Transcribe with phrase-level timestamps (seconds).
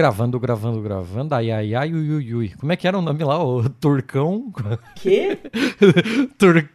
[0.00, 1.34] Gravando, gravando, gravando.
[1.34, 2.48] Ai, ai, ai, ui, ui, ui.
[2.58, 3.44] Como é que era o nome lá?
[3.44, 4.50] O Turcão?
[4.94, 5.36] Quê?
[6.38, 6.66] Tur...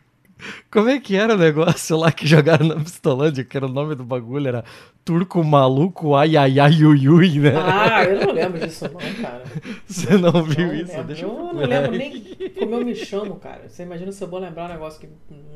[0.70, 3.43] Como é que era o negócio lá que jogaram na Pistolândia?
[3.43, 4.63] Que era o nome do bagulho, era
[5.03, 7.53] Turco Maluco, ai, ai, ai, ui, ui, né?
[7.55, 9.44] Ah, eu não lembro disso não, cara.
[9.88, 10.91] Você não viu Não isso?
[10.91, 11.07] lembro.
[11.07, 12.21] Deixa eu eu não lembro nem
[12.59, 13.67] como eu me chamo, cara.
[13.67, 15.09] Você imagina se eu vou lembrar um negócio que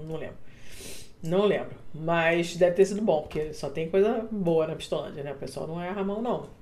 [0.07, 0.38] não lembro.
[1.21, 1.75] Não lembro.
[1.93, 5.33] Mas deve ter sido bom, porque só tem coisa boa na Pistolândia, né?
[5.33, 6.57] O pessoal não erra a mão, não.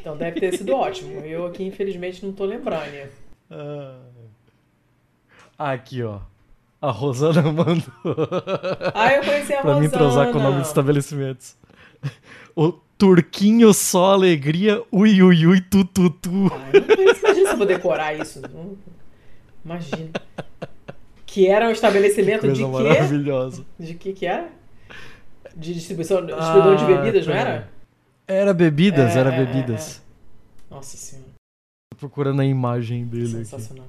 [0.00, 1.20] Então deve ter sido ótimo.
[1.24, 3.08] Eu aqui, infelizmente, não tô lembrando.
[3.50, 3.96] Ah,
[5.58, 6.18] Aqui, ó.
[6.80, 7.84] A Rosana mandou
[8.94, 10.58] Ah, eu conheci a pra mim entrosar com o nome Rosana.
[10.60, 11.56] dos estabelecimentos.
[12.56, 16.30] O Turquinho só alegria, ui, ui, ui, tu, tu, tu.
[16.52, 17.20] Ah, não conheço.
[17.20, 18.42] Imagina se eu vou decorar isso.
[19.64, 20.10] Imagina.
[21.24, 22.66] Que era um estabelecimento de quê?
[22.68, 23.64] maravilhosa.
[23.78, 24.48] De que que era?
[25.54, 27.68] De distribuição, distribuidor de Ah, bebidas, não era?
[28.26, 30.02] Era bebidas, É, era é, é, bebidas.
[30.70, 31.28] Nossa senhora.
[31.90, 33.28] Tô procurando a imagem dele.
[33.28, 33.86] Sensacional.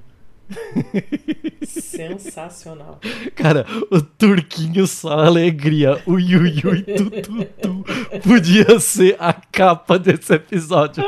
[1.66, 3.00] Sensacional.
[3.34, 7.84] Cara, o Turquinho só alegria, ui, ui, ui, tu, tu, tu.
[8.20, 11.02] Podia ser a capa desse episódio.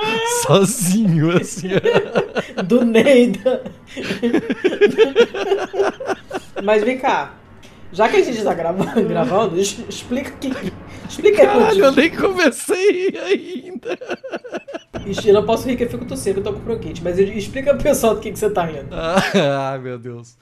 [0.46, 1.68] Sozinho, assim.
[2.66, 3.62] Do Neida.
[6.64, 7.34] Mas vem cá.
[7.92, 10.72] Já que a gente tá gravando, gravando explica o que.
[11.08, 13.98] Explica aí Caralho, eu nem comecei ainda.
[15.24, 17.02] Eu não posso rir que eu fico tossindo, eu tô com bronquite.
[17.02, 18.88] Mas explica pro pessoal do que, que você tá rindo.
[18.92, 20.36] Ah, meu Deus.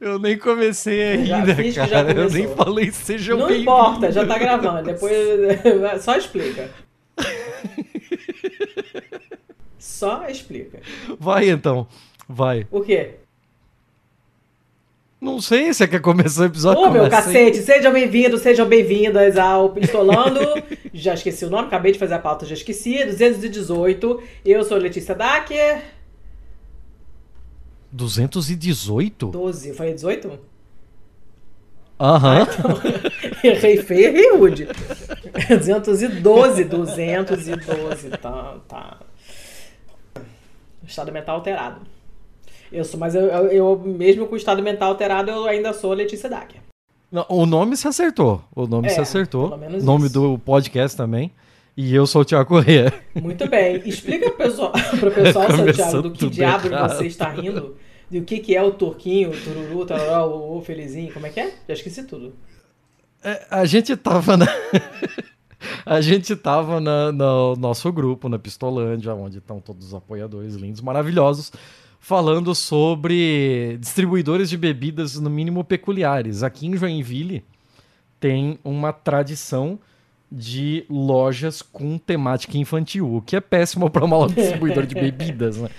[0.00, 2.12] Eu nem comecei ainda, cara.
[2.12, 4.84] Eu nem falei sejam Não importa, já tá gravando.
[4.84, 5.14] Depois.
[6.00, 6.70] Só explica.
[9.78, 10.80] Só explica.
[11.18, 11.86] Vai então,
[12.26, 12.66] vai.
[12.70, 13.19] O quê?
[15.20, 16.80] Não sei, você quer começar o episódio?
[16.82, 17.34] Ô, meu Começa aí.
[17.50, 20.40] cacete, sejam bem-vindos, sejam bem-vindas ao Pistolando.
[20.94, 23.04] já esqueci o nome, acabei de fazer a pauta, já esqueci.
[23.04, 24.22] 218.
[24.42, 25.82] Eu sou Letícia Dacker.
[27.92, 29.26] 218?
[29.26, 30.38] 12, eu falei 18?
[32.00, 32.46] Aham.
[33.44, 34.68] Errei feio, errei rude.
[35.48, 38.10] 212, 212.
[38.22, 39.00] Tá, tá.
[40.86, 41.99] Estado mental alterado.
[42.72, 46.28] Eu sou, mas eu, eu, mesmo com o estado mental alterado, eu ainda sou Letícia
[46.28, 46.60] Dacker.
[47.28, 48.42] O nome se acertou.
[48.54, 49.56] O nome É, se acertou.
[49.58, 50.12] menos nome isso.
[50.14, 51.32] do podcast também.
[51.76, 52.92] E eu sou o Thiago Corrêa.
[53.14, 53.76] Muito bem.
[53.88, 56.68] Explica pro pessoal, pro pessoal Santiago, do que errado.
[56.96, 57.76] você está rindo.
[58.10, 61.12] Do que, que é o turquinho, o tururu, o o, o felizinho.
[61.12, 61.46] Como é que é?
[61.68, 62.34] Já esqueci tudo.
[63.24, 64.46] É, a gente tava na.
[65.86, 70.80] a gente tava na- no nosso grupo, na Pistolândia, onde estão todos os apoiadores lindos,
[70.80, 71.52] maravilhosos,
[72.00, 76.42] falando sobre distribuidores de bebidas, no mínimo peculiares.
[76.42, 77.44] Aqui em Joinville
[78.18, 79.78] tem uma tradição
[80.32, 85.68] de lojas com temática infantil, o que é péssimo para uma distribuidor de bebidas, né?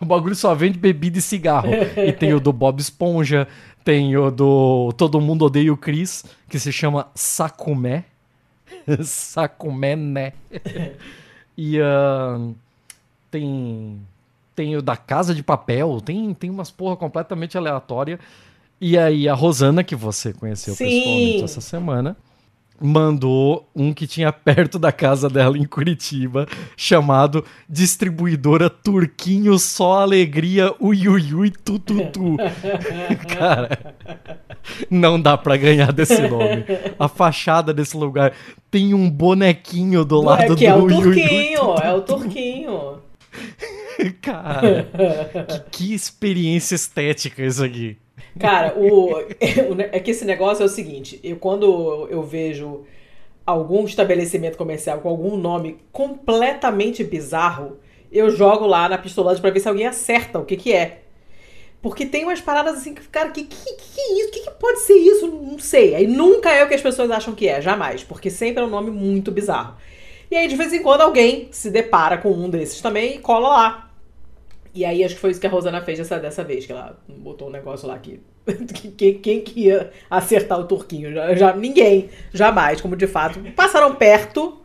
[0.00, 1.70] O bagulho só vende bebida e cigarro.
[1.96, 3.46] E tem o do Bob Esponja,
[3.84, 8.04] tem o do Todo Mundo Odeia o Chris, que se chama Sacumé.
[9.04, 10.32] Sacumé, né?
[11.62, 12.40] E ah,
[13.30, 14.00] tem,
[14.60, 18.20] tem o da Casa de Papel, tem, tem umas porra completamente aleatória.
[18.78, 20.84] E aí a Rosana, que você conheceu Sim.
[20.84, 22.14] pessoalmente essa semana,
[22.78, 30.74] mandou um que tinha perto da casa dela em Curitiba, chamado Distribuidora Turquinho Só Alegria
[30.78, 32.36] Ui Ui Ui Tu Tu Tu.
[33.34, 33.94] Cara,
[34.90, 36.66] não dá pra ganhar desse nome.
[36.98, 38.34] A fachada desse lugar
[38.70, 41.94] tem um bonequinho do lado é que é do o Ui Ui Ui turquinho, é
[41.94, 42.98] o turquinho.
[44.20, 44.88] Cara,
[45.70, 47.96] que, que experiência estética isso aqui.
[48.38, 49.10] Cara, o,
[49.92, 52.84] é que esse negócio é o seguinte: eu quando eu vejo
[53.44, 57.78] algum estabelecimento comercial com algum nome completamente bizarro,
[58.12, 61.02] eu jogo lá na pistolagem pra ver se alguém acerta o que que é.
[61.82, 64.30] Porque tem umas paradas assim que, cara, que que, que, é isso?
[64.32, 65.26] Que, que pode ser isso?
[65.26, 65.94] Não sei.
[65.94, 68.04] Aí nunca é o que as pessoas acham que é, jamais.
[68.04, 69.76] Porque sempre é um nome muito bizarro.
[70.30, 73.48] E aí, de vez em quando, alguém se depara com um desses também e cola
[73.48, 73.89] lá.
[74.72, 76.96] E aí, acho que foi isso que a Rosana fez dessa, dessa vez, que ela
[77.08, 78.20] botou um negócio lá que.
[78.74, 81.12] que- Quem, quem que ia acertar o turquinho?
[81.12, 83.40] Já, já- ninguém, jamais, como de fato.
[83.56, 84.60] Passaram perto,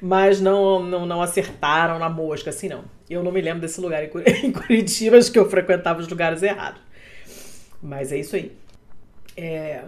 [0.00, 2.84] mas não, não, não acertaram na mosca, assim não.
[3.10, 6.06] Eu não me lembro desse lugar em Curi- em Curitiba, acho que eu frequentava os
[6.08, 6.80] lugares errados.
[7.82, 8.52] Mas é isso aí.
[9.36, 9.82] É,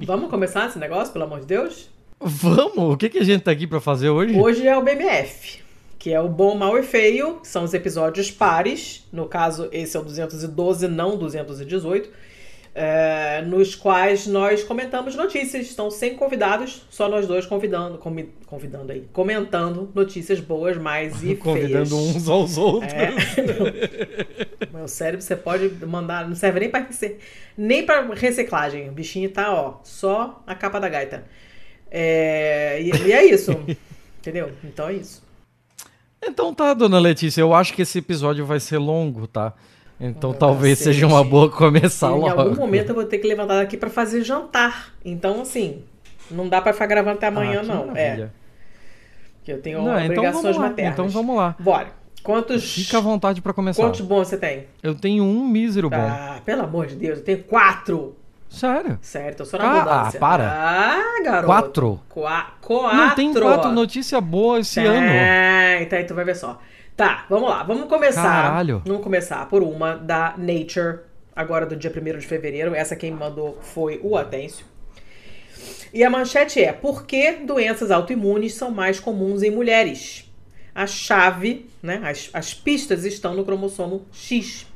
[0.00, 1.88] Vamos começar esse negócio, pelo amor de Deus?
[2.20, 4.36] Vamos, o que, que a gente tá aqui pra fazer hoje?
[4.38, 5.60] Hoje é o BMF,
[6.08, 9.06] que é o Bom, Mal e Feio, são os episódios pares.
[9.12, 12.08] No caso, esse é o 212, não 218.
[12.74, 15.66] é, nos quais nós comentamos notícias.
[15.66, 17.98] Estão sem convidados, só nós dois convidando,
[18.46, 22.16] convidando aí, comentando notícias boas, mais e Convidando feias.
[22.16, 22.90] uns aos outros.
[22.96, 26.88] É, meu cérebro você pode mandar, não serve nem para
[27.54, 28.88] nem para reciclagem.
[28.88, 31.26] O bichinho tá, ó, só a capa da gaita.
[31.90, 33.52] É, e, e é isso.
[34.20, 34.52] entendeu?
[34.64, 35.27] Então é isso.
[36.22, 39.52] Então tá, dona Letícia, eu acho que esse episódio vai ser longo, tá?
[40.00, 42.26] Então talvez seja uma boa começar logo.
[42.26, 44.92] Em algum momento eu vou ter que levantar daqui para fazer jantar.
[45.04, 45.82] Então, assim,
[46.30, 47.86] não dá para ficar gravando até amanhã, ah, não.
[47.86, 48.32] Maravilha.
[48.34, 48.38] É.
[49.44, 50.92] Que eu tenho não, então obrigações então maternas.
[50.92, 51.56] Então vamos lá.
[51.58, 51.88] Bora.
[52.22, 52.74] Quantos.
[52.74, 53.82] Fica à vontade para começar.
[53.82, 54.66] Quantos bons você tem?
[54.82, 55.96] Eu tenho um mísero bom.
[55.96, 58.14] Ah, pelo amor de Deus, eu tenho quatro.
[58.48, 58.98] Sério?
[59.02, 60.16] Certo, eu sou na ah, abundância.
[60.16, 60.50] Ah, para.
[60.50, 61.46] Ah, garoto.
[61.46, 62.00] Quatro?
[62.08, 62.96] Qua quatro.
[62.96, 65.06] Não tem quatro notícias boas esse ano.
[65.06, 66.58] É, então, então vai ver só.
[66.96, 67.62] Tá, vamos lá.
[67.62, 68.22] Vamos começar.
[68.22, 68.82] Caralho.
[68.84, 71.00] Vamos começar por uma da Nature,
[71.36, 72.74] agora do dia 1 de fevereiro.
[72.74, 74.64] Essa quem mandou foi o Atêncio.
[75.92, 80.24] E a manchete é: Por que doenças autoimunes são mais comuns em mulheres?
[80.74, 84.66] A chave, né, as, as pistas estão no cromossomo X.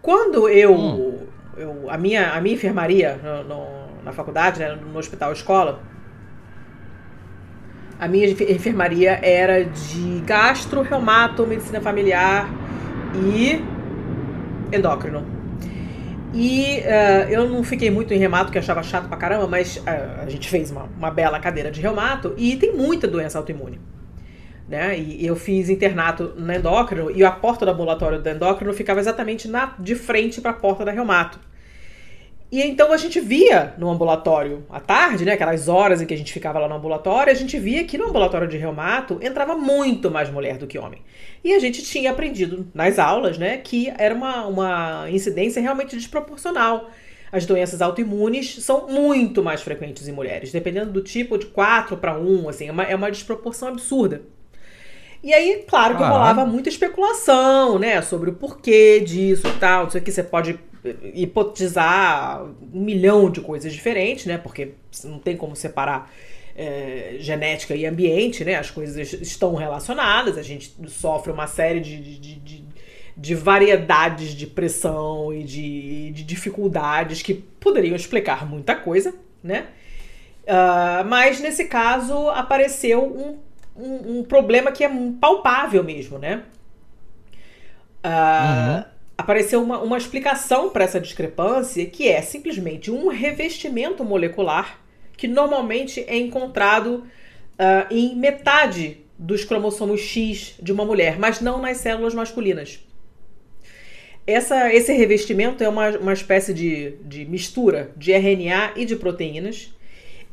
[0.00, 4.98] Quando eu hum eu, a, minha, a minha enfermaria no, no, na faculdade, né, no
[4.98, 5.80] hospital escola,
[7.98, 12.48] a minha enfermaria era de gastro, reumato, medicina familiar
[13.14, 13.64] e
[14.74, 15.24] endócrino.
[16.34, 20.22] E uh, eu não fiquei muito em reumato, que achava chato pra caramba, mas uh,
[20.22, 23.78] a gente fez uma, uma bela cadeira de reumato e tem muita doença autoimune
[24.68, 24.98] né?
[24.98, 29.48] E eu fiz internato na endócrino e a porta do ambulatório do endócrino ficava exatamente
[29.48, 31.38] na, de frente para a porta da reumato.
[32.50, 36.16] E então a gente via no ambulatório à tarde, né, aquelas horas em que a
[36.16, 40.10] gente ficava lá no ambulatório, a gente via que no ambulatório de reumato entrava muito
[40.10, 41.02] mais mulher do que homem.
[41.42, 46.90] E a gente tinha aprendido nas aulas, né, que era uma, uma incidência realmente desproporcional.
[47.32, 52.16] As doenças autoimunes são muito mais frequentes em mulheres, dependendo do tipo, de 4 para
[52.16, 54.22] 1, assim, é uma, é uma desproporção absurda.
[55.24, 56.18] E aí, claro que Caralho.
[56.18, 58.02] rolava muita especulação, né?
[58.02, 59.88] Sobre o porquê disso e tal.
[59.88, 60.60] Isso aqui você pode
[61.14, 64.36] hipotetizar um milhão de coisas diferentes, né?
[64.36, 64.72] Porque
[65.02, 66.12] não tem como separar
[66.54, 68.56] é, genética e ambiente, né?
[68.56, 72.64] As coisas estão relacionadas, a gente sofre uma série de, de, de,
[73.16, 79.68] de variedades de pressão e de, de dificuldades que poderiam explicar muita coisa, né?
[80.42, 83.38] Uh, mas nesse caso apareceu um
[83.76, 84.90] um, um problema que é
[85.20, 86.42] palpável mesmo, né?
[88.04, 88.84] Uh, uhum.
[89.16, 94.78] Apareceu uma, uma explicação para essa discrepância que é simplesmente um revestimento molecular
[95.16, 97.04] que normalmente é encontrado
[97.54, 102.80] uh, em metade dos cromossomos X de uma mulher, mas não nas células masculinas.
[104.26, 109.70] Essa, esse revestimento é uma, uma espécie de, de mistura de RNA e de proteínas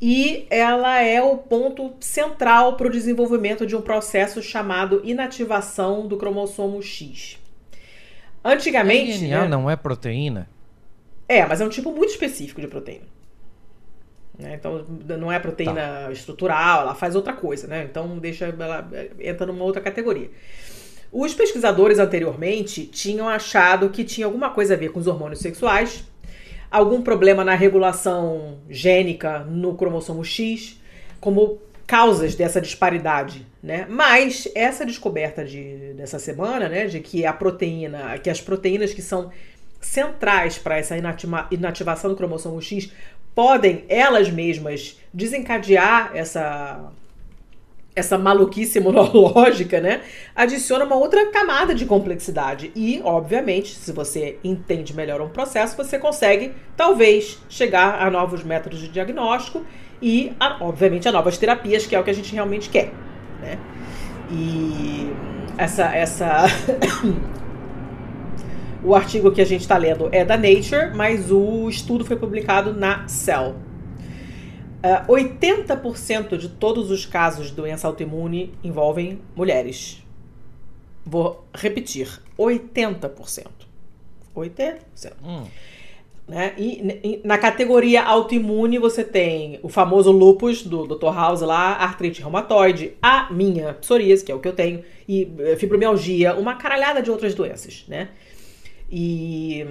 [0.01, 6.17] e ela é o ponto central para o desenvolvimento de um processo chamado inativação do
[6.17, 7.37] cromossomo X.
[8.43, 9.23] Antigamente.
[9.23, 10.49] RNA né, não é proteína?
[11.29, 13.05] É, mas é um tipo muito específico de proteína.
[14.39, 14.55] Né?
[14.55, 14.83] Então,
[15.19, 16.11] não é proteína tá.
[16.11, 17.83] estrutural, ela faz outra coisa, né?
[17.83, 18.89] Então, deixa ela
[19.19, 20.31] entra numa outra categoria.
[21.11, 26.03] Os pesquisadores anteriormente tinham achado que tinha alguma coisa a ver com os hormônios sexuais
[26.71, 30.79] algum problema na regulação gênica no cromossomo X,
[31.19, 33.85] como causas dessa disparidade, né?
[33.89, 39.01] Mas essa descoberta de, dessa semana, né, de que a proteína, que as proteínas que
[39.01, 39.29] são
[39.81, 42.89] centrais para essa inativa, inativação do cromossomo X
[43.35, 46.91] podem elas mesmas desencadear essa
[48.01, 50.01] essa maluquice imunológica, né,
[50.35, 52.71] adiciona uma outra camada de complexidade.
[52.75, 58.79] E, obviamente, se você entende melhor um processo, você consegue, talvez, chegar a novos métodos
[58.79, 59.65] de diagnóstico
[60.01, 62.91] e, a, obviamente, a novas terapias, que é o que a gente realmente quer,
[63.39, 63.57] né?
[64.31, 65.11] E
[65.57, 66.45] essa, essa
[68.83, 72.73] o artigo que a gente está lendo é da Nature, mas o estudo foi publicado
[72.73, 73.55] na Cell.
[74.83, 80.03] Uh, ah, 80% de todos os casos de doença autoimune envolvem mulheres.
[81.05, 83.45] Vou repetir: 80%.
[84.35, 84.79] 80%.
[85.23, 85.43] Hum.
[86.27, 86.53] Né?
[86.57, 91.13] E, e, na categoria autoimune você tem o famoso lupus do Dr.
[91.13, 95.57] House lá, artrite reumatoide, a minha psoríase, que é o que eu tenho, e eh,
[95.57, 98.09] fibromialgia, uma caralhada de outras doenças, né?
[98.89, 99.65] E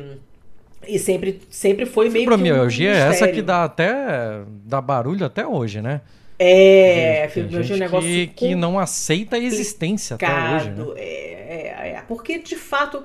[0.86, 5.24] e sempre, sempre foi meio fibromialgia que um é essa que dá até dá barulho
[5.24, 6.00] até hoje, né?
[6.38, 10.70] É, fibromialgia é um negócio que, que não aceita a existência até hoje.
[10.70, 10.84] Né?
[10.96, 13.02] É, é, é, porque de fato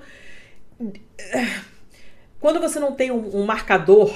[2.39, 4.15] quando você não tem um, um marcador,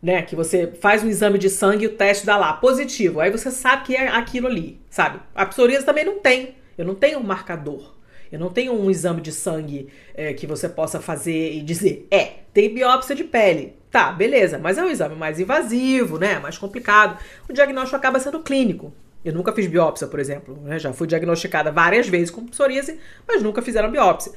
[0.00, 3.30] né, que você faz um exame de sangue e o teste dá lá positivo, aí
[3.30, 5.20] você sabe que é aquilo ali, sabe?
[5.34, 6.56] A psoríase também não tem.
[6.76, 7.92] Eu não tenho um marcador.
[8.32, 12.32] Eu não tenho um exame de sangue é, que você possa fazer e dizer, é,
[12.54, 13.74] tem biópsia de pele.
[13.90, 16.38] Tá, beleza, mas é um exame mais invasivo, né?
[16.38, 17.18] Mais complicado.
[17.46, 18.90] O diagnóstico acaba sendo clínico.
[19.22, 20.58] Eu nunca fiz biópsia, por exemplo.
[20.62, 20.78] Né?
[20.78, 22.98] Já fui diagnosticada várias vezes com psoríase,
[23.28, 24.32] mas nunca fizeram biópsia.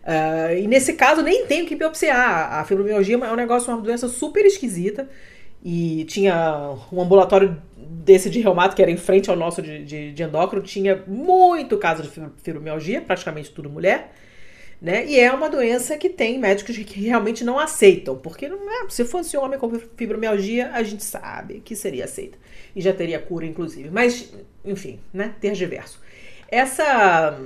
[0.00, 2.54] Uh, e nesse caso nem tenho que biopsiar.
[2.54, 5.08] A fibromialgia é um negócio, uma doença super esquisita.
[5.62, 10.12] E tinha um ambulatório desse de reumato, que era em frente ao nosso de, de,
[10.12, 12.08] de endócrino, tinha muito caso de
[12.42, 14.12] fibromialgia, praticamente tudo mulher.
[14.80, 15.04] Né?
[15.06, 18.50] E é uma doença que tem médicos que realmente não aceitam, porque é,
[18.88, 22.38] se fosse um homem com fibromialgia, a gente sabe que seria aceita.
[22.74, 23.90] E já teria cura, inclusive.
[23.90, 24.32] Mas,
[24.64, 25.34] enfim, né?
[25.40, 26.00] Tergiverso.
[26.48, 27.38] Essa.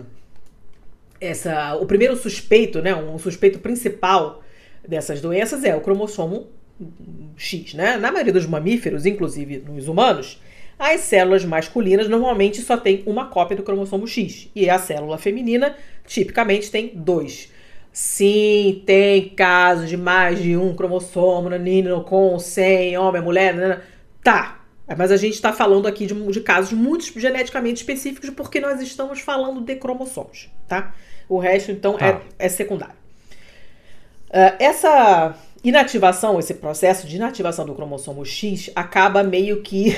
[1.20, 4.42] Essa, o primeiro suspeito, né, um suspeito principal
[4.86, 6.48] dessas doenças é o cromossomo
[7.36, 7.96] X, né?
[7.96, 10.40] Na maioria dos mamíferos, inclusive nos humanos,
[10.78, 15.76] as células masculinas normalmente só têm uma cópia do cromossomo X e a célula feminina
[16.06, 17.52] tipicamente tem dois.
[17.92, 23.80] Sim, tem casos de mais de um cromossomo no com 100, homem, mulher, né?
[24.22, 24.60] tá.
[24.98, 29.20] Mas a gente está falando aqui de, de, casos muito geneticamente específicos porque nós estamos
[29.20, 30.92] falando de cromossomos, tá?
[31.26, 32.20] O resto, então, tá.
[32.38, 32.96] é, é secundário.
[34.28, 39.96] Uh, essa inativação, esse processo de inativação do cromossomo X acaba meio que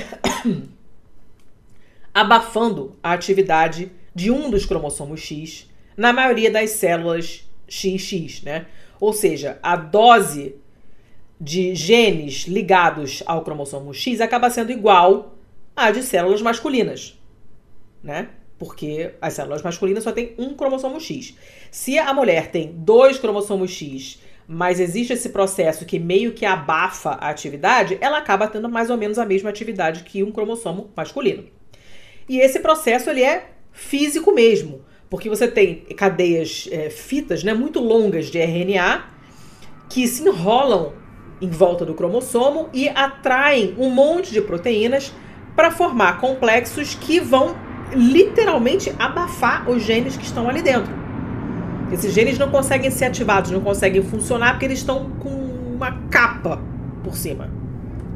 [2.15, 8.67] abafando a atividade de um dos cromossomos X na maioria das células XX, né?
[9.01, 10.55] Ou seja, a dose
[11.39, 15.35] de genes ligados ao cromossomo X acaba sendo igual
[15.75, 17.19] à de células masculinas,
[18.03, 18.31] né?
[18.59, 21.35] Porque as células masculinas só têm um cromossomo X.
[21.71, 27.11] Se a mulher tem dois cromossomos X mas existe esse processo que meio que abafa
[27.21, 31.45] a atividade, ela acaba tendo mais ou menos a mesma atividade que um cromossomo masculino.
[32.29, 37.81] E esse processo ele é físico mesmo, porque você tem cadeias, é, fitas né, muito
[37.81, 39.05] longas de RNA
[39.89, 40.93] que se enrolam
[41.41, 45.13] em volta do cromossomo e atraem um monte de proteínas
[45.55, 47.57] para formar complexos que vão
[47.95, 51.06] literalmente abafar os genes que estão ali dentro.
[51.93, 56.61] Esses genes não conseguem ser ativados, não conseguem funcionar porque eles estão com uma capa
[57.05, 57.51] por cima,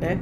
[0.00, 0.18] né?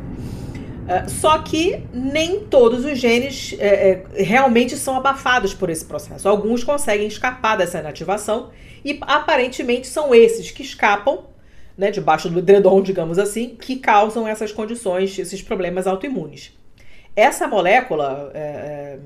[0.88, 6.26] Uh, só que nem todos os genes é, é, realmente são abafados por esse processo.
[6.26, 8.50] Alguns conseguem escapar dessa inativação
[8.82, 11.24] e aparentemente são esses que escapam,
[11.76, 16.58] né, debaixo do edredom, digamos assim, que causam essas condições, esses problemas autoimunes.
[17.14, 18.98] Essa molécula, é,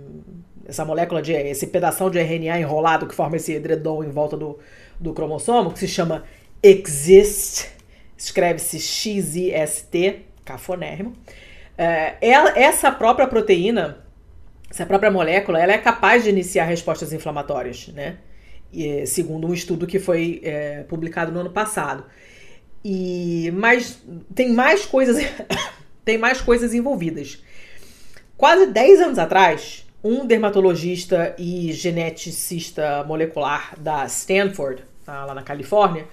[0.66, 4.58] essa molécula de esse pedaço de RNA enrolado que forma esse edredom em volta do,
[4.98, 6.24] do cromossomo, que se chama
[6.62, 7.68] exist,
[8.16, 11.12] escreve-se X-I-S-T, cafonérrimo.
[11.76, 12.16] É,
[12.54, 14.04] essa própria proteína,
[14.70, 18.18] essa própria molécula, ela é capaz de iniciar respostas inflamatórias, né?
[18.72, 22.04] E, segundo um estudo que foi é, publicado no ano passado.
[22.84, 24.02] E mas
[24.34, 25.16] tem mais coisas,
[26.04, 27.42] tem mais coisas envolvidas.
[28.36, 36.06] Quase 10 anos atrás, um dermatologista e geneticista molecular da Stanford, tá, lá na Califórnia,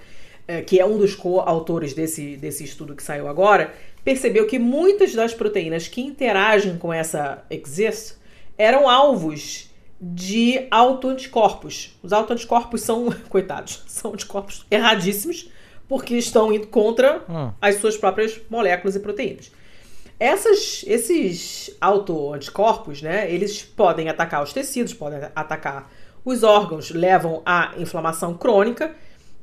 [0.46, 5.14] é, que é um dos coautores desse, desse estudo que saiu agora, percebeu que muitas
[5.14, 8.16] das proteínas que interagem com essa exist
[8.56, 9.70] eram alvos
[10.00, 11.98] de autoanticorpos.
[12.02, 15.50] Os autoanticorpos são, coitados, são anticorpos erradíssimos,
[15.88, 17.52] porque estão indo contra hum.
[17.60, 19.50] as suas próprias moléculas e proteínas.
[20.20, 25.90] Essas, esses autoanticorpos, né, eles podem atacar os tecidos, podem atacar
[26.22, 28.94] os órgãos, levam à inflamação crônica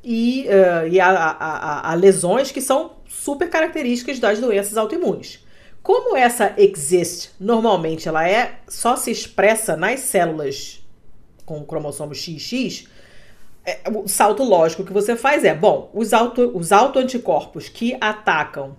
[0.04, 5.44] e, uh, e a, a, a, a, lesões que são super características das doenças autoimunes.
[5.82, 10.80] Como essa exist normalmente ela é só se expressa nas células
[11.44, 12.86] com o cromossomo XX,
[13.66, 18.76] é, o salto lógico que você faz é, bom, os, auto, os autoanticorpos que atacam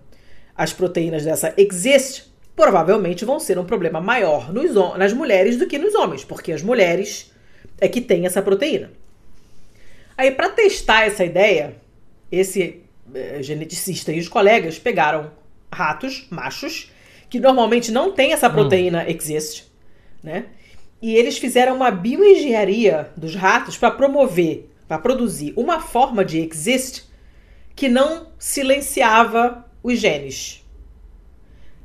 [0.59, 5.77] as proteínas dessa exist provavelmente vão ser um problema maior nos, nas mulheres do que
[5.77, 7.31] nos homens, porque as mulheres
[7.79, 8.91] é que têm essa proteína.
[10.17, 11.77] Aí, para testar essa ideia,
[12.29, 12.81] esse
[13.15, 15.31] é, geneticista e os colegas pegaram
[15.71, 16.91] ratos machos,
[17.29, 18.51] que normalmente não têm essa hum.
[18.51, 19.09] proteína hum.
[19.09, 19.63] exist,
[20.21, 20.47] né?
[21.01, 27.03] E eles fizeram uma bioengenharia dos ratos para promover, para produzir uma forma de exist
[27.73, 30.65] que não silenciava os genes.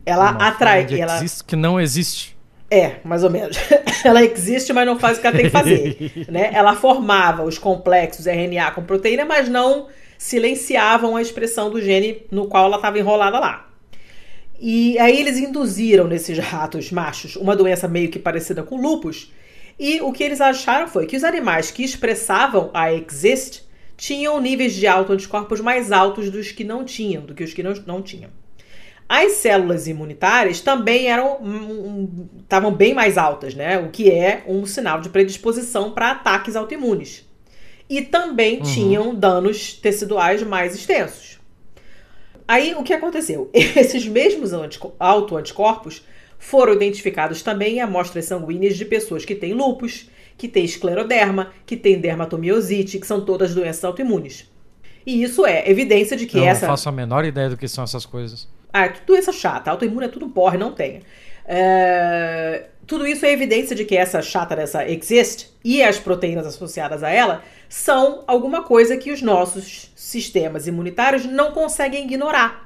[0.05, 0.85] Ela Uma atrai.
[0.85, 2.37] De ela existe que não existe.
[2.71, 3.57] É, mais ou menos.
[4.05, 6.27] ela existe, mas não faz o que ela tem que fazer.
[6.29, 6.51] né?
[6.53, 12.47] Ela formava os complexos RNA com proteína, mas não silenciavam a expressão do gene no
[12.47, 13.69] qual ela estava enrolada lá.
[14.59, 19.33] E aí eles induziram nesses ratos machos uma doença meio que parecida com lupus.
[19.79, 23.63] E o que eles acharam foi que os animais que expressavam a exist
[23.97, 27.73] tinham níveis de autoanticorpos mais altos dos que não tinham, do que os que não,
[27.87, 28.31] não tinham.
[29.09, 31.39] As células imunitárias também eram
[32.41, 33.79] estavam um, bem mais altas, né?
[33.79, 37.29] O que é um sinal de predisposição para ataques autoimunes.
[37.89, 38.63] E também uhum.
[38.63, 41.39] tinham danos teciduais mais extensos.
[42.49, 43.51] Aí o que aconteceu?
[43.55, 44.53] Esses mesmos
[44.99, 46.03] autoanticorpos
[46.39, 51.77] foram identificados também em amostras sanguíneas de pessoas que têm lupus, que têm escleroderma, que
[51.77, 54.51] têm dermatomiosite, que são todas doenças autoimunes.
[55.07, 56.65] E isso é evidência de que eu essa.
[56.65, 58.49] Eu não faço a menor ideia do que são essas coisas.
[58.73, 59.71] Ah, é tudo doença chata.
[59.71, 61.03] Autoimune é tudo porre, não tem.
[61.47, 62.67] É...
[62.87, 67.11] Tudo isso é evidência de que essa chata dessa exist e as proteínas associadas a
[67.11, 72.64] ela são alguma coisa que os nossos sistemas imunitários não conseguem ignorar.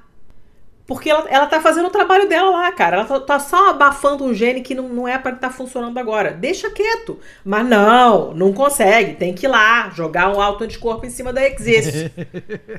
[0.89, 2.97] Porque ela, ela tá fazendo o trabalho dela lá, cara.
[2.97, 5.99] Ela tá, tá só abafando um gene que não, não é para estar tá funcionando
[5.99, 6.33] agora.
[6.33, 7.21] Deixa quieto.
[7.45, 9.13] Mas não, não consegue.
[9.13, 12.11] Tem que ir lá, jogar um alto anticorpo em cima da Exist.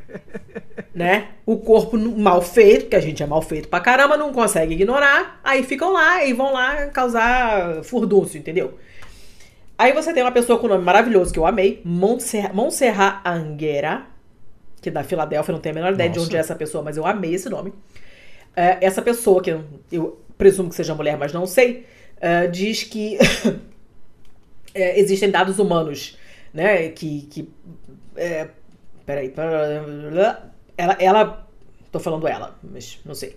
[0.92, 1.28] né?
[1.46, 5.40] O corpo mal feito, que a gente é mal feito pra caramba, não consegue ignorar.
[5.44, 8.74] Aí ficam lá e vão lá causar furdúncio, entendeu?
[9.78, 14.08] Aí você tem uma pessoa com nome maravilhoso que eu amei, Montserrat, Montserrat Anguera,
[14.82, 16.22] que da Filadélfia, não tenho a menor ideia Nossa.
[16.22, 17.72] de onde é essa pessoa, mas eu amei esse nome.
[18.56, 19.56] É, essa pessoa, que
[19.92, 21.86] eu, presumo que seja mulher, mas não sei,
[22.20, 23.18] é, diz que
[24.74, 26.18] é, existem dados humanos,
[26.54, 26.90] né?
[26.90, 27.22] Que.
[27.24, 27.50] que
[28.16, 28.48] é,
[29.06, 29.34] peraí.
[30.78, 31.48] Ela, ela.
[31.92, 33.36] Tô falando ela, mas não sei.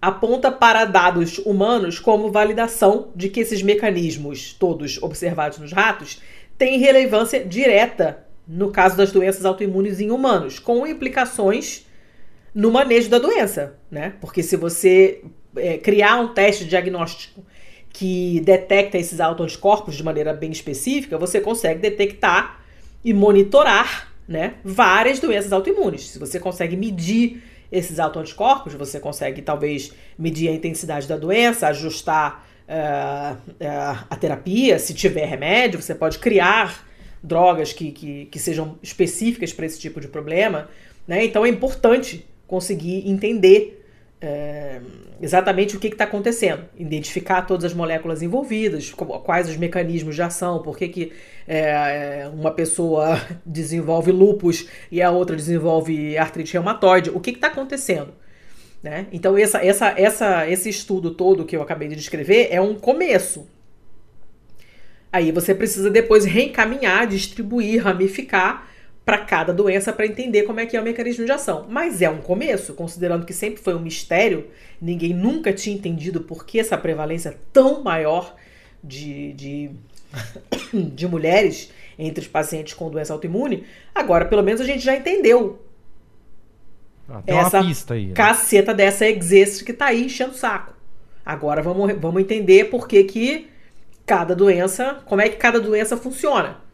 [0.00, 6.22] Aponta para dados humanos como validação de que esses mecanismos, todos observados nos ratos,
[6.56, 11.84] têm relevância direta no caso das doenças autoimunes em humanos, com implicações
[12.58, 14.14] no manejo da doença, né?
[14.20, 15.22] Porque se você
[15.54, 17.46] é, criar um teste diagnóstico
[17.88, 22.60] que detecta esses autoanticorpos de maneira bem específica, você consegue detectar
[23.04, 26.08] e monitorar, né, várias doenças autoimunes.
[26.08, 32.44] Se você consegue medir esses autoanticorpos, você consegue talvez medir a intensidade da doença, ajustar
[32.68, 36.84] uh, uh, a terapia, se tiver remédio, você pode criar
[37.22, 40.68] drogas que, que, que sejam específicas para esse tipo de problema.
[41.06, 41.24] Né?
[41.24, 43.84] Então é importante conseguir entender
[44.20, 44.80] é,
[45.20, 50.60] exatamente o que está acontecendo, identificar todas as moléculas envolvidas, quais os mecanismos de ação,
[50.60, 51.12] por que, que
[51.46, 58.12] é, uma pessoa desenvolve lupus e a outra desenvolve artrite reumatoide, o que está acontecendo.
[58.82, 59.06] Né?
[59.12, 63.46] Então, essa, essa, essa, esse estudo todo que eu acabei de descrever é um começo.
[65.12, 68.67] Aí você precisa depois reencaminhar, distribuir, ramificar
[69.08, 71.64] para cada doença para entender como é que é o mecanismo de ação.
[71.66, 76.44] Mas é um começo, considerando que sempre foi um mistério, ninguém nunca tinha entendido por
[76.44, 78.36] que essa prevalência tão maior
[78.84, 79.70] de, de,
[80.92, 83.64] de mulheres entre os pacientes com doença autoimune.
[83.94, 85.64] Agora, pelo menos, a gente já entendeu.
[87.08, 88.12] Ah, essa pista aí, né?
[88.12, 90.74] caceta dessa existe que tá aí enchendo o saco.
[91.24, 93.48] Agora vamos, vamos entender por que, que
[94.04, 96.67] cada doença, como é que cada doença funciona.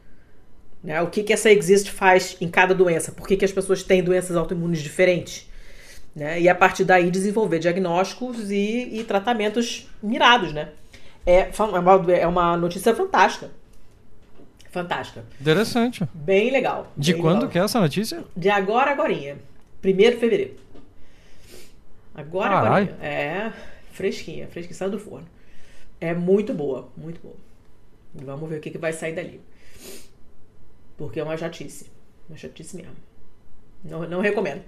[0.84, 1.00] Né?
[1.00, 3.10] O que, que essa Exist faz em cada doença?
[3.10, 5.48] Por que, que as pessoas têm doenças autoimunes diferentes?
[6.14, 6.42] Né?
[6.42, 10.68] E a partir daí desenvolver diagnósticos e, e tratamentos mirados, né?
[11.26, 13.50] É, é, uma, é uma notícia fantástica.
[14.70, 15.24] Fantástica.
[15.40, 16.06] Interessante.
[16.12, 16.92] Bem legal.
[16.94, 17.50] De bem quando legal.
[17.50, 18.22] que é essa notícia?
[18.36, 19.38] De agora, agorinha.
[19.82, 20.54] 1 de fevereiro.
[22.14, 22.98] Agora, agora.
[23.00, 23.52] É
[23.92, 25.26] fresquinha, fresquinha, saiu do forno.
[26.00, 27.36] É muito boa, muito boa.
[28.14, 29.40] Vamos ver o que, que vai sair dali.
[30.96, 31.90] Porque é uma chatice.
[32.28, 32.94] Uma chatice mesmo.
[33.84, 34.62] Não, não recomendo.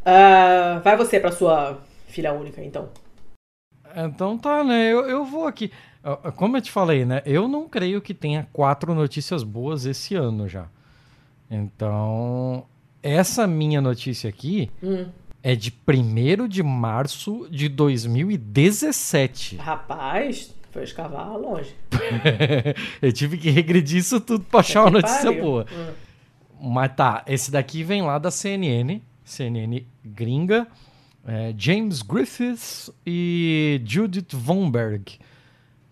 [0.00, 2.88] Uh, vai você para sua filha única, então.
[3.96, 4.92] Então tá, né?
[4.92, 5.70] Eu, eu vou aqui.
[6.36, 7.22] Como eu te falei, né?
[7.24, 10.66] Eu não creio que tenha quatro notícias boas esse ano já.
[11.50, 12.66] Então,
[13.02, 15.06] essa minha notícia aqui hum.
[15.42, 19.56] é de 1 de março de 2017.
[19.56, 21.72] Rapaz, foi escavar longe.
[23.00, 25.40] eu tive que regredir isso tudo pra achar uma notícia pariu.
[25.40, 25.66] boa.
[25.72, 25.92] Hum.
[26.72, 30.66] Mas tá, esse daqui vem lá da CNN, CNN gringa.
[31.26, 35.18] É, James Griffiths e Judith Vonberg.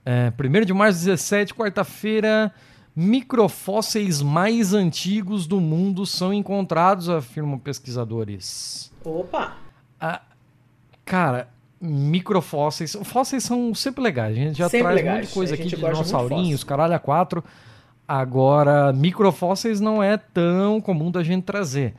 [0.05, 2.53] É, 1 de março de 17, quarta-feira,
[2.95, 8.93] microfósseis mais antigos do mundo são encontrados, afirmam pesquisadores.
[9.05, 9.57] Opa!
[10.01, 10.23] Ah,
[11.05, 11.49] cara,
[11.83, 12.97] microfósseis.
[13.03, 14.37] Fósseis são sempre legais.
[14.37, 15.19] A gente já Sempre traz legais.
[15.19, 17.43] muita coisa aqui de dinossaurinhos, caralho a quatro.
[18.07, 21.95] Agora, microfósseis não é tão comum da gente trazer.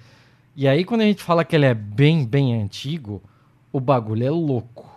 [0.56, 3.22] E aí, quando a gente fala que ele é bem, bem antigo,
[3.72, 4.90] o bagulho é louco.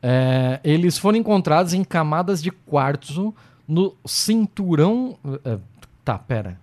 [0.00, 3.34] É, eles foram encontrados em camadas de quartzo
[3.66, 5.18] no cinturão.
[5.44, 5.58] é,
[6.04, 6.60] tá, pera.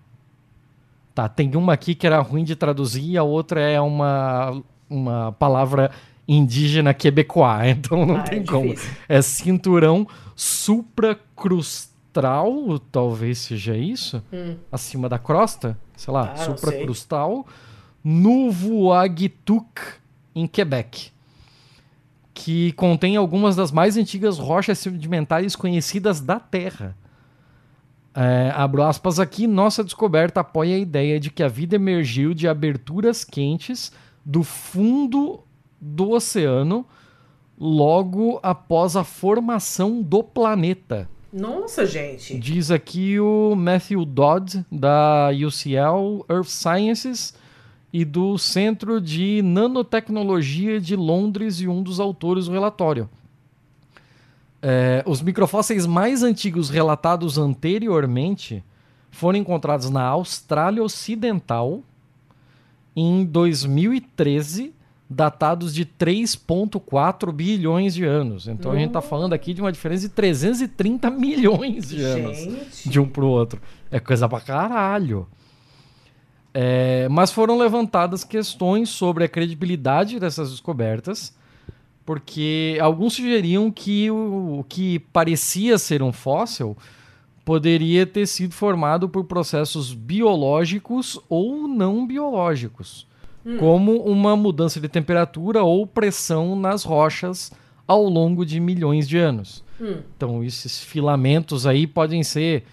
[1.14, 5.32] Tá, tem uma aqui que era ruim de traduzir e a outra é uma, uma
[5.32, 5.90] palavra
[6.26, 8.74] indígena quebecois, então não Ah, tem é como.
[9.08, 14.22] É cinturão supracrustal, talvez seja isso?
[14.32, 14.56] Hum.
[14.70, 15.78] Acima da crosta?
[15.96, 17.46] Sei lá, Ah, supracrustal.
[18.04, 19.80] Nuvuagituc,
[20.34, 21.10] em Quebec.
[22.32, 26.96] Que contém algumas das mais antigas rochas sedimentares conhecidas da Terra.
[28.16, 32.48] É, abro aspas aqui, nossa descoberta apoia a ideia de que a vida emergiu de
[32.48, 33.92] aberturas quentes
[34.24, 35.43] do fundo
[35.84, 36.86] do oceano
[37.58, 41.08] logo após a formação do planeta.
[41.32, 42.38] Nossa, gente.
[42.38, 47.34] Diz aqui o Matthew Dodd, da UCL Earth Sciences
[47.92, 53.10] e do Centro de Nanotecnologia de Londres e um dos autores do relatório.
[54.62, 58.64] É, os microfósseis mais antigos relatados anteriormente
[59.10, 61.82] foram encontrados na Austrália Ocidental
[62.96, 64.72] em 2013,
[65.08, 68.48] datados de 3,4 bilhões de anos.
[68.48, 72.88] Então a gente está falando aqui de uma diferença de 330 milhões de anos Gente.
[72.88, 73.60] de um pro outro.
[73.90, 75.26] É coisa pra caralho.
[76.52, 81.36] É, mas foram levantadas questões sobre a credibilidade dessas descobertas,
[82.06, 86.76] porque alguns sugeriam que o, o que parecia ser um fóssil
[87.44, 93.06] poderia ter sido formado por processos biológicos ou não biológicos,
[93.58, 97.52] como uma mudança de temperatura ou pressão nas rochas
[97.86, 99.62] ao longo de milhões de anos.
[99.80, 99.98] Hum.
[100.16, 102.64] Então, esses filamentos aí podem ser,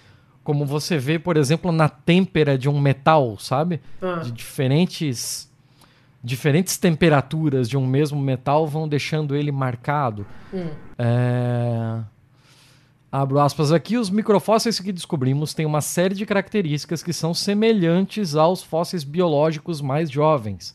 [0.43, 3.81] como você vê, por exemplo, na têmpera de um metal, sabe?
[4.01, 4.21] Ah.
[4.23, 5.49] De diferentes
[6.23, 10.25] diferentes temperaturas de um mesmo metal vão deixando ele marcado.
[10.53, 10.69] Hum.
[10.97, 11.99] É...
[13.11, 18.35] Abro aspas aqui, os microfósseis que descobrimos têm uma série de características que são semelhantes
[18.35, 20.73] aos fósseis biológicos mais jovens.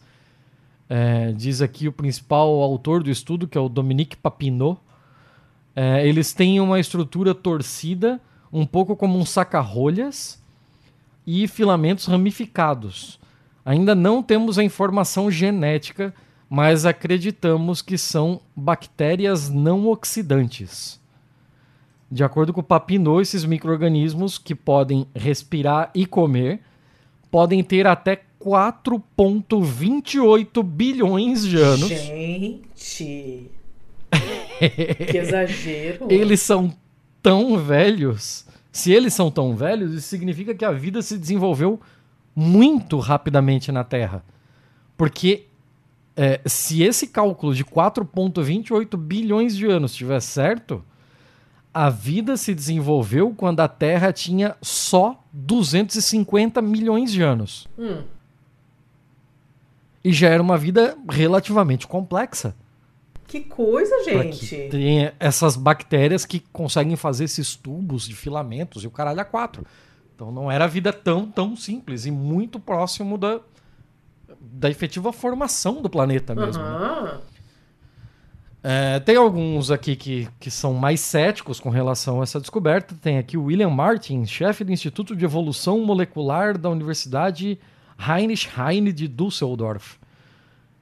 [0.86, 4.78] É, diz aqui o principal autor do estudo, que é o Dominique Papineau.
[5.74, 8.20] É, eles têm uma estrutura torcida,
[8.52, 10.38] um pouco como um saca-rolhas,
[11.26, 13.18] e filamentos ramificados.
[13.64, 16.14] Ainda não temos a informação genética,
[16.50, 21.00] mas acreditamos que são bactérias não oxidantes.
[22.10, 26.60] De acordo com o Papineau, esses micro-organismos que podem respirar e comer
[27.30, 31.88] podem ter até 4,28 bilhões de anos.
[31.88, 33.50] Gente.
[35.10, 36.06] que exagero.
[36.08, 36.72] Eles são
[37.20, 38.46] tão velhos.
[38.70, 41.80] Se eles são tão velhos, isso significa que a vida se desenvolveu
[42.34, 44.24] muito rapidamente na Terra.
[44.96, 45.46] Porque
[46.14, 50.84] é, se esse cálculo de 4,28 bilhões de anos estiver certo,
[51.76, 57.68] a vida se desenvolveu quando a Terra tinha só 250 milhões de anos.
[57.78, 58.02] Hum.
[60.02, 62.56] E já era uma vida relativamente complexa.
[63.26, 64.68] Que coisa, gente.
[64.70, 69.66] tenha essas bactérias que conseguem fazer esses tubos de filamentos e o caralho a quatro.
[70.14, 73.38] Então não era vida tão, tão simples e muito próximo da,
[74.40, 76.62] da efetiva formação do planeta mesmo.
[76.62, 77.20] né?
[78.68, 82.96] É, tem alguns aqui que, que são mais céticos com relação a essa descoberta.
[83.00, 87.60] Tem aqui o William Martin, chefe do Instituto de Evolução Molecular da Universidade
[87.96, 89.96] Heinrich Heine de Düsseldorf.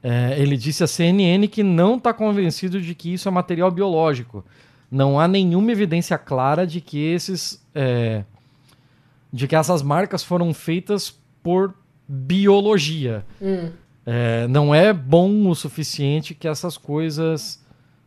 [0.02, 4.42] É, ele disse à CNN que não está convencido de que isso é material biológico.
[4.90, 8.24] Não há nenhuma evidência clara de que esses, é,
[9.30, 11.74] de que essas marcas foram feitas por
[12.08, 13.26] biologia.
[13.42, 13.68] Hum.
[14.06, 17.62] É, não é bom o suficiente que essas coisas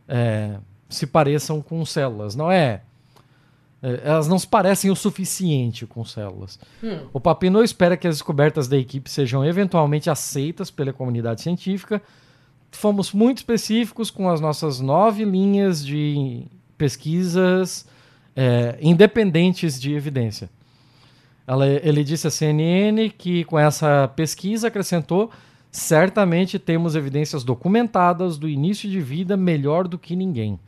[0.08, 0.56] é,
[0.88, 2.34] se pareçam com células.
[2.34, 2.82] Não é.
[3.82, 6.58] é, Elas não se parecem o suficiente com células.
[6.82, 7.06] Hum.
[7.12, 12.02] O Papineau espera que as descobertas da equipe sejam eventualmente aceitas pela comunidade científica.
[12.70, 16.44] Fomos muito específicos com as nossas nove linhas de
[16.76, 17.86] pesquisas
[18.36, 20.48] é, independentes de evidência.
[21.46, 25.30] Ela- ele disse à CNN que com essa pesquisa acrescentou
[25.70, 30.58] certamente temos evidências documentadas do início de vida melhor do que ninguém.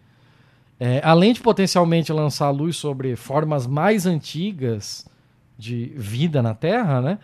[0.79, 5.07] É, além de potencialmente lançar luz sobre formas mais antigas
[5.59, 7.19] de vida na Terra, né,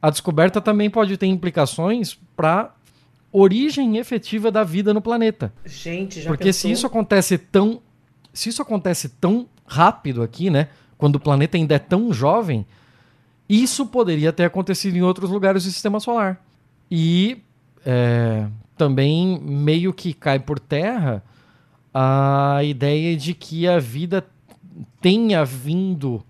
[0.00, 2.72] a descoberta também pode ter implicações para
[3.32, 5.52] origem efetiva da vida no planeta.
[5.64, 6.60] Gente, já Porque pensou?
[6.60, 7.82] se isso acontece tão
[8.32, 12.64] se isso acontece tão rápido aqui, né, quando o planeta ainda é tão jovem,
[13.48, 16.40] isso poderia ter acontecido em outros lugares do sistema solar.
[16.90, 17.42] E
[17.84, 21.22] é, também meio que cai por terra
[21.92, 24.26] a ideia de que a vida
[25.00, 26.24] tenha vindo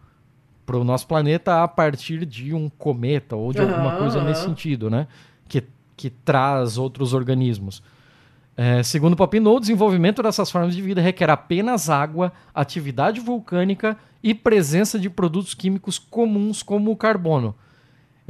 [0.64, 4.44] para o nosso planeta a partir de um cometa ou de alguma Aham, coisa nesse
[4.44, 5.09] sentido, né?
[5.49, 5.64] Que,
[5.96, 7.83] que traz outros organismos.
[8.57, 14.35] É, segundo Papineau, o desenvolvimento dessas formas de vida requer apenas água, atividade vulcânica e
[14.35, 17.55] presença de produtos químicos comuns como o carbono.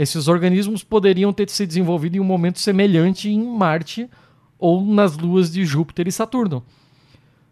[0.00, 4.08] Esses organismos poderiam ter se desenvolvido em um momento semelhante em Marte
[4.58, 6.64] ou nas luas de Júpiter e Saturno.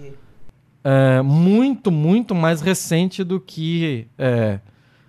[0.83, 4.59] É, muito, muito mais recente do que é,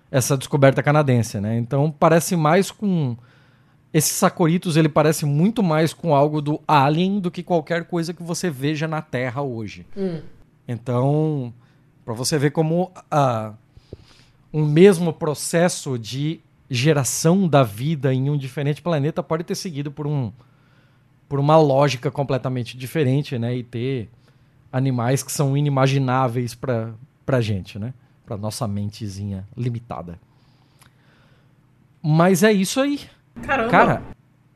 [0.09, 1.57] essa descoberta canadense, né?
[1.57, 3.17] Então parece mais com
[3.93, 8.23] esse Sacoritos, ele parece muito mais com algo do Alien do que qualquer coisa que
[8.23, 9.85] você veja na Terra hoje.
[9.95, 10.19] Hum.
[10.67, 11.53] Então,
[12.03, 13.53] para você ver como a,
[14.55, 16.39] um mesmo processo de
[16.69, 20.31] geração da vida em um diferente planeta pode ter seguido por um
[21.27, 23.53] por uma lógica completamente diferente, né?
[23.57, 24.09] E ter
[24.71, 26.93] animais que são inimagináveis para
[27.25, 27.93] pra gente, né?
[28.25, 30.17] Para nossa mentezinha limitada.
[32.01, 33.01] Mas é isso aí.
[33.41, 33.69] Caramba.
[33.69, 34.03] Cara,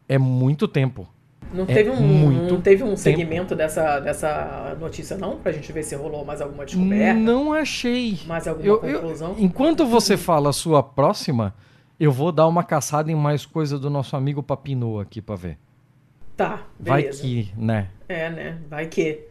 [0.07, 1.09] é muito tempo.
[1.53, 2.97] Não é teve um, muito não teve um tempo.
[2.97, 5.37] segmento dessa, dessa notícia, não?
[5.37, 7.19] Pra gente ver se rolou mais alguma descoberta?
[7.19, 8.19] Não achei.
[8.27, 9.35] Mais alguma Eu- eu- conclusão?
[9.37, 11.53] enquanto você fala a sua próxima,
[11.99, 15.57] eu vou dar uma caçada em mais coisa do nosso amigo Papineau aqui pra ver.
[16.37, 17.21] Tá, Vai beleza.
[17.21, 17.89] que, né?
[18.07, 18.57] É, né?
[18.69, 19.27] Vai que.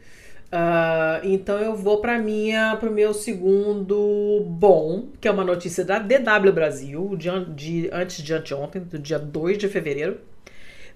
[0.50, 5.98] Ah, então eu vou para minha, pro meu segundo bom, que é uma notícia da
[5.98, 10.18] DW Brasil, de, de antes de anteontem, do dia 2 de fevereiro.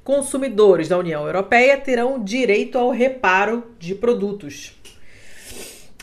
[0.04, 4.74] Consumidores da União Europeia terão direito ao reparo de produtos.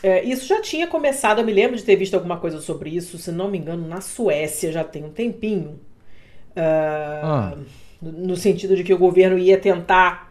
[0.02, 3.18] É, isso já tinha começado, eu me lembro de ter visto alguma coisa sobre isso,
[3.18, 5.80] se não me engano, na Suécia já tem um tempinho.
[6.56, 7.58] Ah, Ah.
[8.02, 10.30] no- No sentido de que o governo ia tentar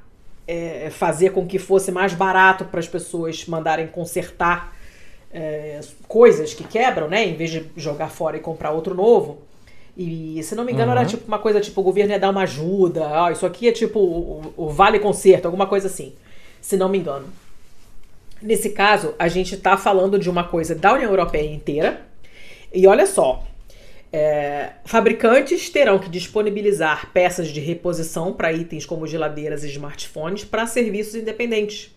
[0.50, 4.74] é, fazer com que fosse mais barato para as pessoas mandarem consertar
[5.30, 5.78] é,
[6.08, 7.26] coisas que quebram, né?
[7.26, 9.42] Em vez de jogar fora e comprar outro novo.
[10.00, 10.98] E se não me engano, Uhum.
[10.98, 13.72] era tipo uma coisa tipo: o governo ia dar uma ajuda, ó, isso aqui é
[13.72, 16.12] tipo o, o vale conserto, alguma coisa assim.
[16.60, 17.26] Se não me engano.
[18.40, 22.02] Nesse caso, a gente está falando de uma coisa da União Europeia inteira.
[22.72, 23.42] E olha só,
[24.12, 30.64] é, fabricantes terão que disponibilizar peças de reposição para itens como geladeiras e smartphones para
[30.66, 31.90] serviços independentes.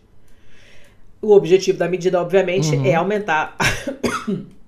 [1.21, 2.85] O objetivo da medida, obviamente, Uhum.
[2.85, 3.55] é aumentar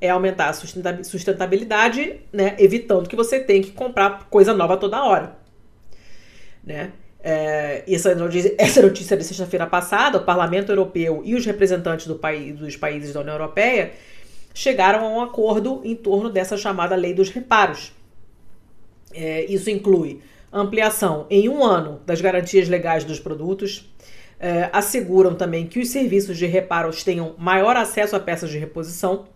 [0.00, 5.04] é aumentar a sustenta- sustentabilidade, né, evitando que você tenha que comprar coisa nova toda
[5.04, 5.36] hora,
[6.62, 6.92] né?
[7.20, 12.14] É, essa, notícia, essa notícia de sexta-feira passada, o Parlamento Europeu e os representantes do
[12.14, 13.92] país, dos países da União Europeia
[14.54, 17.92] chegaram a um acordo em torno dessa chamada lei dos reparos.
[19.12, 20.20] É, isso inclui
[20.52, 23.88] ampliação em um ano das garantias legais dos produtos,
[24.40, 29.26] é, asseguram também que os serviços de reparos tenham maior acesso a peças de reposição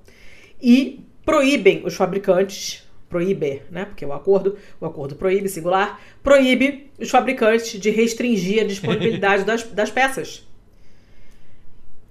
[0.62, 3.84] e proíbem os fabricantes, proíbe, né?
[3.84, 9.64] Porque o acordo, o acordo proíbe, singular, proíbe os fabricantes de restringir a disponibilidade das,
[9.64, 10.46] das peças.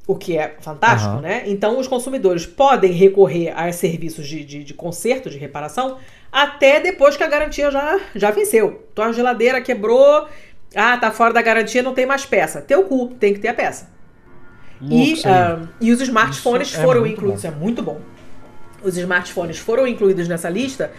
[0.06, 1.22] o que é fantástico, uhum.
[1.22, 1.44] né?
[1.48, 5.98] Então os consumidores podem recorrer a serviços de, de, de, conserto, de reparação,
[6.32, 8.88] até depois que a garantia já, já venceu.
[8.94, 10.28] Tua geladeira quebrou,
[10.76, 12.62] ah, tá fora da garantia, não tem mais peça.
[12.62, 13.90] Teu cu, tem que ter a peça.
[14.82, 17.42] e, uh, e os smartphones Isso é foram é incluídos.
[17.42, 17.48] Bom.
[17.48, 18.02] É muito bom.
[18.84, 20.92] Os smartphones foram incluídos nessa lista.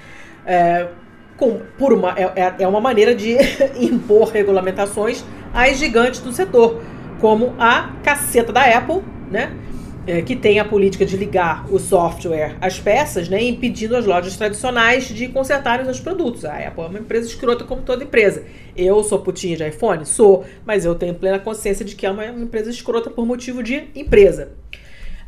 [0.46, 0.88] É,
[1.36, 3.36] com, por uma, é, é, é uma maneira de
[3.80, 6.80] impor regulamentações às gigantes do setor
[7.22, 9.56] como a caceta da Apple, né?
[10.04, 14.36] É, que tem a política de ligar o software às peças, né, impedindo as lojas
[14.36, 16.44] tradicionais de consertarem os produtos.
[16.44, 18.42] A Apple é uma empresa escrota como toda empresa.
[18.76, 20.04] Eu sou putinha de iPhone?
[20.04, 23.90] Sou, mas eu tenho plena consciência de que é uma empresa escrota por motivo de
[23.94, 24.50] empresa.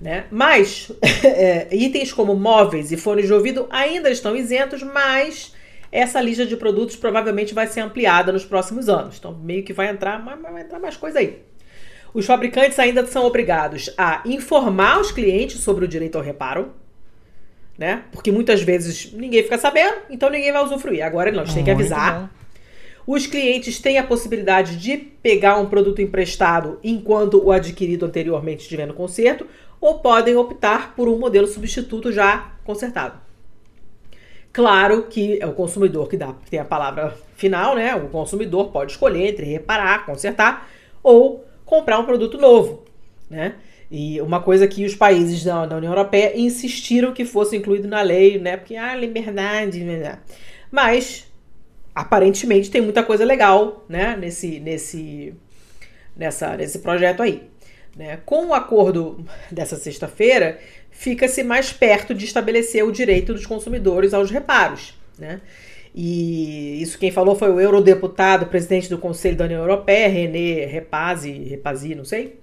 [0.05, 0.27] Né?
[0.31, 0.93] Mas
[1.25, 5.55] é, itens como móveis e fones de ouvido ainda estão isentos, mas
[5.91, 9.17] essa lista de produtos provavelmente vai ser ampliada nos próximos anos.
[9.19, 11.39] Então, meio que vai entrar, vai entrar mais coisa aí.
[12.13, 16.75] Os fabricantes ainda são obrigados a informar os clientes sobre o direito ao reparo,
[17.79, 18.03] né?
[18.13, 21.03] Porque muitas vezes ninguém fica sabendo, então ninguém vai usufruir.
[21.03, 22.31] Agora nós temos que avisar.
[23.07, 28.87] Os clientes têm a possibilidade de pegar um produto emprestado enquanto o adquirido anteriormente estiver
[28.87, 29.47] no conserto,
[29.85, 33.21] ou podem optar por um modelo substituto já consertado.
[34.51, 37.95] Claro que é o consumidor que dá, tem a palavra final, né?
[37.95, 40.71] O consumidor pode escolher entre reparar, consertar
[41.03, 42.85] ou comprar um produto novo,
[43.29, 43.57] né?
[43.91, 48.01] E uma coisa que os países da, da União Europeia insistiram que fosse incluído na
[48.01, 48.57] lei, né?
[48.57, 50.19] Porque, ah, liberdade, né?
[50.71, 51.31] Mas,
[51.95, 54.17] aparentemente, tem muita coisa legal, né?
[54.17, 55.35] Nesse, nesse,
[56.17, 57.51] nessa, nesse projeto aí.
[57.97, 58.19] Né?
[58.25, 60.59] Com o acordo dessa sexta-feira,
[60.91, 64.95] fica-se mais perto de estabelecer o direito dos consumidores aos reparos.
[65.19, 65.41] Né?
[65.95, 71.31] E isso quem falou foi o eurodeputado, presidente do Conselho da União Europeia, René Repazi,
[71.31, 72.41] Repazi, não sei,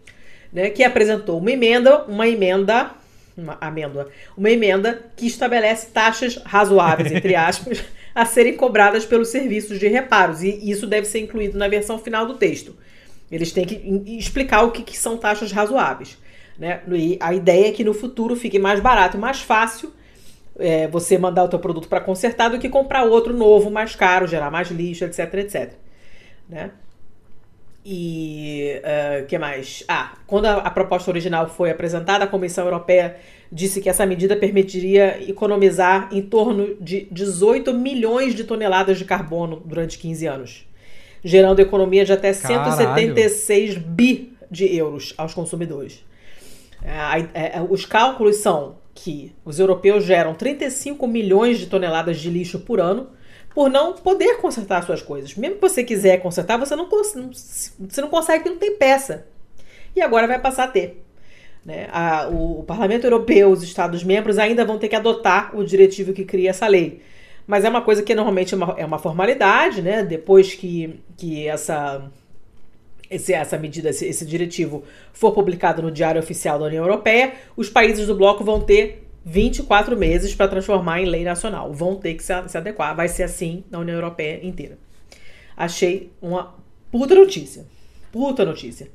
[0.54, 2.92] né, que apresentou uma emenda, uma emenda,
[3.38, 7.84] uma amêndoa, uma emenda que estabelece taxas razoáveis, entre aspas,
[8.16, 10.42] a serem cobradas pelos serviços de reparos.
[10.44, 12.76] E isso deve ser incluído na versão final do texto.
[13.32, 13.76] Eles têm que
[14.18, 16.18] explicar o que, que são taxas razoáveis.
[16.58, 16.82] Né?
[16.92, 19.92] E a ideia é que no futuro fique mais barato e mais fácil
[20.60, 24.28] é, você mandar o teu produto para consertar do que comprar outro novo, mais caro,
[24.28, 25.74] gerar mais lixo, etc, etc.
[26.48, 26.72] Né?
[27.84, 29.84] E o uh, que mais?
[29.88, 33.16] Ah, quando a, a, proposta original foi apresentada, a Comissão Europeia
[33.52, 39.64] disse que essa medida permitiria economizar em torno de 18 milhões de toneladas de carbono
[39.66, 40.68] durante 15 anos,
[41.24, 42.72] gerando economia de até Caralho.
[42.74, 46.04] 176 bi de euros aos consumidores.
[46.84, 52.60] É, é, os cálculos são que os europeus geram 35 milhões de toneladas de lixo
[52.60, 53.10] por ano
[53.54, 55.36] por não poder consertar suas coisas.
[55.36, 59.28] Mesmo que você quiser consertar, você não, você não consegue, não tem peça.
[59.96, 61.04] E agora vai passar a ter.
[61.66, 61.88] Né?
[61.92, 66.26] A, o, o, Parlamento Europeu, os Estados-membros ainda vão ter que adotar o diretivo que
[66.26, 67.02] cria essa lei.
[67.52, 70.04] Mas é uma coisa que normalmente é uma, é uma formalidade, né?
[70.04, 72.10] Depois que, que essa,
[73.10, 77.70] esse, essa medida, esse, esse diretivo for publicado no Diário Oficial da União Europeia, os
[77.70, 81.74] países do bloco vão ter 24 meses para transformar em lei nacional.
[81.74, 82.96] Vão ter que se, se adequar.
[82.96, 84.78] Vai ser assim na União Europeia inteira.
[85.58, 86.56] Achei uma
[86.90, 87.66] puta notícia.
[88.14, 88.88] Puta notícia.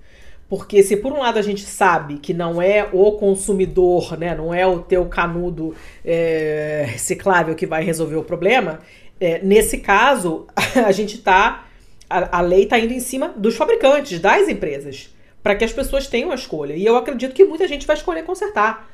[0.48, 4.54] Porque se por um lado a gente sabe que não é o consumidor, né, não
[4.54, 8.78] é o teu canudo é, reciclável que vai resolver o problema,
[9.20, 10.46] é, nesse caso
[10.86, 11.66] a gente está
[12.08, 16.06] a, a lei está indo em cima dos fabricantes, das empresas, para que as pessoas
[16.06, 16.74] tenham a escolha.
[16.74, 18.88] E eu acredito que muita gente vai escolher consertar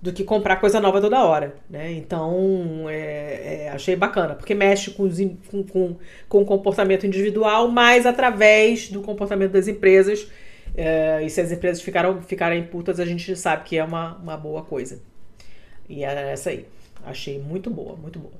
[0.00, 1.92] do que comprar coisa nova toda hora, né?
[1.92, 5.18] Então, é, é, achei bacana, porque mexe com, os,
[5.50, 5.96] com, com,
[6.28, 10.26] com, o comportamento individual, mas através do comportamento das empresas.
[10.76, 14.36] É, e se as empresas ficaram, ficarem putas, a gente sabe que é uma, uma
[14.36, 15.00] boa coisa.
[15.88, 16.66] E é essa aí.
[17.04, 18.34] Achei muito boa, muito boa.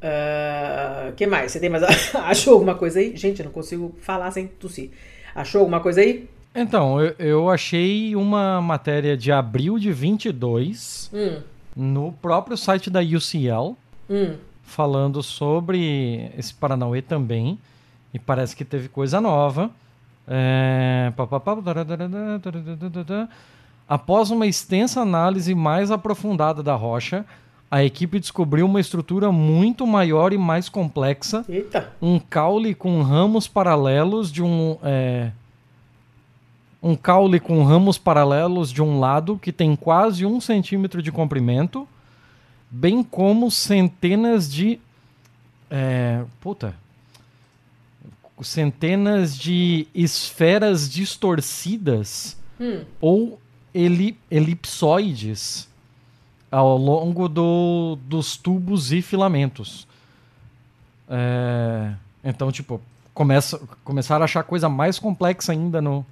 [0.00, 1.52] Uh, que mais?
[1.52, 1.82] Você tem mais.
[2.14, 3.16] Achou alguma coisa aí?
[3.16, 4.90] Gente, eu não consigo falar sem tossir.
[5.34, 6.28] Achou alguma coisa aí?
[6.54, 11.42] Então, eu, eu achei uma matéria de abril de 22 hum.
[11.76, 13.76] no próprio site da UCL,
[14.08, 14.36] hum.
[14.62, 17.58] falando sobre esse Paranauê também.
[18.12, 19.70] E parece que teve coisa nova.
[20.30, 21.12] É...
[23.88, 27.26] Após uma extensa análise mais aprofundada da rocha,
[27.70, 31.44] a equipe descobriu uma estrutura muito maior e mais complexa.
[31.48, 31.92] Eita.
[32.02, 34.76] Um caule com ramos paralelos de um.
[34.82, 35.30] É,
[36.82, 41.86] um caule com ramos paralelos de um lado que tem quase um centímetro de comprimento,
[42.70, 44.80] bem como centenas de.
[45.70, 46.74] É, puta.
[48.42, 52.84] Centenas de esferas distorcidas hum.
[53.00, 53.40] ou
[53.74, 55.68] eli, elipsoides
[56.50, 59.86] ao longo do, dos tubos e filamentos.
[61.08, 61.92] É,
[62.24, 62.80] então, tipo,
[63.14, 66.04] começa, começaram a achar coisa mais complexa ainda no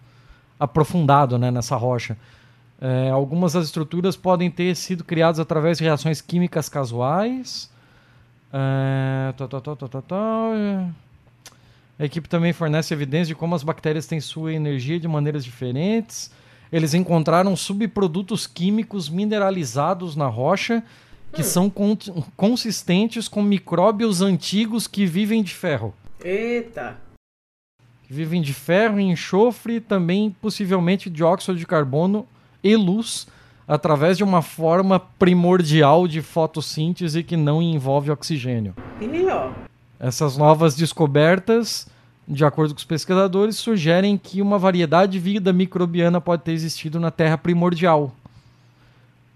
[0.58, 2.16] aprofundado né, nessa rocha.
[2.80, 7.70] É, algumas das estruturas podem ter sido criadas através de reações químicas casuais.
[8.52, 9.88] É, tá, tá, tá,
[11.98, 16.30] a equipe também fornece evidências de como as bactérias têm sua energia de maneiras diferentes.
[16.70, 20.82] Eles encontraram subprodutos químicos mineralizados na rocha
[21.32, 21.44] que hum.
[21.44, 21.96] são con
[22.36, 25.92] consistentes com micróbios antigos que vivem de ferro.
[26.22, 26.96] Eita!
[28.08, 32.26] Vivem de ferro, enxofre, também possivelmente dióxido de carbono
[32.64, 33.26] e luz,
[33.66, 38.74] através de uma forma primordial de fotossíntese que não envolve oxigênio.
[38.98, 39.50] E, ó.
[40.00, 41.88] Essas novas descobertas,
[42.26, 47.00] de acordo com os pesquisadores, sugerem que uma variedade de vida microbiana pode ter existido
[47.00, 48.12] na Terra primordial.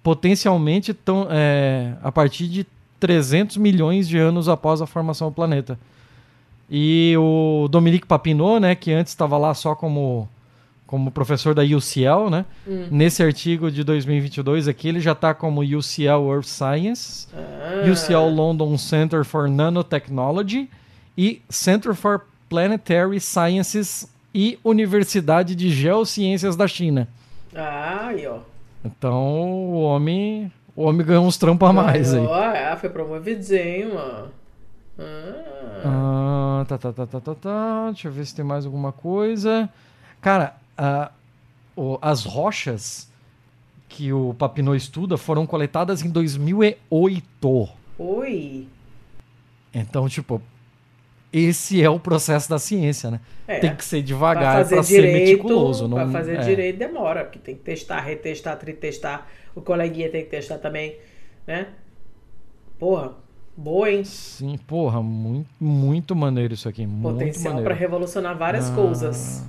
[0.03, 2.67] Potencialmente tão, é, a partir de
[3.01, 5.79] 300 milhões de anos após a formação do planeta.
[6.71, 10.29] E o Dominique Papineau, né, que antes estava lá só como,
[10.93, 12.45] como professor da UCL, né?
[12.69, 12.89] Hum.
[12.91, 17.91] Nesse artigo de 2022 aqui, ele já está como UCL Earth Science, ah.
[17.91, 20.69] UCL London Center for Nanotechnology
[21.17, 27.09] e Center for Planetary Sciences e Universidade de Geociências da China.
[27.57, 28.41] Ah, aí, ó.
[28.85, 32.27] Então, o homem, o homem ganhou uns trampos a mais aí.
[32.31, 34.29] Ah, foi promovidinho, mano.
[34.99, 36.61] Ah.
[36.61, 37.91] ah, tá, tá, tá, tá, tá, tá.
[37.93, 39.71] Deixa eu ver se tem mais alguma coisa.
[40.21, 40.55] Cara,
[41.77, 43.11] o, as rochas
[43.89, 47.69] que o Papineau estuda foram coletadas em 2008.
[47.99, 48.67] Oi.
[49.75, 50.41] Então, tipo,
[51.33, 53.21] esse é o processo da ciência, né?
[53.47, 55.89] É, tem que ser devagar para ser meticuloso.
[55.89, 56.41] Para fazer é.
[56.43, 59.27] direito demora, porque tem que testar, retestar, tritestar.
[59.55, 60.97] O coleguinha tem que testar também,
[61.47, 61.69] né?
[62.79, 63.13] Porra,
[63.57, 64.03] Boa, hein?
[64.03, 66.87] Sim, porra, muito, muito maneiro isso aqui.
[66.87, 69.47] Potencial para revolucionar várias ah, coisas.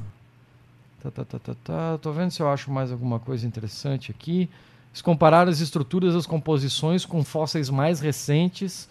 [1.04, 1.97] Tá, tá, tá, tá, tá.
[1.97, 4.49] Tô vendo se eu acho mais alguma coisa interessante aqui.
[4.93, 8.88] Se comparar as estruturas das composições com fósseis mais recentes,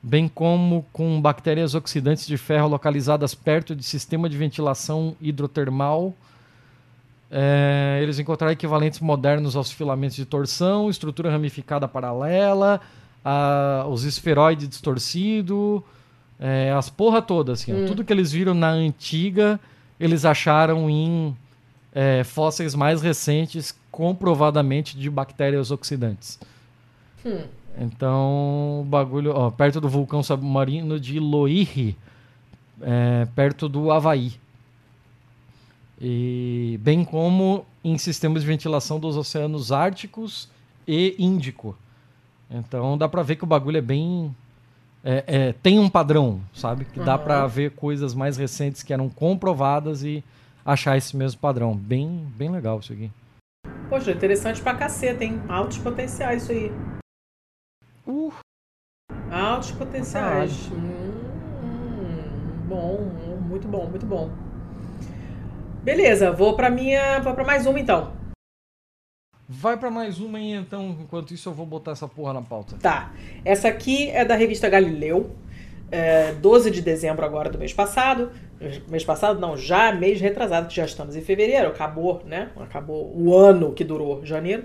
[0.00, 6.14] bem como com bactérias oxidantes de ferro localizadas perto de sistema de ventilação hidrotermal.
[7.28, 12.80] É, eles encontraram equivalentes modernos aos filamentos de torção, estrutura ramificada paralela,
[13.24, 15.82] a, os esferoides distorcidos,
[16.38, 17.86] é, as porra todas, assim, hum.
[17.88, 19.58] tudo que eles viram na antiga,
[19.98, 21.36] eles acharam em
[21.96, 26.38] é, fósseis mais recentes, comprovadamente de bactérias oxidantes.
[27.24, 27.44] Hum.
[27.78, 31.96] Então, o bagulho, ó, perto do vulcão submarino de Loihi,
[32.82, 34.34] é, perto do Havaí.
[35.98, 40.50] E, bem como em sistemas de ventilação dos oceanos Árticos
[40.86, 41.74] e Índico.
[42.50, 44.36] Então dá pra ver que o bagulho é bem.
[45.02, 46.84] É, é, tem um padrão, sabe?
[46.84, 50.22] Que dá pra ver coisas mais recentes que eram comprovadas e
[50.66, 51.76] achar esse mesmo padrão.
[51.76, 53.10] Bem, bem legal isso aqui.
[53.88, 55.40] Poxa, interessante pra caceta, hein?
[55.48, 56.72] Altos potenciais isso aí.
[58.06, 58.32] Uh.
[59.30, 60.68] Altos potenciais.
[60.72, 62.98] Hum, bom,
[63.48, 64.30] muito bom, muito bom.
[65.84, 67.20] Beleza, vou pra minha.
[67.20, 68.12] Vou pra mais uma então.
[69.48, 70.96] Vai para mais uma aí, então.
[71.00, 72.76] Enquanto isso, eu vou botar essa porra na pauta.
[72.78, 73.12] Tá.
[73.44, 75.36] Essa aqui é da revista Galileu.
[75.88, 78.32] É, 12 de dezembro agora do mês passado.
[78.88, 81.68] Mês passado, não, já mês retrasado, que já estamos em fevereiro.
[81.68, 82.50] Acabou, né?
[82.56, 84.64] Acabou o ano que durou janeiro.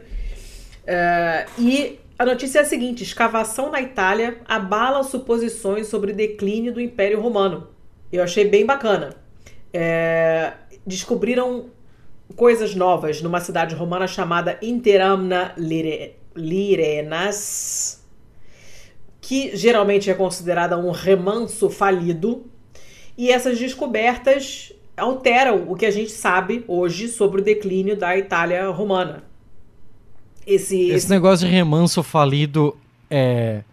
[0.88, 6.80] É, e a notícia é a seguinte: escavação na Itália abala suposições sobre declínio do
[6.80, 7.68] Império Romano.
[8.12, 9.16] Eu achei bem bacana.
[9.74, 10.54] É,
[10.86, 11.70] descobriram
[12.36, 18.06] coisas novas numa cidade romana chamada Interamna Lire, Lirenas,
[19.20, 22.51] que geralmente é considerada um remanso falido.
[23.18, 28.70] E essas descobertas alteram o que a gente sabe hoje sobre o declínio da Itália
[28.70, 29.24] romana.
[30.46, 31.10] Esse, esse, esse...
[31.10, 32.78] negócio de remanso falido
[33.10, 33.64] é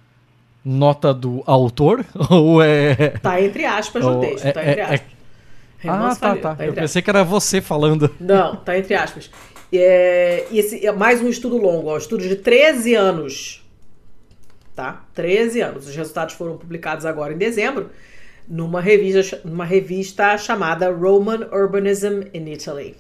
[0.65, 2.05] nota do autor?
[2.31, 3.11] Ou é.
[3.23, 4.47] Tá entre aspas no texto.
[4.47, 5.01] É, tá entre aspas.
[5.01, 6.55] É, é ah, tá, tá.
[6.57, 8.15] tá eu pensei que era você falando.
[8.21, 9.31] Não, tá entre aspas.
[9.73, 13.65] É, e esse é mais um estudo longo, ó, um estudo de 13 anos.
[14.75, 15.05] Tá?
[15.15, 15.89] 13 anos.
[15.89, 17.91] Os resultados foram publicados agora em dezembro
[18.49, 22.97] numa revista, numa revista chamada Roman Urbanism in Italy.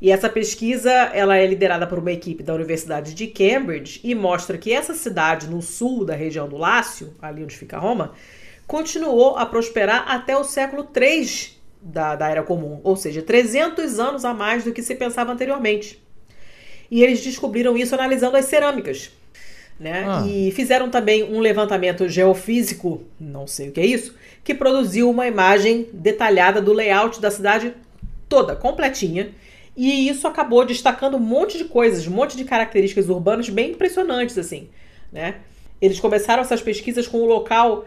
[0.00, 4.58] E essa pesquisa ela é liderada por uma equipe da Universidade de Cambridge e mostra
[4.58, 8.12] que essa cidade no sul da região do Lácio, ali onde fica Roma,
[8.66, 14.24] continuou a prosperar até o século III da, da Era Comum, ou seja, 300 anos
[14.24, 16.02] a mais do que se pensava anteriormente.
[16.90, 19.10] E eles descobriram isso analisando as cerâmicas.
[19.78, 20.04] Né?
[20.06, 20.26] Ah.
[20.26, 24.14] E fizeram também um levantamento geofísico, não sei o que é isso,
[24.44, 27.74] que produziu uma imagem detalhada do layout da cidade
[28.28, 29.30] toda, completinha.
[29.76, 34.36] E isso acabou destacando um monte de coisas, um monte de características urbanas bem impressionantes,
[34.36, 34.68] assim,
[35.10, 35.36] né?
[35.80, 37.86] Eles começaram essas pesquisas com um local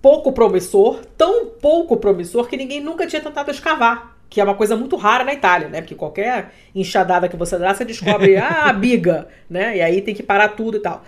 [0.00, 4.76] pouco promissor, tão pouco promissor que ninguém nunca tinha tentado escavar, que é uma coisa
[4.76, 5.80] muito rara na Itália, né?
[5.80, 9.76] Porque qualquer enxadada que você dá, você descobre ah, a biga, né?
[9.76, 11.04] E aí tem que parar tudo e tal.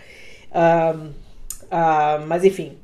[0.50, 1.08] Uh,
[1.64, 2.78] uh, mas enfim,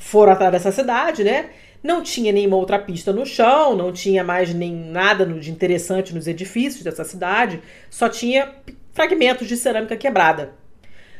[0.00, 1.50] foram atrás dessa cidade, né?
[1.82, 6.26] Não tinha nenhuma outra pista no chão, não tinha mais nem nada de interessante nos
[6.26, 8.52] edifícios dessa cidade, só tinha
[8.92, 10.54] fragmentos de cerâmica quebrada.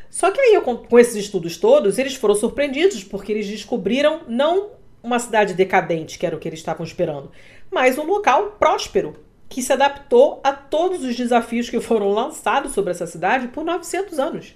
[0.09, 4.71] Só que aí, com esses estudos todos, eles foram surpreendidos porque eles descobriram não
[5.01, 7.31] uma cidade decadente, que era o que eles estavam esperando,
[7.71, 9.15] mas um local próspero,
[9.47, 14.19] que se adaptou a todos os desafios que foram lançados sobre essa cidade por 900
[14.19, 14.55] anos.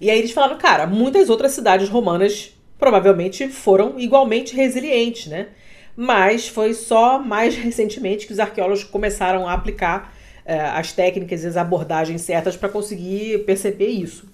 [0.00, 5.48] E aí eles falaram, cara, muitas outras cidades romanas provavelmente foram igualmente resilientes, né?
[5.96, 10.14] Mas foi só mais recentemente que os arqueólogos começaram a aplicar
[10.44, 14.28] eh, as técnicas e as abordagens certas para conseguir perceber isso.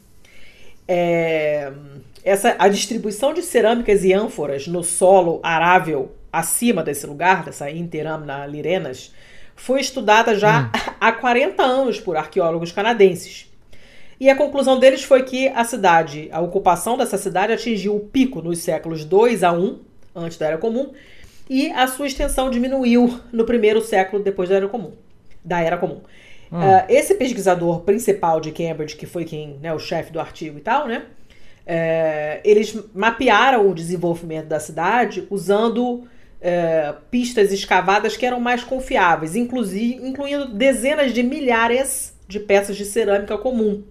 [0.87, 1.73] É,
[2.25, 8.47] essa, a distribuição de cerâmicas e ânforas no solo arável acima desse lugar, dessa Interamna
[8.47, 9.13] Lirenas,
[9.55, 10.71] foi estudada já hum.
[11.01, 13.52] há 40 anos por arqueólogos canadenses.
[14.23, 18.41] E a conclusão deles foi que a cidade, a ocupação dessa cidade atingiu o pico
[18.41, 19.81] nos séculos 2 a 1,
[20.15, 20.93] antes da Era Comum,
[21.51, 24.93] e a sua extensão diminuiu no primeiro século depois da Era Comum.
[25.45, 26.03] Da Era Comum.
[26.53, 26.61] Hum.
[26.61, 30.61] Uh, esse pesquisador principal de Cambridge, que foi quem, né, o chefe do artigo e
[30.61, 31.03] tal, né?
[31.67, 36.05] É, eles mapearam o desenvolvimento da cidade usando
[36.41, 42.85] é, pistas escavadas que eram mais confiáveis, inclusive incluindo dezenas de milhares de peças de
[42.85, 43.83] cerâmica comum.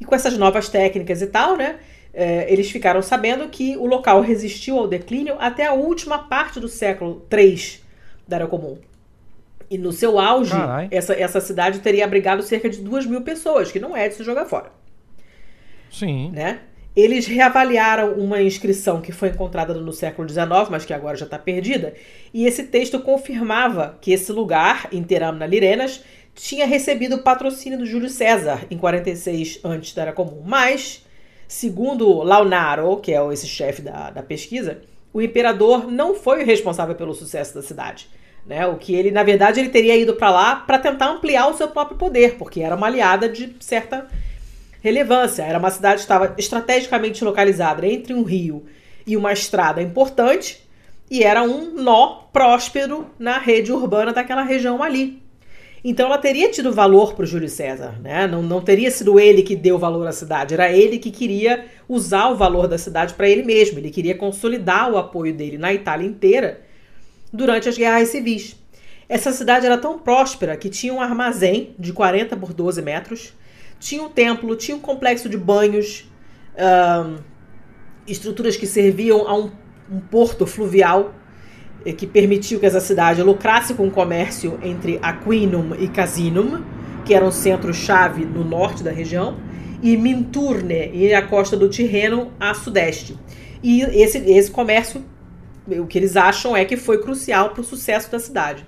[0.00, 1.76] E com essas novas técnicas e tal, né?
[2.12, 6.68] É, eles ficaram sabendo que o local resistiu ao declínio até a última parte do
[6.68, 7.80] século III
[8.26, 8.78] da Era Comum.
[9.70, 10.54] E no seu auge,
[10.90, 14.24] essa, essa cidade teria abrigado cerca de duas mil pessoas, que não é de se
[14.24, 14.72] jogar fora.
[15.90, 16.30] Sim.
[16.30, 16.60] Né?
[16.96, 21.38] Eles reavaliaram uma inscrição que foi encontrada no século XIX, mas que agora já está
[21.38, 21.94] perdida,
[22.34, 26.02] e esse texto confirmava que esse lugar, em Teramna Lirenas,
[26.38, 30.42] tinha recebido o patrocínio do Júlio César em 46 antes da Era Comum.
[30.46, 31.04] Mas,
[31.48, 34.80] segundo Launaro, que é esse chefe da, da pesquisa,
[35.12, 38.08] o imperador não foi o responsável pelo sucesso da cidade.
[38.46, 38.64] Né?
[38.66, 41.68] O que ele, na verdade, ele teria ido para lá para tentar ampliar o seu
[41.68, 44.06] próprio poder, porque era uma aliada de certa
[44.80, 45.42] relevância.
[45.42, 48.64] Era uma cidade que estava estrategicamente localizada entre um rio
[49.04, 50.62] e uma estrada importante
[51.10, 55.27] e era um nó próspero na rede urbana daquela região ali.
[55.84, 58.26] Então ela teria tido valor para o Júlio César, né?
[58.26, 62.28] Não, não teria sido ele que deu valor à cidade, era ele que queria usar
[62.28, 63.78] o valor da cidade para ele mesmo.
[63.78, 66.60] Ele queria consolidar o apoio dele na Itália inteira
[67.32, 68.56] durante as guerras civis.
[69.08, 73.32] Essa cidade era tão próspera que tinha um armazém de 40 por 12 metros,
[73.80, 76.10] tinha um templo, tinha um complexo de banhos,
[76.58, 77.16] um,
[78.06, 79.50] estruturas que serviam a um,
[79.90, 81.14] um porto fluvial
[81.92, 86.62] que permitiu que essa cidade lucrasse com o comércio entre Aquinum e Casinum,
[87.04, 89.38] que eram centros-chave no norte da região,
[89.82, 93.16] e Minturne, e a costa do Tirreno a sudeste.
[93.62, 95.04] E esse, esse comércio,
[95.66, 98.66] o que eles acham é que foi crucial para o sucesso da cidade.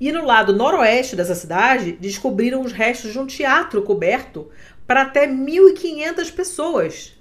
[0.00, 4.48] E no lado noroeste dessa cidade, descobriram os restos de um teatro coberto
[4.86, 7.12] para até 1.500 pessoas,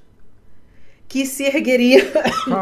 [1.08, 2.10] que se ergueria,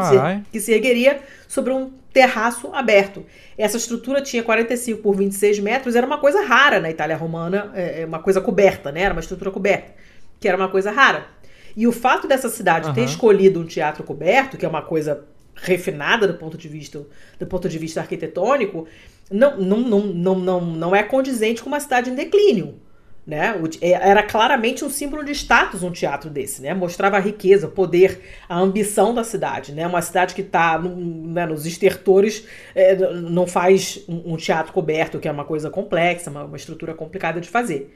[0.50, 3.24] que se ergueria sobre um terraço aberto.
[3.56, 8.02] Essa estrutura tinha 45 por 26 metros, era uma coisa rara na Itália romana, é,
[8.02, 9.02] é, uma coisa coberta, né?
[9.02, 9.92] Era uma estrutura coberta,
[10.40, 11.28] que era uma coisa rara.
[11.76, 12.94] E o fato dessa cidade uhum.
[12.94, 17.06] ter escolhido um teatro coberto, que é uma coisa refinada do ponto de vista
[17.38, 18.88] do ponto de vista arquitetônico,
[19.30, 22.80] não, não, não, não, não, não é condizente com uma cidade em declínio.
[23.28, 23.54] Né?
[23.82, 26.72] É, era claramente um símbolo de status um teatro desse, né?
[26.72, 29.86] Mostrava a riqueza, o poder, a ambição da cidade, né?
[29.86, 35.30] Uma cidade que está né, nos estertores é, não faz um, teatro coberto, que é
[35.30, 37.94] uma coisa complexa, uma, uma estrutura complicada de fazer.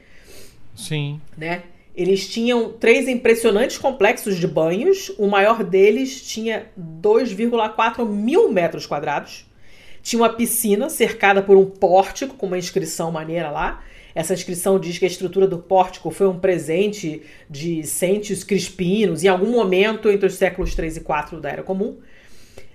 [0.75, 1.19] Sim.
[1.35, 1.63] Né?
[1.95, 5.11] Eles tinham três impressionantes complexos de banhos.
[5.17, 9.47] O maior deles tinha 2,4 mil metros quadrados.
[10.03, 13.83] Tinha uma piscina cercada por um pórtico com uma inscrição maneira lá
[14.15, 19.27] essa inscrição diz que a estrutura do pórtico foi um presente de Sentius Crispinos, em
[19.27, 21.97] algum momento entre os séculos 3 e 4 da Era Comum.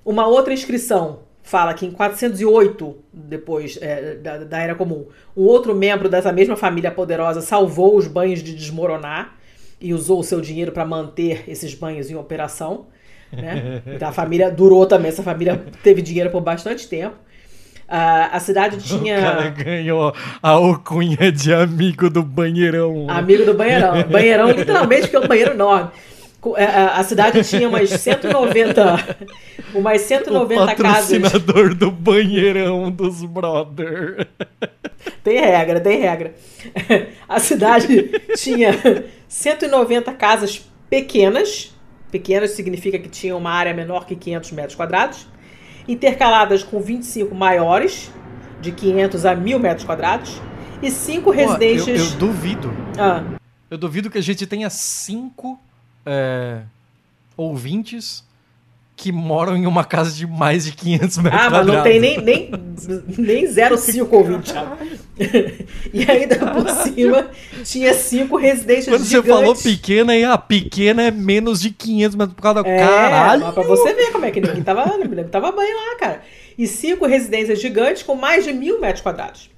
[0.04, 5.74] Uma outra inscrição fala que em 408, depois é, da, da Era Comum, um outro
[5.74, 9.38] membro dessa mesma família poderosa salvou os banhos de desmoronar
[9.80, 12.86] e usou o seu dinheiro para manter esses banhos em operação.
[13.32, 13.82] Né?
[13.94, 17.16] Então a família durou também, essa família teve dinheiro por bastante tempo.
[17.88, 19.18] Uh, a cidade tinha.
[19.18, 23.06] O cara ganhou a alcunha de amigo do banheirão.
[23.08, 24.02] Amigo do banheirão.
[24.04, 25.90] Banheirão, literalmente, porque é um banheiro enorme.
[26.56, 29.16] É, a cidade tinha umas 190.
[29.74, 31.74] Umas 190 o patrocinador casas.
[31.76, 34.28] do banheirão dos brother.
[35.24, 36.34] Tem regra, tem regra.
[37.28, 38.72] A cidade tinha
[39.26, 41.74] 190 casas pequenas.
[42.10, 45.26] Pequenas significa que tinha uma área menor que 500 metros quadrados
[45.88, 48.12] intercaladas com 25 maiores,
[48.60, 50.40] de 500 a 1000 metros quadrados,
[50.82, 52.00] e cinco residências.
[52.00, 52.72] Eu, eu duvido.
[52.98, 53.24] Ah.
[53.70, 55.58] Eu duvido que a gente tenha cinco
[56.04, 56.60] é,
[57.36, 58.24] ouvintes
[58.98, 62.20] que moram em uma casa de mais de 500 metros Ah, mas não tem nem,
[62.20, 62.50] nem,
[63.16, 64.52] nem 0,5 ouvintes.
[65.94, 67.30] e ainda por cima
[67.62, 69.28] tinha cinco residências Quando gigantes.
[69.28, 72.78] você falou pequena, e a pequena é menos de 500 metros por causa do é,
[72.78, 73.44] caralho.
[73.44, 76.22] Mas pra você ver como é que ninguém tava, ninguém tava banho lá, cara.
[76.58, 79.48] E cinco residências gigantes com mais de mil metros quadrados.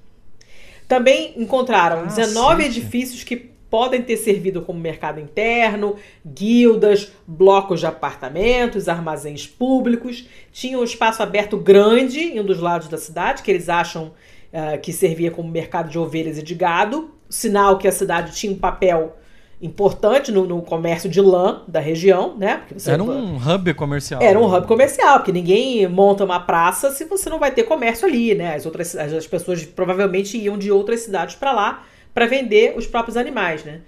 [0.87, 2.27] Também encontraram Cacete.
[2.27, 5.95] 19 edifícios que podem ter servido como mercado interno,
[6.25, 10.27] guildas, blocos de apartamentos, armazéns públicos.
[10.51, 14.11] Tinha um espaço aberto grande em um dos lados da cidade, que eles acham
[14.51, 18.51] uh, que servia como mercado de ovelhas e de gado, sinal que a cidade tinha
[18.51, 19.15] um papel
[19.61, 22.63] importante no, no comércio de lã da região, né?
[22.91, 24.21] era um hub comercial.
[24.21, 28.05] Era um hub comercial, porque ninguém monta uma praça se você não vai ter comércio
[28.05, 28.55] ali, né?
[28.55, 33.17] As outras as pessoas provavelmente iam de outras cidades para lá para vender os próprios
[33.17, 33.81] animais, né?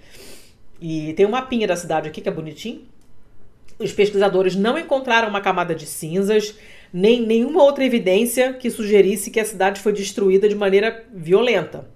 [0.80, 2.82] E tem um mapinha da cidade aqui que é bonitinho.
[3.78, 6.54] Os pesquisadores não encontraram uma camada de cinzas,
[6.92, 11.88] nem nenhuma outra evidência que sugerisse que a cidade foi destruída de maneira violenta.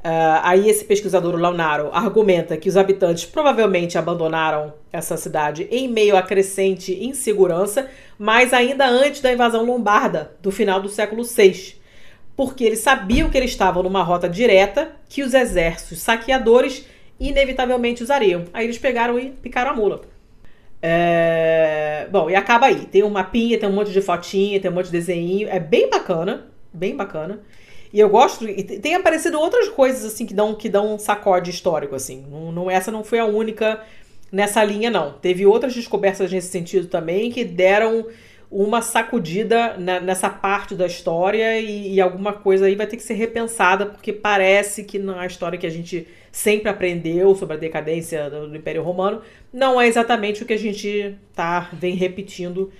[0.00, 5.88] Uh, aí esse pesquisador, o Launaro, argumenta que os habitantes provavelmente abandonaram essa cidade em
[5.88, 7.86] meio à crescente insegurança,
[8.18, 11.79] mas ainda antes da invasão lombarda do final do século VI
[12.36, 16.86] porque eles sabiam que eles estavam numa rota direta que os exércitos saqueadores
[17.18, 18.44] inevitavelmente usariam.
[18.52, 20.00] Aí eles pegaram e picaram a mula.
[20.82, 22.08] É...
[22.10, 22.86] Bom, e acaba aí.
[22.86, 25.48] Tem um mapinha, tem um monte de fotinha, tem um monte de desenho.
[25.48, 27.40] É bem bacana, bem bacana.
[27.92, 28.48] E eu gosto.
[28.48, 32.24] E tem aparecido outras coisas assim que dão que dão um sacode histórico assim.
[32.30, 33.82] Não, não essa não foi a única
[34.30, 35.12] nessa linha não.
[35.12, 38.06] Teve outras descobertas nesse sentido também que deram
[38.50, 43.02] uma sacudida na, nessa parte da história e, e, alguma coisa aí vai ter que
[43.02, 48.28] ser repensada, porque parece que na história que a gente sempre aprendeu sobre a decadência
[48.28, 49.22] do, Império Romano
[49.52, 52.72] não é exatamente o que a gente tá, vem repetindo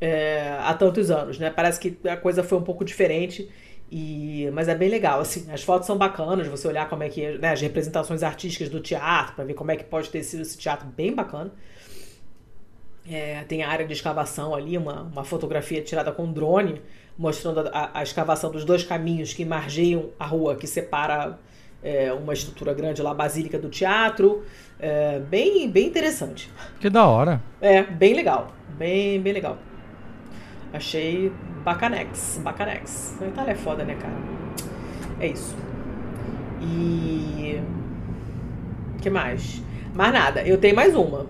[0.00, 1.50] é, há tantos anos, né?
[1.50, 3.48] Parece que a coisa foi um pouco diferente.
[3.90, 7.38] E, mas é bem legal, assim, as fotos são bacanas, você olhar como é que,
[7.38, 10.58] né, as representações artísticas do teatro, para ver como é que pode ter sido esse
[10.58, 11.50] teatro bem bacana.
[13.10, 16.82] É, tem a área de escavação ali, uma, uma fotografia tirada com drone,
[17.16, 21.38] mostrando a, a escavação dos dois caminhos que margeiam a rua que separa
[21.82, 24.44] é, uma estrutura grande lá, a Basílica do Teatro.
[24.78, 26.50] É, bem, bem interessante.
[26.80, 27.40] Que da hora.
[27.60, 28.52] É, bem legal.
[28.76, 29.56] Bem, bem legal.
[30.72, 31.32] Achei
[31.64, 33.16] bacanex, bacanex.
[33.22, 34.14] A Itália é foda, né, cara?
[35.18, 35.56] É isso.
[36.60, 37.60] E.
[39.00, 39.62] que mais?
[39.94, 40.42] Mais nada.
[40.42, 41.26] Eu tenho mais uma.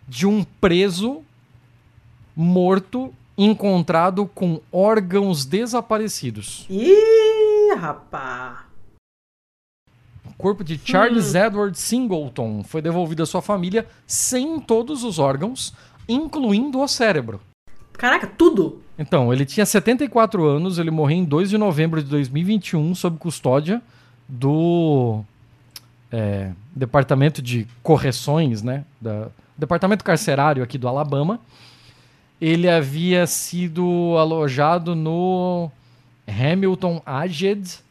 [0.07, 1.21] de um preso
[2.35, 6.65] morto encontrado com órgãos desaparecidos.
[6.69, 8.65] Ih, rapá.
[10.43, 15.73] O corpo de Charles Edward Singleton foi devolvido à sua família sem todos os órgãos,
[16.05, 17.39] incluindo o cérebro.
[17.93, 18.81] Caraca, tudo?
[18.99, 23.81] Então, ele tinha 74 anos, ele morreu em 2 de novembro de 2021 sob custódia
[24.27, 25.23] do
[26.11, 28.83] é, Departamento de Correções, né?
[28.99, 31.39] Da, Departamento Carcerário aqui do Alabama.
[32.41, 35.71] Ele havia sido alojado no
[36.27, 37.81] Hamilton Aged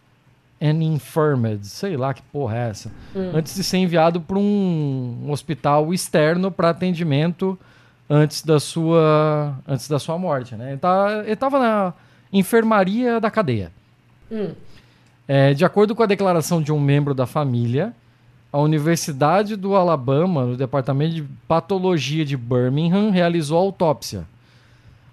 [0.62, 2.92] and Infirmed, sei lá que porra é essa,
[3.34, 7.58] antes de ser enviado para um hospital externo para atendimento
[8.08, 10.70] antes da sua antes da sua morte, né?
[10.70, 11.94] Ele, tá, ele tava na
[12.32, 13.72] enfermaria da cadeia.
[14.30, 14.52] Hum.
[15.26, 17.94] É, de acordo com a declaração de um membro da família,
[18.52, 24.26] a Universidade do Alabama, no Departamento de Patologia de Birmingham, realizou a autópsia.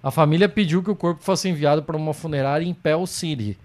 [0.04, 3.58] A família pediu que o corpo fosse enviado para uma funerária em Pell City.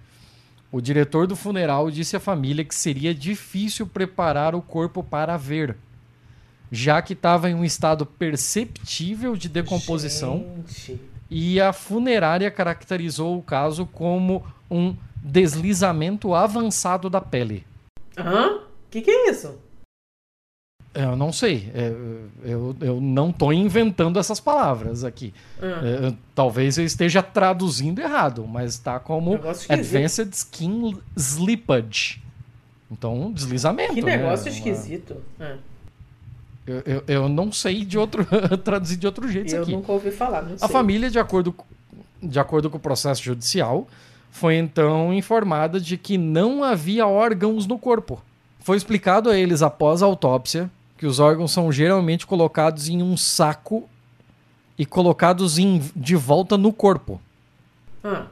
[0.71, 5.77] O diretor do funeral disse à família que seria difícil preparar o corpo para ver,
[6.71, 10.99] já que estava em um estado perceptível de decomposição Gente.
[11.29, 17.65] e a funerária caracterizou o caso como um deslizamento avançado da pele.
[18.17, 18.59] Hã?
[18.89, 19.57] Que que é isso?
[20.95, 21.93] Eu não sei, é,
[22.43, 25.33] eu, eu não estou inventando essas palavras aqui.
[25.61, 26.07] Hã?
[26.09, 29.37] É, talvez eu esteja traduzindo errado, mas está como.
[29.69, 32.21] Advanced Skin Slippage.
[32.89, 33.93] Então, deslizamento.
[33.93, 34.15] Que né?
[34.17, 35.17] negócio Uma- esquisito.
[35.39, 35.57] Hã.
[36.65, 38.25] Eu, eu, eu não sei de outro
[38.63, 39.71] traduzir de outro jeito isso Eu aqui.
[39.73, 40.65] nunca ouvi falar, não sei.
[40.65, 41.65] A família, de acordo, co-
[42.23, 43.87] de acordo com o processo judicial,
[44.31, 48.21] foi então informada de que não havia órgãos no corpo.
[48.61, 50.71] Foi explicado a eles após a autópsia
[51.05, 53.87] que os órgãos são geralmente colocados em um saco
[54.75, 57.21] e colocados em- de volta no corpo.
[58.03, 58.25] Hã.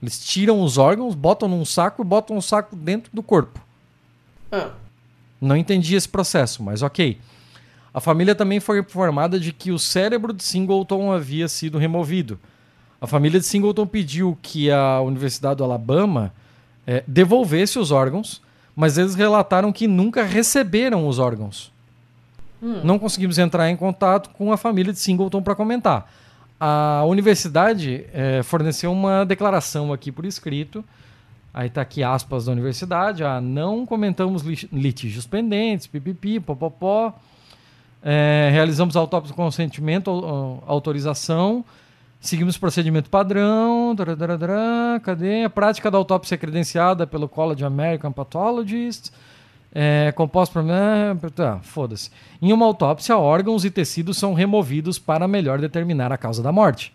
[0.00, 3.58] Eles tiram os órgãos, botam num saco e botam o saco dentro do corpo.
[4.52, 4.70] Hã.
[5.40, 7.18] Não entendi esse processo, mas ok.
[7.92, 12.38] A família também foi informada de que o cérebro de Singleton havia sido removido.
[13.00, 16.32] A família de Singleton pediu que a Universidade do Alabama
[16.86, 18.40] eh, devolvesse os órgãos,
[18.76, 21.74] mas eles relataram que nunca receberam os órgãos.
[22.60, 26.10] Não conseguimos entrar em contato com a família de Singleton para comentar.
[26.58, 30.82] A universidade eh, forneceu uma declaração aqui por escrito.
[31.52, 33.22] Aí tá aqui aspas da universidade.
[33.24, 37.14] Ah, não comentamos li- litígios pendentes, pipipi, popopó.
[38.02, 41.64] É, realizamos autópsia com consentimento, au- autorização.
[42.20, 43.94] Seguimos procedimento padrão.
[45.02, 45.44] Cadê?
[45.44, 49.12] A prática da autópsia é credenciada pelo College of American Pathologists.
[49.72, 51.30] É, composto por.
[51.34, 52.10] Tá, foda-se.
[52.40, 56.94] Em uma autópsia, órgãos e tecidos são removidos para melhor determinar a causa da morte.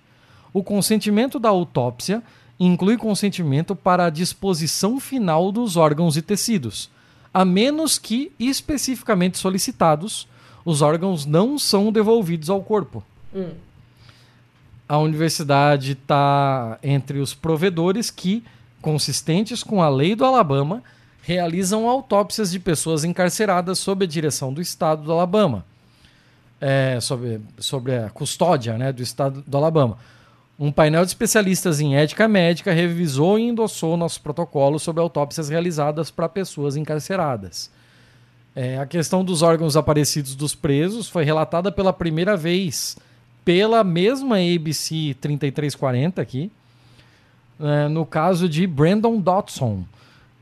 [0.53, 2.23] O consentimento da autópsia
[2.59, 6.89] inclui consentimento para a disposição final dos órgãos e tecidos,
[7.33, 10.27] a menos que especificamente solicitados,
[10.63, 13.03] os órgãos não são devolvidos ao corpo.
[13.33, 13.51] Hum.
[14.87, 18.43] A universidade está entre os provedores que,
[18.81, 20.83] consistentes com a lei do Alabama,
[21.21, 25.65] realizam autópsias de pessoas encarceradas sob a direção do Estado do Alabama,
[26.59, 29.97] é, sobre, sobre a custódia né, do Estado do Alabama.
[30.59, 36.11] Um painel de especialistas em ética médica revisou e endossou nossos protocolos sobre autópsias realizadas
[36.11, 37.71] para pessoas encarceradas.
[38.55, 42.97] É, a questão dos órgãos aparecidos dos presos foi relatada pela primeira vez
[43.43, 46.51] pela mesma ABC 3340 aqui,
[47.59, 49.83] é, no caso de Brandon Dotson.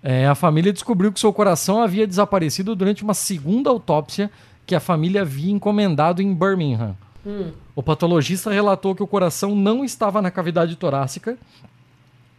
[0.01, 4.31] É, a família descobriu que seu coração havia desaparecido durante uma segunda autópsia
[4.65, 6.95] que a família havia encomendado em Birmingham.
[7.25, 7.51] Hum.
[7.75, 11.37] O patologista relatou que o coração não estava na cavidade torácica,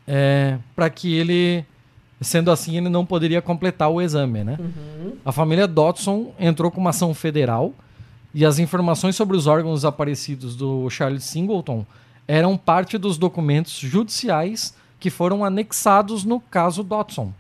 [0.06, 1.64] é, para que ele,
[2.20, 4.58] sendo assim, ele não poderia completar o exame, né?
[5.24, 7.74] A família Dodson entrou com uma ação federal
[8.34, 11.84] e as informações sobre os órgãos desaparecidos do Charles Singleton
[12.26, 17.32] eram parte dos documentos judiciais que foram anexados no caso Dodson.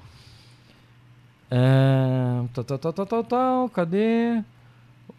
[1.50, 4.42] É, tal, tal, tal, tal, tal, tal, cadê?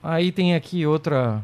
[0.02, 1.44] Aí tem aqui outra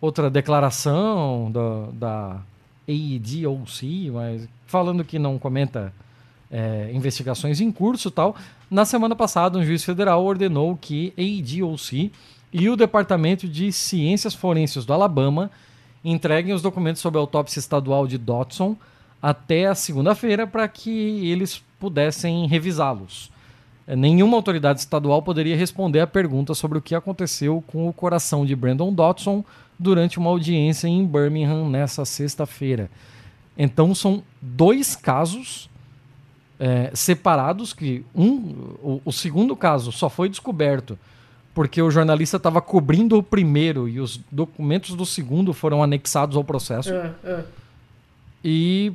[0.00, 2.40] outra declaração do, da
[2.88, 5.92] AEDOC, mas falando que não comenta
[6.50, 8.36] é, investigações em curso tal.
[8.70, 12.12] Na semana passada, um juiz federal ordenou que a AEDOC
[12.52, 15.50] e o Departamento de Ciências Forenses do Alabama
[16.04, 18.76] entreguem os documentos sobre a autópsia estadual de Dodson
[19.20, 23.30] até a segunda-feira para que eles pudessem revisá-los.
[23.96, 28.54] Nenhuma autoridade estadual poderia responder a pergunta sobre o que aconteceu com o coração de
[28.54, 29.42] Brandon Dodson
[29.78, 32.90] durante uma audiência em Birmingham nessa sexta-feira.
[33.56, 35.70] Então são dois casos
[36.60, 38.36] é, separados que um,
[38.82, 40.98] o, o segundo caso só foi descoberto
[41.54, 46.44] porque o jornalista estava cobrindo o primeiro e os documentos do segundo foram anexados ao
[46.44, 46.92] processo.
[46.92, 47.44] É, é.
[48.44, 48.92] E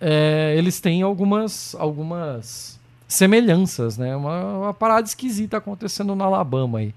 [0.00, 2.75] é, eles têm algumas, algumas
[3.06, 4.14] semelhanças, né?
[4.16, 6.94] Uma, uma, parada esquisita acontecendo no Alabama aí.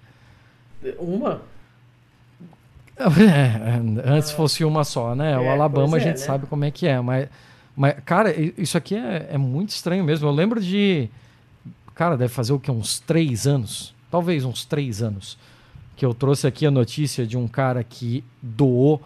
[0.97, 1.41] Uma?
[2.97, 5.37] É, antes fosse uma só, né?
[5.37, 6.25] o é, Alabama a é, gente né?
[6.25, 7.29] sabe como é que é, mas,
[7.73, 10.27] mas cara, isso aqui é, é muito estranho mesmo.
[10.27, 11.09] Eu lembro de.
[11.95, 12.69] Cara, deve fazer o que?
[12.69, 15.37] Uns três anos talvez uns três anos,
[15.95, 19.01] que eu trouxe aqui a notícia de um cara que doou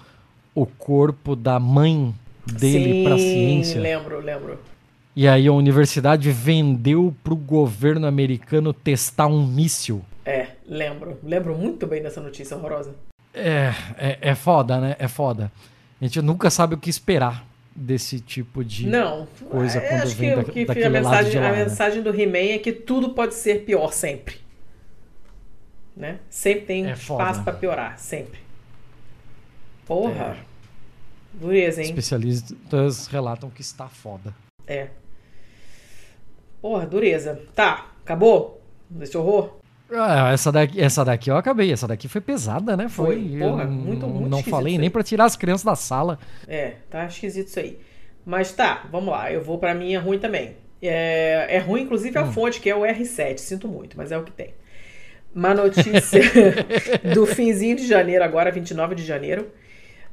[0.53, 2.13] o corpo da mãe
[2.45, 3.81] dele para a ciência.
[3.81, 4.59] Lembro, lembro.
[5.15, 10.03] E aí a universidade vendeu para o governo americano testar um míssil.
[10.25, 11.19] É, lembro.
[11.23, 12.95] Lembro muito bem dessa notícia horrorosa.
[13.33, 14.95] É, é, é foda, né?
[14.97, 15.51] É foda.
[16.01, 17.45] A gente nunca sabe o que esperar
[17.75, 21.51] desse tipo de Não, coisa quando acho vem que, da, que a mensagem, lá, a
[21.51, 21.63] né?
[21.63, 24.43] mensagem do He-Man é que tudo pode ser pior sempre
[25.95, 26.19] né?
[26.29, 28.39] Sempre tem é espaço para piorar, sempre.
[29.85, 30.37] Porra.
[30.37, 30.53] É.
[31.33, 31.89] Dureza, hein?
[31.89, 34.33] Especialistas relatam que está foda.
[34.67, 34.89] É.
[36.63, 37.41] Porra, dureza.
[37.53, 38.63] Tá, acabou?
[38.89, 39.59] Desse horror?
[39.91, 41.73] Ah, essa daqui, essa daqui eu acabei.
[41.73, 42.87] Essa daqui foi pesada, né?
[42.87, 43.17] Foi.
[43.17, 43.37] foi.
[43.37, 46.17] Porra, muito, muito Não falei nem para tirar as crianças da sala.
[46.47, 47.77] É, tá esquisito isso aí.
[48.25, 49.29] Mas tá, vamos lá.
[49.29, 50.55] Eu vou pra minha ruim também.
[50.81, 52.31] É, é ruim, inclusive, a hum.
[52.31, 53.39] fonte, que é o R7.
[53.39, 54.53] Sinto muito, mas é o que tem.
[55.35, 56.21] Uma notícia
[57.13, 59.51] do finzinho de janeiro, agora 29 de janeiro.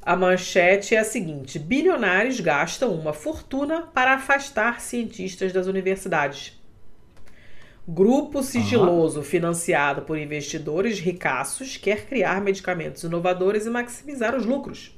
[0.02, 6.58] A manchete é a seguinte: bilionários gastam uma fortuna para afastar cientistas das universidades.
[7.86, 14.96] Grupo sigiloso financiado por investidores ricaços quer criar medicamentos inovadores e maximizar os lucros.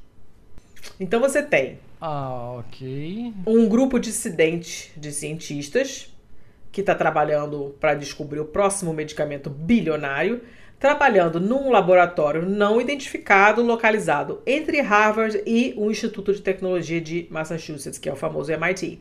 [1.01, 3.33] Então você tem ah, ok.
[3.47, 6.13] um grupo dissidente de cientistas
[6.71, 10.43] que está trabalhando para descobrir o próximo medicamento bilionário,
[10.83, 18.01] trabalhando num laboratório não identificado localizado entre Harvard e o Instituto de Tecnologia de Massachusetts,
[18.01, 19.01] que é o famoso MIT.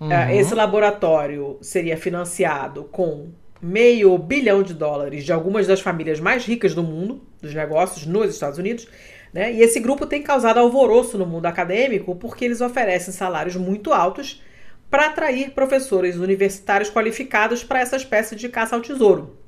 [0.00, 0.08] Uhum.
[0.10, 3.28] Ah, esse laboratório seria financiado com
[3.60, 8.32] meio bilhão de dólares de algumas das famílias mais ricas do mundo, dos negócios nos
[8.32, 8.88] Estados Unidos.
[9.34, 9.52] Né?
[9.52, 14.42] E esse grupo tem causado alvoroço no mundo acadêmico porque eles oferecem salários muito altos
[14.88, 19.38] para atrair professores universitários qualificados para essa espécie de caça ao tesouro.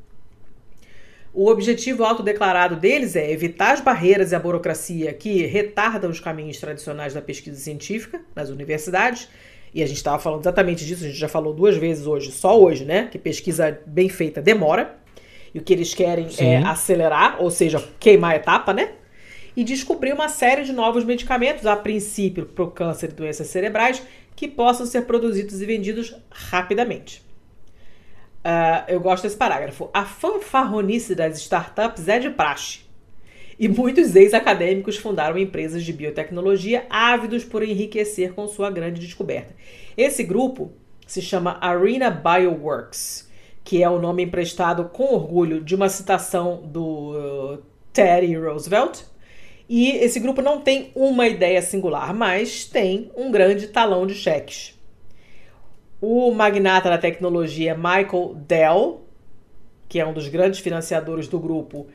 [1.34, 6.58] O objetivo autodeclarado deles é evitar as barreiras e a burocracia que retardam os caminhos
[6.58, 9.28] tradicionais da pesquisa científica nas universidades.
[9.74, 12.60] E a gente estava falando exatamente disso, a gente já falou duas vezes hoje, só
[12.60, 13.08] hoje, né?
[13.10, 14.94] Que pesquisa bem feita demora.
[15.54, 16.44] E o que eles querem é Sim.
[16.44, 18.90] é acelerar, ou seja, queimar a etapa, né?
[19.56, 24.02] E descobrir uma série de novos medicamentos, a princípio para o câncer e doenças cerebrais,
[24.36, 27.21] que possam ser produzidos e vendidos rapidamente.
[28.44, 29.88] Uh, eu gosto desse parágrafo.
[29.94, 32.80] A fanfarronice das startups é de praxe.
[33.58, 39.54] E muitos ex-acadêmicos fundaram empresas de biotecnologia ávidos por enriquecer com sua grande descoberta.
[39.96, 40.72] Esse grupo
[41.06, 43.30] se chama Arena Bioworks,
[43.62, 47.62] que é o nome emprestado com orgulho de uma citação do uh,
[47.92, 49.04] Teddy Roosevelt,
[49.68, 54.78] e esse grupo não tem uma ideia singular, mas tem um grande talão de cheques.
[56.04, 59.02] O magnata da tecnologia Michael Dell,
[59.88, 61.86] que é um dos grandes financiadores do grupo,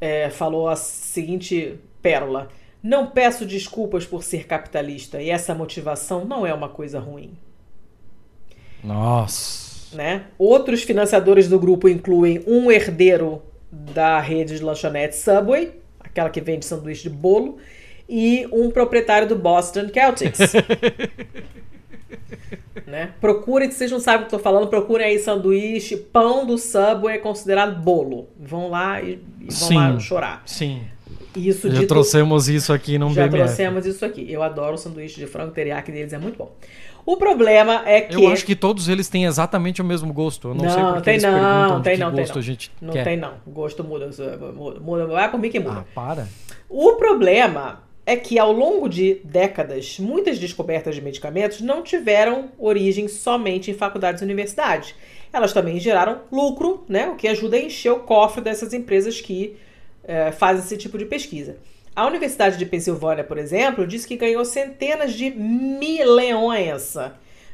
[0.00, 2.48] é, falou a seguinte pérola:
[2.82, 7.38] Não peço desculpas por ser capitalista e essa motivação não é uma coisa ruim.
[8.82, 9.96] Nossa.
[9.96, 10.24] Né?
[10.36, 13.40] Outros financiadores do grupo incluem um herdeiro
[13.70, 17.58] da rede de lanchonete Subway, aquela que vende sanduíche de bolo,
[18.08, 20.40] e um proprietário do Boston Celtics.
[22.86, 23.10] né?
[23.20, 26.58] Procurem, se vocês não sabem o que eu tô falando, procurem aí sanduíche, pão do
[26.58, 28.28] Subway é considerado bolo.
[28.38, 30.42] Vão lá e, e vão sim, lá chorar.
[30.46, 30.82] Sim.
[31.36, 33.44] Isso Já dito- trouxemos isso aqui num Já BMF.
[33.44, 34.30] trouxemos isso aqui.
[34.30, 36.52] Eu adoro o sanduíche de frango teriyaki deles, é muito bom.
[37.06, 38.14] O problema é que.
[38.14, 40.48] Eu acho que todos eles têm exatamente o mesmo gosto.
[40.48, 41.32] Eu não, sei Não, porque tem eles não,
[41.82, 42.38] tem não, tem gosto não.
[42.40, 43.04] a gente Não quer.
[43.04, 43.34] tem, não.
[43.46, 44.08] O gosto muda.
[44.54, 45.06] Muda, muda.
[45.06, 45.80] Vai mim que muda.
[45.80, 46.28] Ah, para.
[46.68, 53.08] O problema é que ao longo de décadas, muitas descobertas de medicamentos não tiveram origem
[53.08, 54.94] somente em faculdades e universidades.
[55.32, 59.56] Elas também geraram lucro, né, o que ajuda a encher o cofre dessas empresas que
[60.04, 61.56] eh, fazem esse tipo de pesquisa.
[61.96, 66.96] A Universidade de Pensilvânia, por exemplo, disse que ganhou centenas de milhões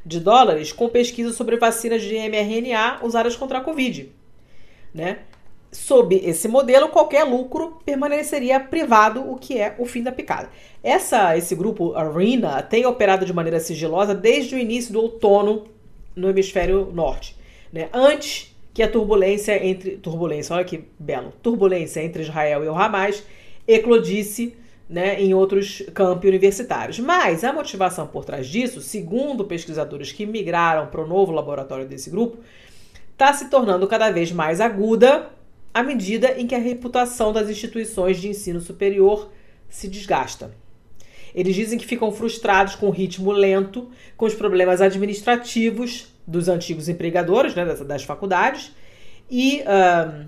[0.05, 4.11] de dólares com pesquisa sobre vacinas de mRNA usadas contra a Covid.
[4.95, 5.19] Né?
[5.73, 10.51] Sob esse modelo, qualquer lucro permaneceria privado, o que é o fim da picada.
[10.83, 15.69] Essa, esse grupo Arena tem operado de maneira sigilosa desde o início do outono
[16.17, 17.37] no hemisfério norte,
[17.73, 17.89] né?
[17.93, 23.23] Antes que a turbulência entre turbulência, olha que belo, turbulência entre Israel e o Hamas
[23.67, 24.57] eclodisse,
[24.89, 26.99] né, em outros campi universitários.
[26.99, 32.11] Mas a motivação por trás disso, segundo pesquisadores que migraram para o novo laboratório desse
[32.11, 32.39] grupo,
[33.13, 35.31] está se tornando cada vez mais aguda
[35.73, 39.31] à medida em que a reputação das instituições de ensino superior
[39.69, 40.53] se desgasta.
[41.35, 46.89] Eles dizem que ficam frustrados com o ritmo lento, com os problemas administrativos dos antigos
[46.89, 48.73] empregadores né, das, das faculdades
[49.31, 50.25] e ah,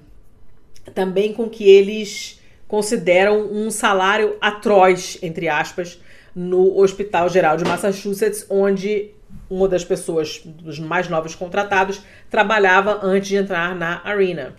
[0.94, 6.00] também com que eles consideram um salário atroz, entre aspas,
[6.34, 9.10] no Hospital Geral de Massachusetts, onde
[9.50, 14.54] uma das pessoas, dos mais novos contratados, trabalhava antes de entrar na Arena.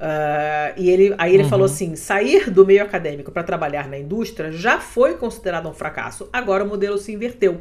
[0.00, 4.50] Uh, e ele, aí ele falou assim: sair do meio acadêmico para trabalhar na indústria
[4.50, 7.60] já foi considerado um fracasso, agora o modelo se inverteu.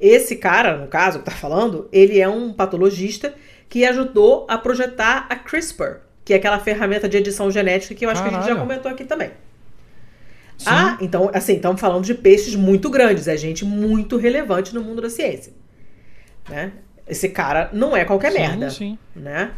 [0.00, 3.34] Esse cara, no caso, que tá falando, ele é um patologista
[3.68, 8.10] que ajudou a projetar a CRISPR, que é aquela ferramenta de edição genética que eu
[8.10, 8.68] acho que a gente já Caralho.
[8.68, 9.30] comentou aqui também.
[10.56, 10.66] Sim.
[10.68, 15.02] Ah, então, assim, estamos falando de peixes muito grandes, é gente muito relevante no mundo
[15.02, 15.52] da ciência.
[16.48, 16.72] Né?
[17.08, 18.98] Esse cara não é qualquer sim, merda, sim.
[19.16, 19.50] né?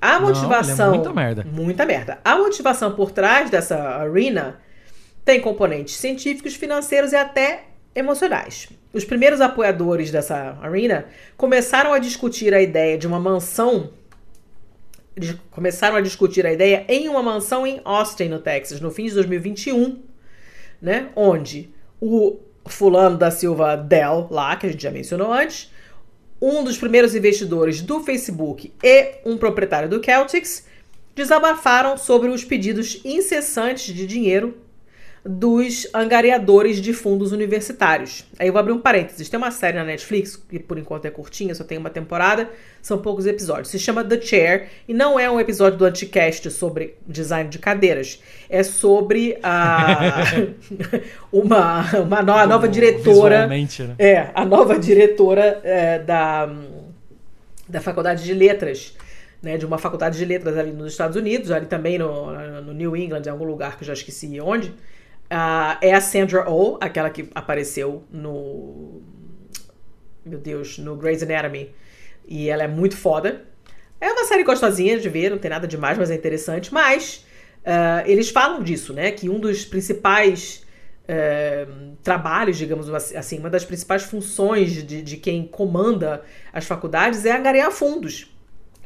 [0.00, 0.92] A Não, motivação.
[0.94, 1.44] é muita merda.
[1.44, 2.18] Muita merda.
[2.24, 4.60] A motivação por trás dessa arena
[5.24, 8.68] tem componentes científicos, financeiros e até emocionais.
[8.92, 13.90] Os primeiros apoiadores dessa arena começaram a discutir a ideia de uma mansão.
[15.50, 19.14] começaram a discutir a ideia em uma mansão em Austin, no Texas, no fim de
[19.14, 20.00] 2021,
[20.80, 21.08] né?
[21.16, 21.70] Onde
[22.00, 25.72] o fulano da Silva Dell, lá, que a gente já mencionou antes,
[26.40, 30.64] um dos primeiros investidores do Facebook e um proprietário do Celtics
[31.14, 34.56] desabafaram sobre os pedidos incessantes de dinheiro
[35.28, 38.24] dos angariadores de fundos universitários.
[38.38, 39.28] Aí eu vou abrir um parênteses.
[39.28, 42.48] Tem uma série na Netflix, que por enquanto é curtinha, só tem uma temporada,
[42.80, 43.68] são poucos episódios.
[43.68, 48.22] Se chama The Chair e não é um episódio do Anticast sobre design de cadeiras.
[48.48, 50.22] É sobre a
[51.30, 53.68] uma, uma no- a nova diretora né?
[53.98, 56.50] é, a nova diretora é, da,
[57.68, 58.96] da Faculdade de Letras,
[59.42, 62.96] né, de uma faculdade de letras ali nos Estados Unidos, ali também no, no New
[62.96, 64.72] England, em algum lugar que eu já esqueci onde,
[65.30, 69.02] ah, é a Sandra Oh, aquela que apareceu no.
[70.24, 71.70] Meu Deus, no Grey's Anatomy.
[72.26, 73.44] E ela é muito foda.
[74.00, 76.72] É uma série gostosinha de ver, não tem nada demais, mas é interessante.
[76.72, 77.24] Mas
[77.64, 79.10] ah, eles falam disso, né?
[79.10, 80.64] Que um dos principais
[81.06, 81.66] eh,
[82.02, 86.22] trabalhos, digamos assim, uma das principais funções de, de quem comanda
[86.52, 88.30] as faculdades é angariar fundos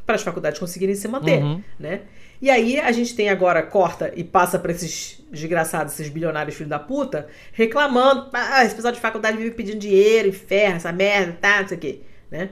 [0.05, 1.61] para as faculdades conseguirem se manter, Uhum.
[1.79, 2.01] né?
[2.43, 6.69] E aí a gente tem agora, corta e passa para esses desgraçados, esses bilionários filhos
[6.69, 11.61] da puta, reclamando, ah, esse pessoal de faculdade vive pedindo dinheiro, inferno, essa merda, tá,
[11.61, 12.49] não sei o quê, né?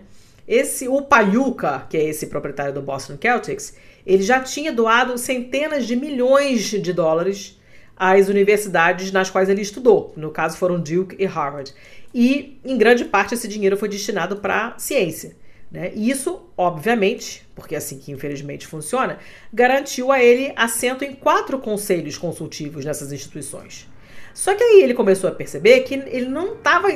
[0.47, 3.75] Esse, o Paluca, que é esse proprietário do Boston Celtics,
[4.07, 7.59] ele já tinha doado centenas de milhões de dólares
[7.97, 10.13] às universidades nas quais ele estudou.
[10.15, 11.73] No caso, foram Duke e Harvard.
[12.15, 15.35] E, em grande parte, esse dinheiro foi destinado para ciência.
[15.71, 15.91] Né?
[15.95, 19.19] E isso, obviamente, porque é assim que infelizmente funciona,
[19.53, 23.87] garantiu a ele assento em quatro conselhos consultivos nessas instituições.
[24.33, 26.87] Só que aí ele começou a perceber que ele não estava.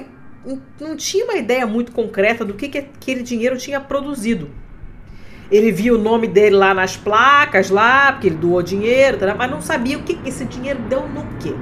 [0.79, 4.49] não tinha uma ideia muito concreta do que, que aquele dinheiro tinha produzido.
[5.49, 9.49] Ele via o nome dele lá nas placas, lá, porque ele doou dinheiro, tá, mas
[9.49, 11.53] não sabia o que, esse dinheiro deu no quê,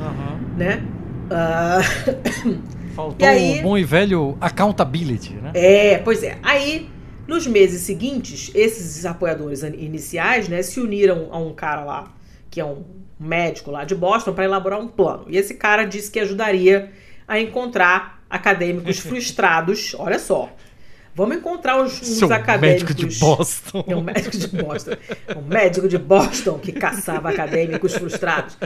[0.00, 0.40] Aham.
[0.56, 0.82] né?
[1.30, 1.80] Ah,
[2.98, 5.52] Faltou aí- o bom e velho accountability, né?
[5.54, 6.36] É, pois é.
[6.42, 6.90] Aí,
[7.28, 12.12] nos meses seguintes, esses apoiadores iniciais, né, se uniram a um cara lá,
[12.50, 12.82] que é um
[13.20, 15.26] médico lá de Boston, para elaborar um plano.
[15.28, 16.90] E esse cara disse que ajudaria
[17.28, 20.50] a encontrar acadêmicos frustrados, olha só,
[21.14, 22.90] Vamos encontrar uns, uns Seu acadêmicos.
[22.90, 23.84] médico de Boston.
[23.88, 24.92] É um médico de Boston.
[25.36, 28.56] Um médico de Boston que caçava acadêmicos frustrados.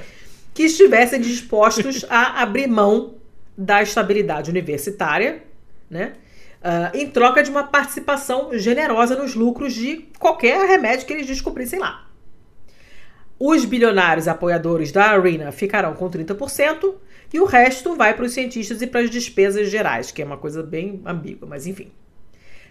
[0.53, 3.15] Que estivessem dispostos a abrir mão
[3.57, 5.43] da estabilidade universitária,
[5.91, 6.15] né?
[6.63, 11.81] Uh, em troca de uma participação generosa nos lucros de qualquer remédio que eles descobrissem
[11.81, 12.07] lá.
[13.37, 16.95] Os bilionários apoiadores da Arena ficarão com 30%
[17.33, 20.37] e o resto vai para os cientistas e para as despesas gerais, que é uma
[20.37, 21.91] coisa bem ambígua, mas enfim.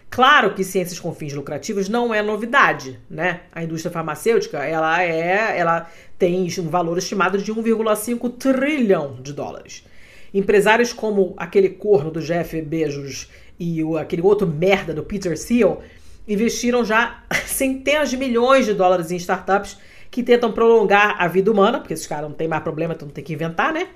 [0.08, 3.40] Claro que ciências com fins lucrativos não é novidade, né?
[3.50, 9.84] A indústria farmacêutica, ela é, ela tem um valor estimado de 1,5 trilhão de dólares.
[10.32, 13.28] Empresários como aquele corno do Jeff Bezos
[13.58, 15.82] e o, aquele outro merda do Peter Thiel
[16.26, 19.76] investiram já centenas de milhões de dólares em startups
[20.10, 23.14] que tentam prolongar a vida humana, porque esses caras não têm mais problema, então não
[23.14, 23.88] tem que inventar, né?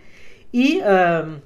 [0.52, 1.40] E uh,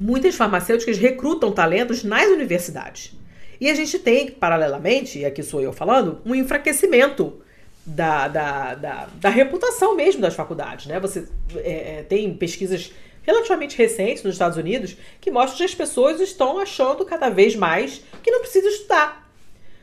[0.00, 3.14] muitas farmacêuticas recrutam talentos nas universidades.
[3.60, 7.40] E a gente tem, paralelamente, e aqui sou eu falando, um enfraquecimento
[7.84, 10.86] da, da, da, da reputação mesmo das faculdades.
[10.86, 10.98] Né?
[11.00, 12.92] Você é, é tem pesquisas
[13.24, 18.02] relativamente recentes nos Estados Unidos que mostram que as pessoas estão achando cada vez mais
[18.22, 19.28] que não precisa estudar.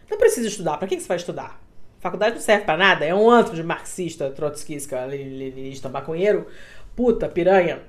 [0.09, 0.77] Não precisa estudar.
[0.77, 1.61] Para que você vai estudar?
[2.01, 3.05] faculdade não serve para nada.
[3.05, 6.47] É um antro de marxista, trotskista, leninista, maconheiro.
[6.95, 7.83] Puta, piranha.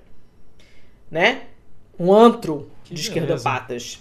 [1.10, 1.42] Né?
[1.98, 4.00] Um antro que de esquerdopatas.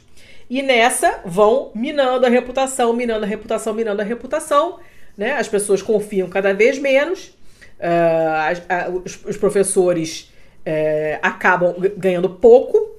[0.49, 4.79] E nessa vão minando a reputação, minando a reputação, minando a reputação.
[5.17, 5.31] Né?
[5.31, 7.33] As pessoas confiam cada vez menos.
[7.79, 10.30] Uh, uh, os, os, professores
[10.65, 12.97] uh, acabam ganhando pouco.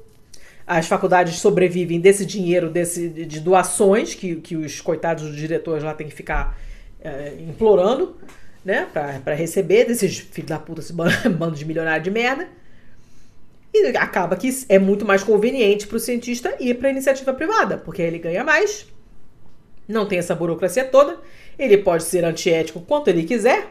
[0.67, 5.93] As faculdades sobrevivem desse dinheiro, desse, de doações que, que os coitados dos diretores lá
[5.93, 6.57] têm que ficar
[7.03, 8.17] é, implorando,
[8.65, 10.93] né, para receber desses filhos da puta, esse
[11.29, 12.49] bando de milionário de merda.
[13.75, 17.79] E acaba que é muito mais conveniente para o cientista ir para a iniciativa privada,
[17.79, 18.87] porque ele ganha mais,
[19.89, 21.19] não tem essa burocracia toda,
[21.59, 23.69] ele pode ser antiético quanto ele quiser,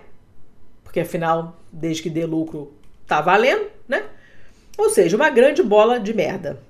[0.83, 2.73] porque afinal, desde que dê lucro,
[3.11, 4.03] tá valendo, né?
[4.77, 6.61] Ou seja, uma grande bola de merda.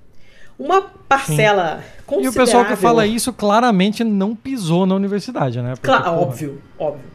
[0.58, 2.02] Uma parcela Sim.
[2.04, 2.24] considerável...
[2.24, 5.74] E o pessoal que fala isso claramente não pisou na universidade, né?
[5.74, 7.12] Porque, claro, porra, óbvio, óbvio.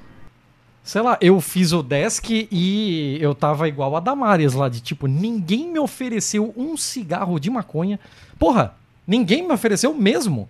[0.82, 5.06] Sei lá, eu fiz o desk e eu tava igual a Damares lá, de tipo,
[5.08, 8.00] ninguém me ofereceu um cigarro de maconha.
[8.40, 8.76] Porra,
[9.06, 10.48] ninguém me ofereceu mesmo.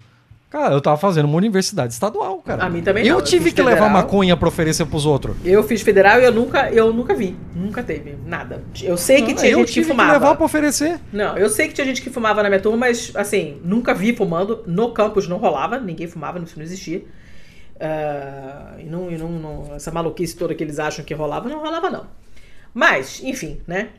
[0.49, 2.63] Cara, eu tava fazendo uma universidade estadual, cara.
[2.63, 3.21] A mim também Eu não.
[3.21, 3.73] tive eu que federal.
[3.73, 5.35] levar maconha pra oferecer pros outros.
[5.43, 7.35] Eu fiz federal e eu nunca, eu nunca vi.
[7.53, 8.63] Nunca teve nada.
[8.81, 10.03] Eu sei que não, tinha eu gente que fumava.
[10.03, 10.99] Eu tive que levar pra oferecer.
[11.11, 14.15] Não, eu sei que tinha gente que fumava na minha turma, mas, assim, nunca vi
[14.15, 14.63] fumando.
[14.65, 16.99] No campus não rolava, ninguém fumava, isso não existia.
[17.75, 21.59] Uh, e não, e não, não, essa maluquice toda que eles acham que rolava, não
[21.59, 22.07] rolava, não.
[22.73, 23.89] Mas, enfim, né?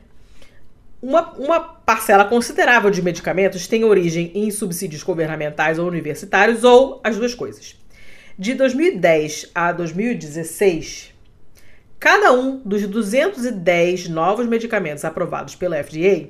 [1.01, 7.15] Uma, uma parcela considerável de medicamentos tem origem em subsídios governamentais ou universitários, ou as
[7.15, 7.77] duas coisas.
[8.37, 11.13] De 2010 a 2016,
[11.99, 16.27] cada um dos 210 novos medicamentos aprovados pela FDA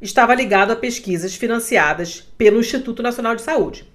[0.00, 3.86] estava ligado a pesquisas financiadas pelo Instituto Nacional de Saúde.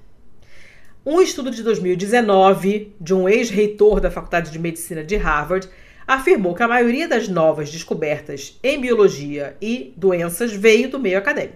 [1.04, 5.68] Um estudo de 2019 de um ex-reitor da Faculdade de Medicina de Harvard
[6.14, 11.56] afirmou que a maioria das novas descobertas em biologia e doenças veio do meio acadêmico.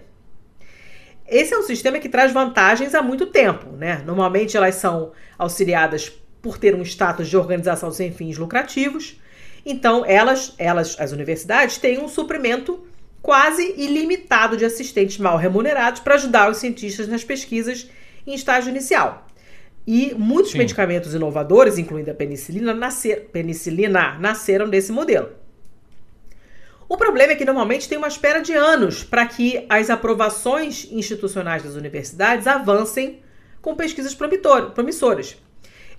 [1.28, 4.02] Esse é um sistema que traz vantagens há muito tempo, né?
[4.06, 9.20] Normalmente elas são auxiliadas por ter um status de organização sem fins lucrativos.
[9.64, 12.86] Então, elas, elas, as universidades, têm um suprimento
[13.20, 17.90] quase ilimitado de assistentes mal remunerados para ajudar os cientistas nas pesquisas
[18.26, 19.25] em estágio inicial.
[19.86, 20.58] E muitos Sim.
[20.58, 25.30] medicamentos inovadores, incluindo a penicilina, nascer, penicilina, nasceram desse modelo.
[26.88, 31.62] O problema é que normalmente tem uma espera de anos para que as aprovações institucionais
[31.62, 33.20] das universidades avancem
[33.60, 35.36] com pesquisas promissoras.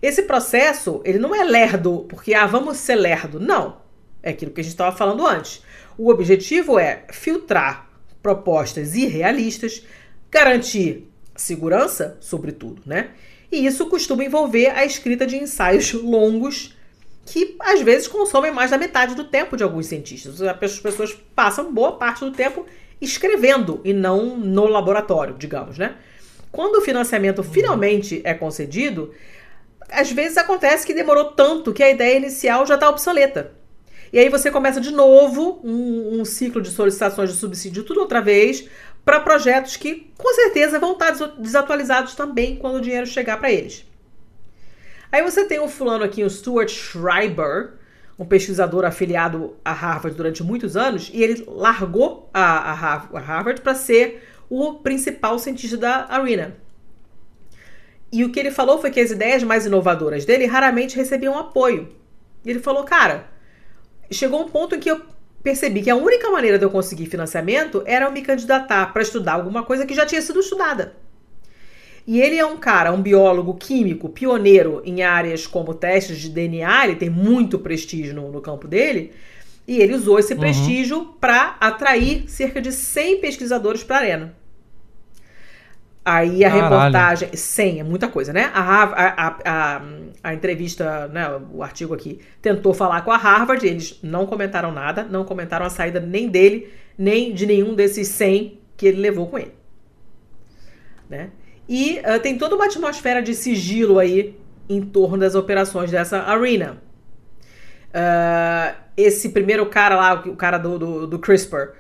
[0.02, 3.40] Esse processo, ele não é lerdo, porque ah, vamos ser lerdo.
[3.40, 3.82] Não.
[4.24, 5.62] É aquilo que a gente estava falando antes.
[5.98, 7.90] O objetivo é filtrar
[8.22, 9.86] propostas irrealistas,
[10.32, 13.12] garantir segurança, sobretudo, né?
[13.52, 16.76] E isso costuma envolver a escrita de ensaios longos
[17.26, 20.42] que às vezes consomem mais da metade do tempo de alguns cientistas.
[20.42, 22.66] As pessoas passam boa parte do tempo
[23.02, 25.96] escrevendo e não no laboratório, digamos, né?
[26.52, 29.14] Quando o financiamento finalmente é concedido,
[29.90, 33.52] às vezes acontece que demorou tanto que a ideia inicial já está obsoleta.
[34.12, 38.22] E aí você começa de novo um, um, ciclo de solicitações de subsídio, tudo outra
[38.22, 38.68] vez,
[39.08, 43.86] para projetos que com certeza vão estar desatualizados também quando o dinheiro chegar para eles.
[45.10, 47.76] Aí você tem o fulano aqui, o Stuart Schreiber,
[48.20, 53.74] um pesquisador afiliado a Harvard durante muitos anos, e ele largou a, a Harvard para
[53.74, 56.58] ser o principal cientista da Arena.
[58.12, 61.88] E o que ele falou foi que as ideias mais inovadoras dele raramente recebiam apoio.
[62.46, 63.30] Ele falou, cara,
[64.12, 65.02] chegou um ponto em que eu
[65.44, 69.34] percebi que a única maneira de eu conseguir financiamento era eu me candidatar para estudar
[69.34, 70.96] alguma coisa que já tinha sido estudada.
[72.06, 76.86] E ele é um cara, um biólogo químico, pioneiro em áreas como testes de DNA,
[76.86, 79.12] ele tem muito prestígio no, no campo dele,
[79.68, 80.40] e ele usou esse uhum.
[80.40, 84.37] prestígio para atrair cerca de 100 pesquisadores para a Arena.
[86.10, 86.64] Aí a Caralho.
[86.64, 87.30] reportagem.
[87.34, 88.50] 100, é muita coisa, né?
[88.54, 89.82] A, a, a,
[90.24, 95.04] a, entrevista, né, o artigo aqui, tentou falar com a Harvard, eles não comentaram nada,
[95.04, 99.38] não comentaram a saída nem dele, nem de nenhum desses 100 que ele levou com
[99.38, 99.52] ele.
[101.10, 101.32] Né?
[101.68, 104.40] E uh, tem toda uma atmosfera de sigilo aí
[104.70, 106.82] em torno das operações dessa arena.
[107.90, 111.74] Uh, esse primeiro cara lá, o cara do, do, do, CRISPR,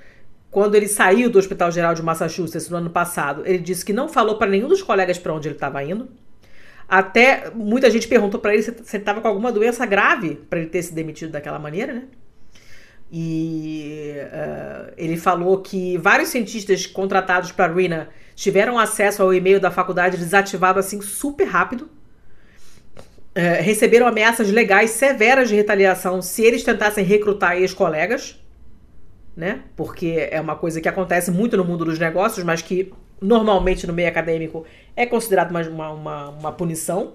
[0.57, 4.09] quando ele saiu do Hospital Geral de Massachusetts no ano passado, ele disse que não
[4.09, 6.09] falou para nenhum dos colegas para onde ele estava indo.
[6.89, 10.67] Até muita gente perguntou para ele se, ele estava com alguma doença grave para ele
[10.67, 12.03] ter se demitido daquela maneira, né?
[13.11, 19.69] E uh, ele falou que vários cientistas contratados para Rina tiveram acesso ao e-mail da
[19.69, 21.83] faculdade desativado assim super rápido.
[23.37, 28.39] Uh, receberam ameaças legais severas de retaliação se eles tentassem recrutar ex-colegas,
[29.37, 29.61] né?
[29.75, 32.91] Porque é uma coisa que acontece muito no mundo dos negócios, mas que
[33.21, 34.65] normalmente no meio acadêmico
[34.95, 37.13] é considerado uma, uma, uma punição.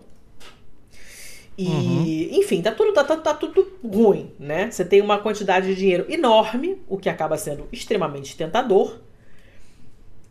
[1.59, 2.41] E, uhum.
[2.41, 4.71] enfim, tá tudo, tá, tá, tá, tudo ruim, né?
[4.71, 9.01] Você tem uma quantidade de dinheiro enorme, o que acaba sendo extremamente tentador.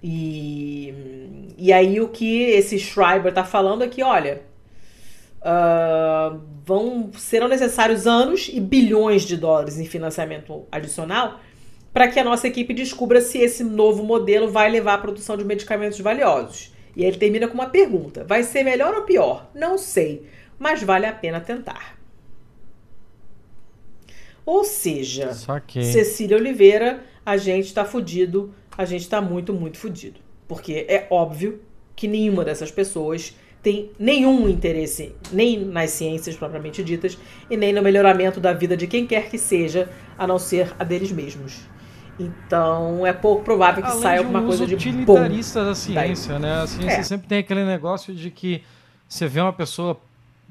[0.02, 4.42] E, e aí o que esse Schreiber tá falando é que, olha,
[5.42, 11.40] uh, vão, serão necessários anos e bilhões de dólares em financiamento adicional
[11.94, 15.44] para que a nossa equipe descubra se esse novo modelo vai levar à produção de
[15.44, 16.74] medicamentos valiosos.
[16.96, 19.50] E aí ele termina com uma pergunta: vai ser melhor ou pior?
[19.54, 20.26] Não sei
[20.62, 21.98] mas vale a pena tentar.
[24.46, 25.34] Ou seja,
[25.82, 30.20] Cecília Oliveira, a gente está fudido, a gente está muito, muito fudido.
[30.48, 31.60] Porque é óbvio
[31.96, 37.18] que nenhuma dessas pessoas tem nenhum interesse nem nas ciências propriamente ditas
[37.50, 40.84] e nem no melhoramento da vida de quem quer que seja, a não ser a
[40.84, 41.62] deles mesmos.
[42.20, 46.42] Então é pouco provável que Além saia alguma um coisa de utilitarista da ciência, daí.
[46.42, 46.62] né?
[46.62, 47.04] A ciência é.
[47.04, 48.64] sempre tem aquele negócio de que
[49.08, 50.00] você vê uma pessoa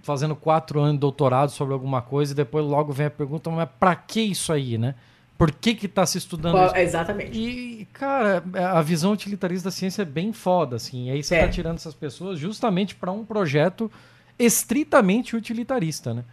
[0.02, 3.68] fazendo quatro anos de doutorado sobre alguma coisa e depois logo vem a pergunta, mas
[3.78, 4.94] para que isso aí, né?
[5.36, 6.76] Por que que tá se estudando Qual, isso?
[6.76, 7.38] Exatamente.
[7.38, 11.08] E, cara, a visão utilitarista da ciência é bem foda, assim.
[11.08, 11.46] E aí você tá é.
[11.46, 13.90] tá tirando essas pessoas justamente para um projeto
[14.38, 16.24] estritamente utilitarista, né?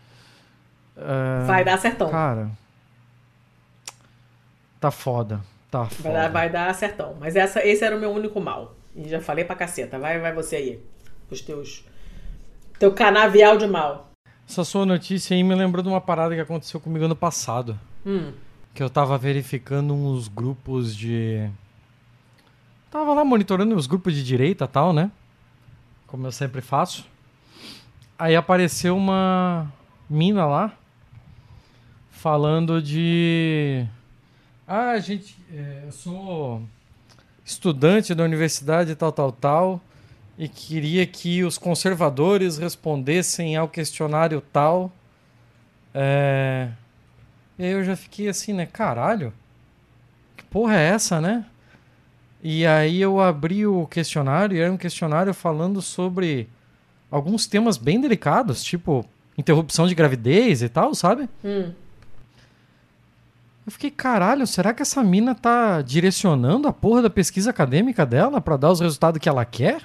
[0.98, 2.10] Uh, vai dar certão.
[2.10, 2.50] Cara,
[4.80, 5.42] tá foda.
[5.70, 6.14] Tá vai foda.
[6.14, 7.16] Dar, vai dar certão.
[7.20, 8.76] Mas essa, esse era o meu único mal.
[8.96, 10.00] E já falei pra caceta.
[10.00, 10.80] Vai, vai você aí.
[11.30, 11.84] Os teus
[12.80, 14.12] teu canavial de mal.
[14.48, 17.78] Essa sua notícia aí me lembrou de uma parada que aconteceu comigo ano passado.
[18.06, 18.32] Hum.
[18.74, 21.50] Que eu tava verificando uns grupos de.
[22.90, 25.12] Tava lá monitorando os grupos de direita e tal, né?
[26.06, 27.06] Como eu sempre faço.
[28.18, 29.72] Aí apareceu uma
[30.10, 30.72] mina lá
[32.10, 33.86] falando de.
[34.68, 36.62] Ah, gente, é, eu sou
[37.46, 39.82] estudante da universidade tal, tal, tal
[40.38, 44.92] e queria que os conservadores respondessem ao questionário tal.
[45.94, 46.70] É...
[47.58, 48.68] E aí eu já fiquei assim, né?
[48.68, 49.34] Caralho,
[50.36, 51.46] que porra é essa, né?
[52.44, 56.48] E aí eu abri o questionário e era um questionário falando sobre
[57.10, 59.04] alguns temas bem delicados, tipo
[59.36, 61.28] interrupção de gravidez e tal, sabe?
[61.44, 61.72] Hum.
[63.68, 68.40] Eu fiquei, caralho, será que essa mina tá direcionando a porra da pesquisa acadêmica dela
[68.40, 69.82] para dar os resultados que ela quer?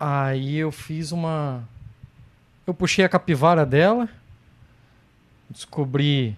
[0.00, 1.62] Aí eu fiz uma.
[2.66, 4.08] Eu puxei a capivara dela,
[5.50, 6.34] descobri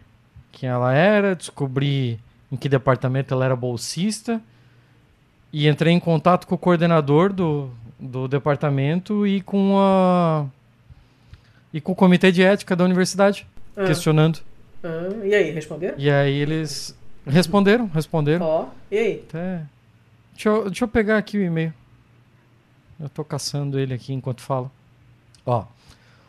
[0.50, 2.18] quem ela era, descobri
[2.50, 4.42] em que departamento ela era bolsista
[5.52, 7.70] e entrei em contato com o coordenador do,
[8.00, 10.44] do departamento e com a
[11.72, 13.46] e com o comitê de ética da universidade
[13.76, 13.84] ah.
[13.84, 14.40] questionando.
[14.84, 15.94] Ah, e aí, responderam?
[15.98, 16.94] E aí eles
[17.26, 18.44] responderam, responderam.
[18.44, 19.24] Ó, oh, e aí?
[19.28, 19.62] Até...
[20.34, 21.72] Deixa, eu, deixa eu pegar aqui o e-mail.
[23.00, 24.70] Eu estou caçando ele aqui enquanto falo.
[25.46, 25.64] Ó.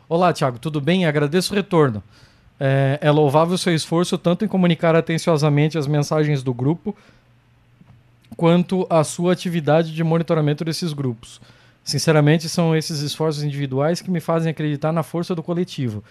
[0.08, 1.06] Olá, Thiago, tudo bem?
[1.06, 2.02] Agradeço o retorno.
[2.60, 6.96] É, é louvável o seu esforço tanto em comunicar atenciosamente as mensagens do grupo,
[8.38, 11.42] quanto a sua atividade de monitoramento desses grupos.
[11.84, 16.04] Sinceramente, são esses esforços individuais que me fazem acreditar na força do coletivo.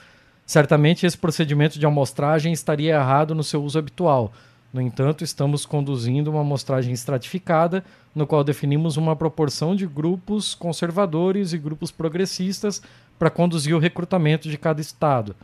[0.46, 4.32] Certamente esse procedimento de amostragem estaria errado no seu uso habitual,
[4.74, 11.52] No entanto, estamos conduzindo uma amostragem estratificada, no qual definimos uma proporção de grupos conservadores
[11.52, 12.82] e grupos progressistas
[13.16, 15.36] para conduzir o recrutamento de cada estado.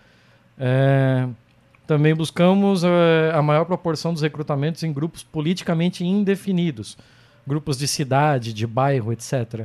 [0.59, 1.29] É,
[1.87, 6.99] também buscamos é, a maior proporção dos recrutamentos em grupos politicamente indefinidos,
[7.47, 9.65] grupos de cidade, de bairro, etc.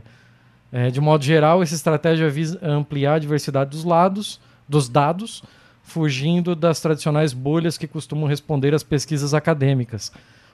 [0.72, 5.44] É, de modo geral, essa estratégia visa ampliar a diversidade dos lados, dos dados,
[5.84, 10.12] fugindo das tradicionais bolhas que costumam responder às pesquisas acadêmicas.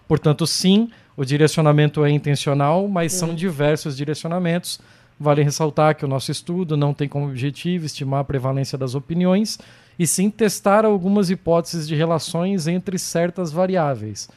[0.08, 4.80] Portanto, sim, o direcionamento é intencional, mas são diversos direcionamentos.
[5.18, 9.58] Vale ressaltar que o nosso estudo não tem como objetivo estimar a prevalência das opiniões,
[9.98, 14.28] e sim testar algumas hipóteses de relações entre certas variáveis.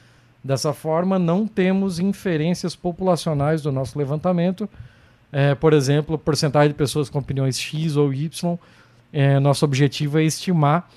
[0.44, 4.68] Dessa forma, não temos inferências populacionais do nosso levantamento,
[5.32, 8.58] é, por exemplo, porcentagem de pessoas com opiniões X ou Y.
[9.16, 10.90] É, nosso objetivo é estimar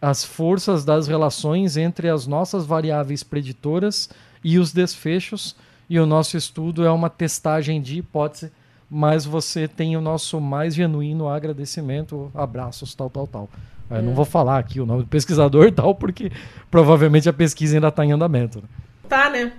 [0.00, 4.08] as forças das relações entre as nossas variáveis preditoras
[4.44, 5.56] e os desfechos,
[5.90, 8.52] e o nosso estudo é uma testagem de hipótese,
[8.88, 13.50] mas você tem o nosso mais genuíno agradecimento, abraços, tal, tal, tal.
[13.90, 14.00] É.
[14.00, 16.30] Não vou falar aqui o nome do pesquisador e tal, porque
[16.70, 18.58] provavelmente a pesquisa ainda está em andamento.
[18.62, 18.68] Né?
[19.08, 19.52] Tá, né?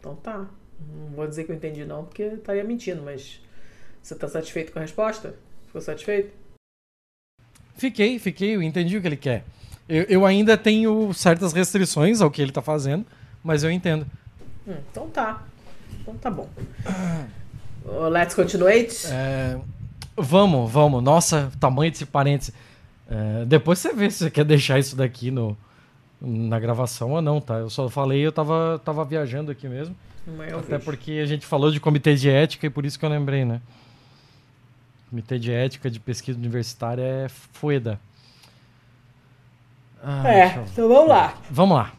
[0.00, 0.46] Então tá.
[0.78, 3.38] Não vou dizer que eu entendi não, porque estaria mentindo, mas
[4.06, 5.34] você está satisfeito com a resposta?
[5.66, 6.32] Ficou satisfeito?
[7.76, 9.44] Fiquei, fiquei, eu entendi o que ele quer.
[9.88, 13.04] Eu, eu ainda tenho certas restrições ao que ele está fazendo,
[13.42, 14.06] mas eu entendo.
[14.66, 15.44] Hum, então tá.
[16.00, 16.48] Então tá bom.
[18.10, 18.88] let's continue.
[19.06, 19.58] É,
[20.16, 21.02] Vamos, vamos.
[21.02, 22.54] Nossa, tamanho desse parênteses.
[23.10, 25.56] É, depois você vê se você quer deixar isso daqui no,
[26.20, 27.56] na gravação ou não, tá?
[27.56, 29.96] Eu só falei, eu tava, tava viajando aqui mesmo.
[30.58, 33.44] Até porque a gente falou de comitê de ética e por isso que eu lembrei,
[33.44, 33.60] né?
[35.16, 37.98] Comitê de ética de pesquisa universitária é FUEDA.
[40.04, 41.34] Ah, é, então vamos lá.
[41.50, 41.92] Vamos lá.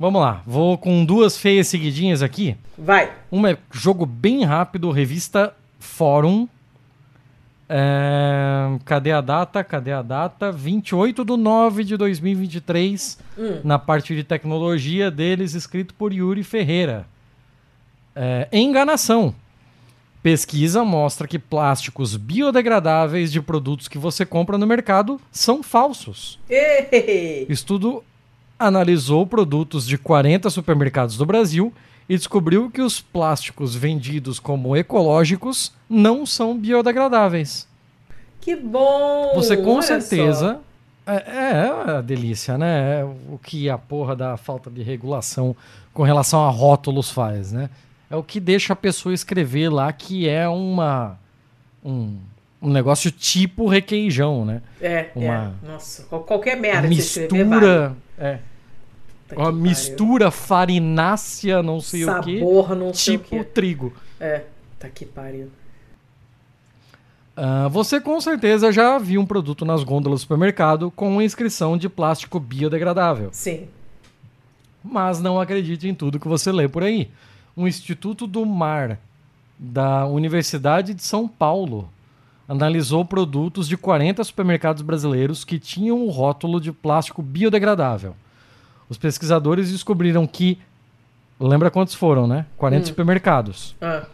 [0.00, 0.42] Vamos lá.
[0.46, 2.56] Vou com duas feias seguidinhas aqui.
[2.78, 3.12] Vai.
[3.30, 6.48] Uma é jogo bem rápido, revista Fórum
[7.68, 9.62] é, cadê a data?
[9.62, 10.50] Cadê a data?
[10.50, 13.60] 28 de 9 de 2023, hum.
[13.62, 17.06] na parte de tecnologia deles, escrito por Yuri Ferreira.
[18.16, 19.34] É, enganação.
[20.24, 26.40] Pesquisa mostra que plásticos biodegradáveis de produtos que você compra no mercado são falsos.
[27.46, 28.02] Estudo
[28.58, 31.74] analisou produtos de 40 supermercados do Brasil
[32.08, 37.68] e descobriu que os plásticos vendidos como ecológicos não são biodegradáveis.
[38.40, 39.32] Que bom!
[39.34, 40.58] Você com certeza.
[41.06, 43.00] É, é, é a delícia, né?
[43.00, 45.54] É o que a porra da falta de regulação
[45.92, 47.68] com relação a rótulos faz, né?
[48.14, 51.18] É o que deixa a pessoa escrever lá que é uma.
[51.84, 52.16] Um,
[52.62, 54.62] um negócio tipo requeijão, né?
[54.80, 55.66] É, uma é.
[55.66, 57.96] Nossa, qualquer merda mistura, que escrever, vale.
[58.16, 58.38] é
[59.36, 62.38] uma mistura farinácea, não sei Sabor, o quê.
[62.38, 63.44] Sabor, não sei tipo o quê.
[63.44, 63.92] trigo.
[64.20, 64.44] É,
[64.78, 65.50] tá que pariu.
[67.36, 71.88] Uh, você com certeza já viu um produto nas gôndolas do supermercado com inscrição de
[71.88, 73.30] plástico biodegradável.
[73.32, 73.66] Sim.
[74.84, 77.10] Mas não acredite em tudo que você lê por aí.
[77.56, 78.98] O Instituto do Mar
[79.58, 81.88] da Universidade de São Paulo
[82.48, 88.14] analisou produtos de 40 supermercados brasileiros que tinham o rótulo de plástico biodegradável.
[88.88, 90.58] Os pesquisadores descobriram que.
[91.40, 92.46] Lembra quantos foram, né?
[92.56, 92.86] 40 hum.
[92.86, 93.74] supermercados.
[93.80, 94.06] Ah.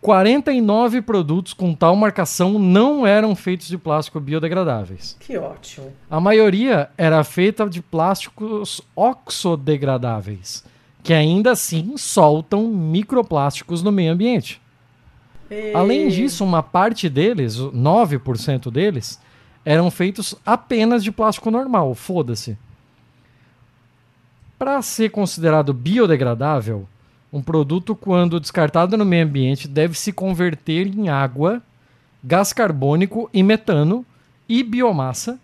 [0.00, 5.16] 49 produtos com tal marcação não eram feitos de plástico biodegradáveis.
[5.20, 5.92] Que ótimo.
[6.08, 10.64] A maioria era feita de plásticos oxodegradáveis,
[11.02, 14.60] que ainda assim soltam microplásticos no meio ambiente.
[15.50, 15.72] E...
[15.74, 19.20] Além disso, uma parte deles, 9% deles,
[19.64, 22.56] eram feitos apenas de plástico normal, foda-se.
[24.58, 26.86] Para ser considerado biodegradável,
[27.32, 31.62] um produto, quando descartado no meio ambiente, deve se converter em água,
[32.22, 34.04] gás carbônico e metano
[34.48, 35.38] e biomassa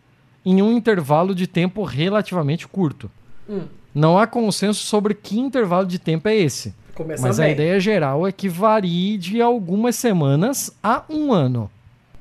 [0.44, 3.10] em um intervalo de tempo relativamente curto.
[3.48, 3.64] Hum.
[3.96, 6.74] Não há consenso sobre que intervalo de tempo é esse.
[6.94, 7.46] Começa mas bem.
[7.46, 11.70] a ideia geral é que varie de algumas semanas a um ano.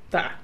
[0.10, 0.40] Tá.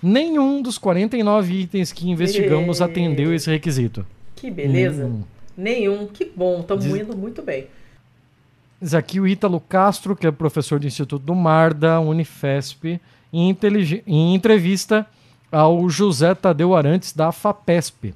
[0.00, 2.84] Nenhum dos 49 itens que investigamos e...
[2.84, 4.06] atendeu esse requisito.
[4.36, 5.06] Que beleza.
[5.06, 5.24] Hum.
[5.56, 6.06] Nenhum.
[6.06, 6.94] Que bom, estamos Diz...
[6.94, 7.66] indo muito bem.
[8.80, 13.00] Diz aqui o Ítalo Castro, que é professor do Instituto do Mar da Unifesp,
[13.32, 13.56] em,
[14.06, 15.04] em entrevista
[15.50, 18.14] ao José Tadeu Arantes, da FAPESP.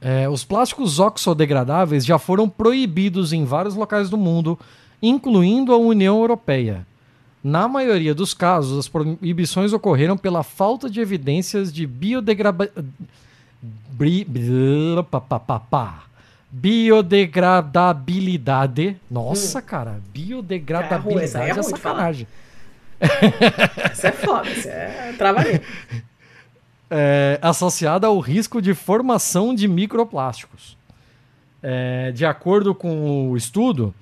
[0.00, 4.58] É, os plásticos oxodegradáveis já foram proibidos em vários locais do mundo,
[5.02, 6.86] incluindo a União Europeia.
[7.42, 11.86] Na maioria dos casos, as proibições ocorreram pela falta de evidências de.
[16.50, 18.96] Biodegradabilidade.
[19.10, 22.26] Nossa, cara, biodegradabilidade Cara, ruim, essa aí é é, sacanagem.
[23.92, 25.62] Isso é foda, isso é travaria.
[26.90, 30.76] É, associada ao risco de formação de microplásticos.
[31.62, 33.94] É, de acordo com o estudo,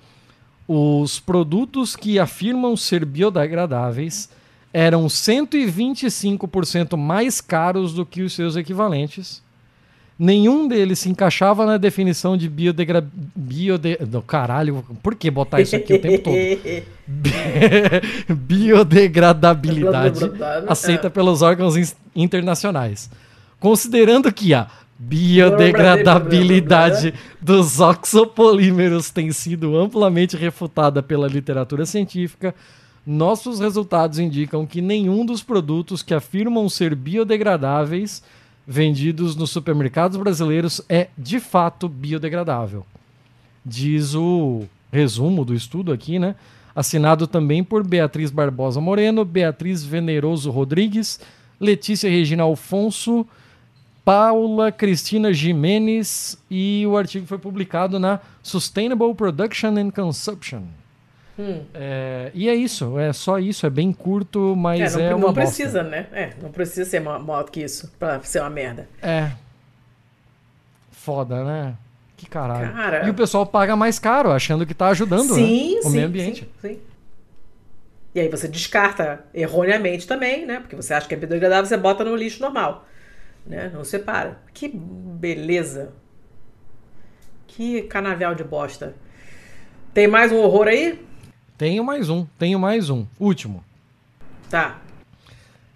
[0.66, 4.30] os produtos que afirmam ser biodegradáveis
[4.72, 9.42] eram 125% mais caros do que os seus equivalentes.
[10.18, 13.06] Nenhum deles se encaixava na definição de biodegra...
[13.36, 13.96] biode...
[13.98, 16.34] do caralho, por que botar isso aqui o tempo todo?
[18.34, 20.28] Biodegradabilidade
[20.66, 23.08] aceita pelos órgãos in- internacionais.
[23.60, 24.66] Considerando que a
[24.98, 32.52] biodegradabilidade dos oxopolímeros tem sido amplamente refutada pela literatura científica,
[33.06, 38.20] nossos resultados indicam que nenhum dos produtos que afirmam ser biodegradáveis
[38.70, 42.84] vendidos nos supermercados brasileiros é de fato biodegradável.
[43.64, 46.34] Diz o resumo do estudo aqui, né?
[46.76, 51.18] Assinado também por Beatriz Barbosa Moreno, Beatriz Veneroso Rodrigues,
[51.58, 53.26] Letícia Regina Alfonso,
[54.04, 60.64] Paula Cristina Jimenez e o artigo foi publicado na Sustainable Production and Consumption.
[61.38, 61.62] Hum.
[61.72, 65.26] É, e é isso, é só isso, é bem curto, mas É, é, não, uma
[65.28, 65.40] não bosta.
[65.42, 66.06] precisa, né?
[66.12, 68.88] É, não precisa ser ma- maior que isso pra ser uma merda.
[69.00, 69.30] É.
[70.90, 71.74] Foda, né?
[72.16, 72.72] Que caralho.
[72.72, 73.06] Cara.
[73.06, 75.80] E o pessoal paga mais caro, achando que tá ajudando sim, né?
[75.80, 76.48] o sim, meio ambiente.
[76.60, 76.78] Sim, sim.
[78.14, 80.58] E aí você descarta erroneamente também, né?
[80.58, 82.84] Porque você acha que é biodegradável, você bota no lixo normal.
[83.46, 83.70] Né?
[83.72, 84.38] Não separa.
[84.52, 85.92] Que beleza.
[87.46, 88.94] Que canavial de bosta.
[89.94, 91.06] Tem mais um horror aí?
[91.58, 93.04] Tenho mais um, tenho mais um.
[93.18, 93.64] Último.
[94.48, 94.78] Tá.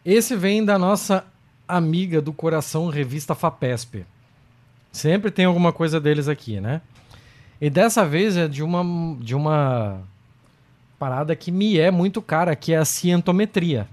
[0.04, 1.24] Esse vem da nossa
[1.66, 4.06] amiga do coração, revista FAPESP.
[4.92, 6.80] Sempre tem alguma coisa deles aqui, né?
[7.60, 8.84] E dessa vez é de uma,
[9.18, 10.00] de uma
[11.00, 13.88] parada que me é muito cara, que é a cientometria.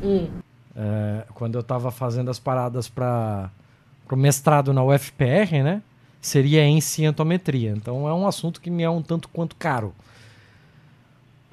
[0.00, 0.28] Hum.
[0.76, 3.50] É, quando eu estava fazendo as paradas para
[4.08, 5.82] o mestrado na UFPR, né?
[6.20, 7.70] Seria em cientometria.
[7.70, 9.92] Então é um assunto que me é um tanto quanto caro.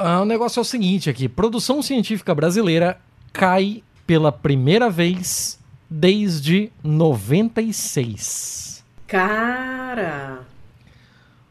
[0.02, 2.98] Ah, o negócio é o seguinte aqui: produção científica brasileira
[3.34, 5.60] cai pela primeira vez
[5.90, 8.82] desde 96.
[9.06, 10.40] Cara.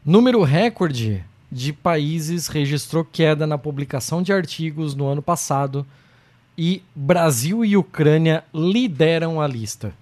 [0.03, 5.85] Número recorde de países registrou queda na publicação de artigos no ano passado
[6.57, 9.93] e Brasil e Ucrânia lideram a lista.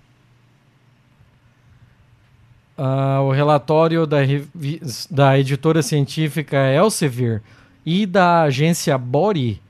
[2.78, 4.20] Ah, o relatório da,
[5.12, 7.42] da editora científica Elsevier
[7.90, 9.62] e da agência Bori,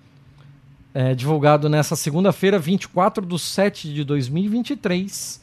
[0.91, 5.39] é, divulgado nessa segunda-feira, 24 de 7 de 2023,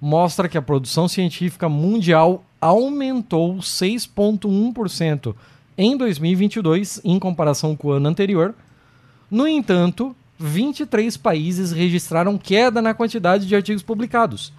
[0.00, 5.32] mostra que a produção científica mundial aumentou 6,1%
[5.78, 8.52] em 2022 em comparação com o ano anterior.
[9.30, 14.52] No entanto, 23 países registraram queda na quantidade de artigos publicados,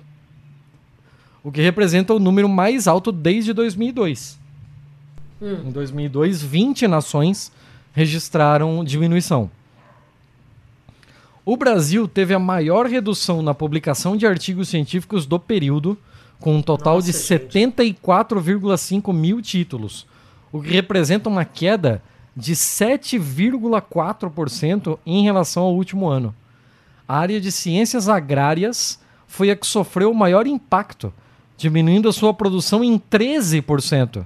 [1.44, 4.39] o que representa o número mais alto desde 2002.
[5.42, 7.52] Em 2002, 20 nações
[7.94, 9.50] registraram diminuição.
[11.46, 15.98] O Brasil teve a maior redução na publicação de artigos científicos do período,
[16.40, 17.58] com um total Nossa, de gente.
[17.58, 20.06] 74,5 mil títulos,
[20.52, 22.04] o que representa uma queda
[22.36, 26.36] de 7,4% em relação ao último ano.
[27.08, 31.12] A área de ciências agrárias foi a que sofreu o maior impacto,
[31.58, 34.26] diminuindo a sua produção em 13%.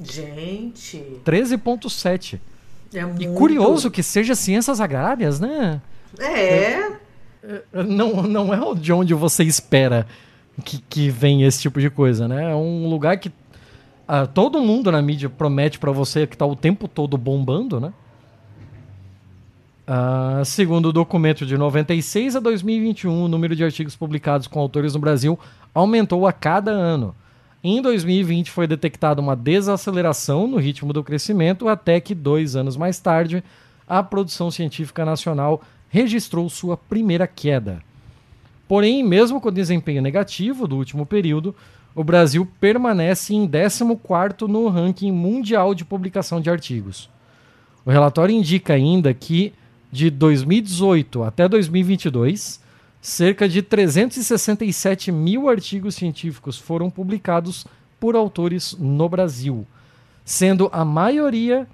[0.00, 1.04] Gente.
[1.24, 2.38] 13,7%.
[2.94, 3.34] É E muito...
[3.34, 5.80] curioso que seja ciências agrárias, né?
[6.18, 6.92] É.
[7.72, 10.06] Não, não é de onde você espera
[10.64, 12.50] que, que vem esse tipo de coisa, né?
[12.50, 13.30] É um lugar que
[14.06, 17.92] ah, todo mundo na mídia promete pra você que tá o tempo todo bombando, né?
[19.86, 24.94] Ah, segundo o documento de 96 a 2021, o número de artigos publicados com autores
[24.94, 25.38] no Brasil
[25.74, 27.14] aumentou a cada ano.
[27.62, 33.00] Em 2020 foi detectada uma desaceleração no ritmo do crescimento, até que dois anos mais
[33.00, 33.42] tarde
[33.86, 37.82] a produção científica nacional registrou sua primeira queda.
[38.68, 41.54] Porém, mesmo com o desempenho negativo do último período,
[41.94, 47.10] o Brasil permanece em 14º no ranking mundial de publicação de artigos.
[47.84, 49.52] O relatório indica ainda que,
[49.90, 52.60] de 2018 até 2022,
[53.08, 57.66] cerca de 367 mil artigos científicos foram publicados
[57.98, 59.66] por autores no Brasil,
[60.24, 61.66] sendo a maioria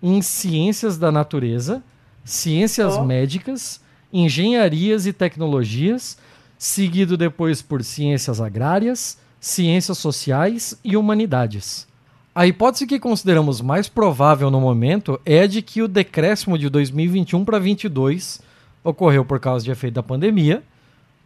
[0.00, 1.82] em ciências da natureza,
[2.24, 3.04] ciências Ó.
[3.04, 3.80] médicas,
[4.12, 6.16] engenharias e tecnologias,
[6.56, 11.86] seguido depois por ciências agrárias, ciências sociais e humanidades.
[12.32, 16.68] A hipótese que consideramos mais provável no momento é a de que o decréscimo de
[16.70, 18.40] 2021 para 2022
[18.84, 20.62] ocorreu por causa de efeito da pandemia,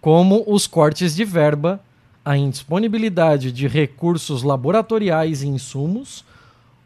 [0.01, 1.81] como os cortes de verba,
[2.25, 6.25] a indisponibilidade de recursos laboratoriais e insumos,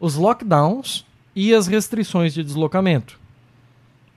[0.01, 1.05] os lockdowns
[1.35, 3.19] e as restrições de deslocamento.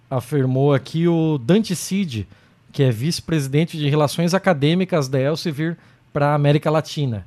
[0.10, 2.28] Afirmou aqui o Dante Cid,
[2.72, 5.78] que é vice-presidente de Relações Acadêmicas da Elsevier
[6.14, 7.26] para a América Latina.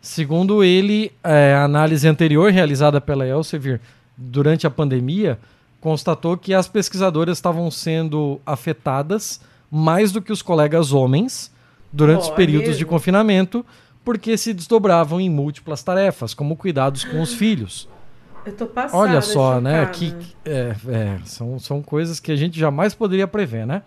[0.00, 3.80] Segundo ele, é, a análise anterior realizada pela Elsevier
[4.16, 5.38] durante a pandemia
[5.80, 9.40] constatou que as pesquisadoras estavam sendo afetadas
[9.70, 11.52] mais do que os colegas homens
[11.92, 13.64] durante oh, os períodos é de confinamento,
[14.04, 17.88] porque se desdobravam em múltiplas tarefas, como cuidados com os filhos.
[18.44, 19.84] Eu tô passada, Olha só, né?
[19.86, 20.14] Que,
[20.44, 23.82] é, é, são, são coisas que a gente jamais poderia prever, né?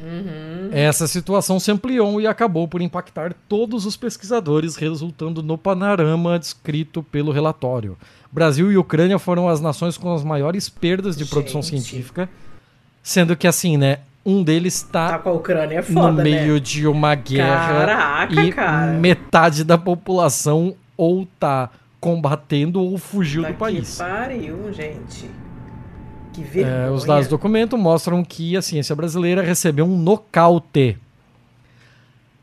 [0.00, 0.70] Uhum.
[0.72, 7.02] Essa situação se ampliou e acabou por impactar todos os pesquisadores, resultando no panorama descrito
[7.02, 7.96] pelo relatório.
[8.32, 11.32] Brasil e Ucrânia foram as nações com as maiores perdas de Gente.
[11.32, 12.28] produção científica,
[13.02, 14.00] sendo que assim, né?
[14.24, 16.60] Um deles está tá com a Ucrânia é foda, no meio né?
[16.60, 18.92] de uma guerra Caraca, e cara.
[18.92, 21.68] metade da população ou tá
[22.00, 23.92] combatendo ou fugiu tá do país.
[23.92, 25.30] Que pariu, gente.
[26.32, 26.86] Que vergonha.
[26.86, 30.98] É, os dados do documento mostram que a ciência brasileira recebeu um nocaute.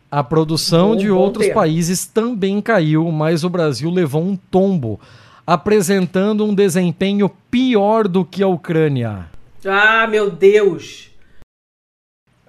[0.10, 1.60] A produção de outros tempo.
[1.60, 5.00] países também caiu, mas o Brasil levou um tombo,
[5.48, 9.28] apresentando um desempenho pior do que a Ucrânia.
[9.66, 11.11] Ah, meu Deus!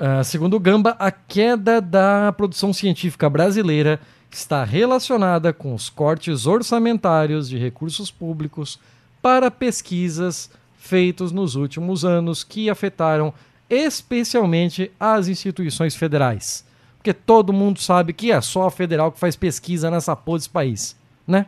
[0.02, 6.44] Uh, segundo o Gamba, a queda da produção científica brasileira está relacionada com os cortes
[6.44, 8.80] orçamentários de recursos públicos
[9.22, 13.32] para pesquisas feitos nos últimos anos que afetaram
[13.70, 16.64] especialmente as instituições federais.
[16.96, 20.50] Porque todo mundo sabe que é só a federal que faz pesquisa nessa porra desse
[20.50, 21.46] país, né?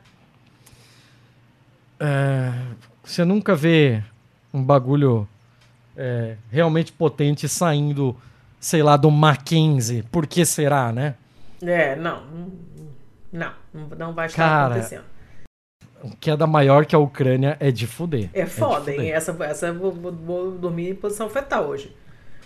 [1.98, 2.52] É,
[3.02, 4.00] você nunca vê
[4.52, 5.26] um bagulho
[5.96, 8.16] é, realmente potente saindo,
[8.64, 10.02] sei lá, do Mackenzie.
[10.04, 11.16] Por que será, né?
[11.62, 12.22] É, não.
[13.30, 13.52] Não,
[13.98, 15.04] não vai estar Cara, acontecendo
[16.20, 18.28] queda maior que a Ucrânia é de fuder.
[18.34, 19.10] É foda, é hein?
[19.10, 21.96] Essa, essa vou, vou, vou, dormir em posição fetal hoje.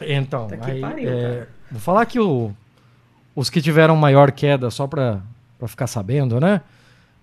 [0.00, 2.52] Então, aí, pariu, é, vou falar que o,
[3.34, 5.20] os que tiveram maior queda, só para
[5.66, 6.60] ficar sabendo, né?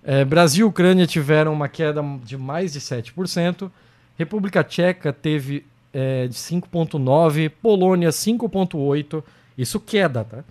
[0.03, 3.72] É, Brasil e Ucrânia tiveram uma queda de mais de 7%,
[4.17, 5.65] República Tcheca teve
[5.95, 9.23] é, de 5,9%, Polônia 5,8%,
[9.57, 10.43] isso queda, tá?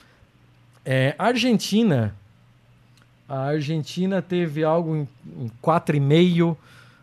[0.82, 2.14] É, Argentina
[3.28, 5.08] a Argentina teve algo em,
[5.38, 6.56] em 4,5,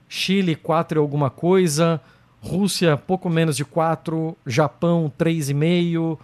[0.07, 2.01] Chile 4 alguma coisa,
[2.41, 6.17] Rússia pouco menos de 4, Japão 3,5,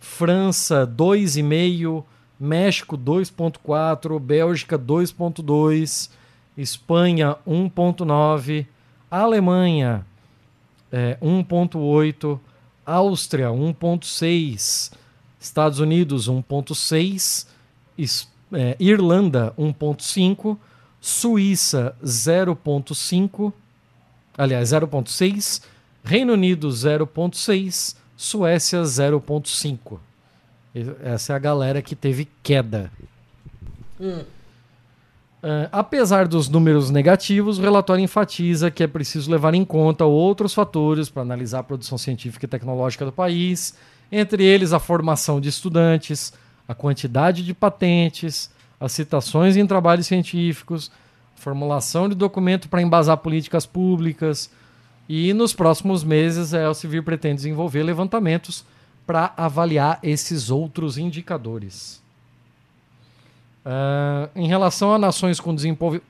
[0.00, 2.04] França 2,5,
[2.38, 6.10] México 2,4, Bélgica 2,2,
[6.56, 8.66] Espanha 1,9,
[9.10, 10.04] Alemanha
[10.92, 12.38] é, 1,8,
[12.84, 14.92] Áustria 1,6,
[15.40, 17.46] Estados Unidos 1,6,
[17.98, 20.56] Espanha é, Irlanda 1.5,
[21.00, 23.52] Suíça 0.5,
[24.36, 25.62] aliás 0.6,
[26.04, 29.98] Reino Unido 0.6, Suécia 0.5.
[31.02, 32.90] Essa é a galera que teve queda.
[34.00, 34.24] Hum.
[35.42, 40.54] Uh, apesar dos números negativos, o relatório enfatiza que é preciso levar em conta outros
[40.54, 43.74] fatores para analisar a produção científica e tecnológica do país,
[44.10, 46.32] entre eles a formação de estudantes,
[46.66, 48.50] a quantidade de patentes,
[48.80, 50.90] as citações em trabalhos científicos,
[51.36, 54.50] formulação de documento para embasar políticas públicas.
[55.08, 58.64] E nos próximos meses, a Elsevier pretende desenvolver levantamentos
[59.06, 62.02] para avaliar esses outros indicadores.
[63.66, 65.52] Uh, em relação a nações com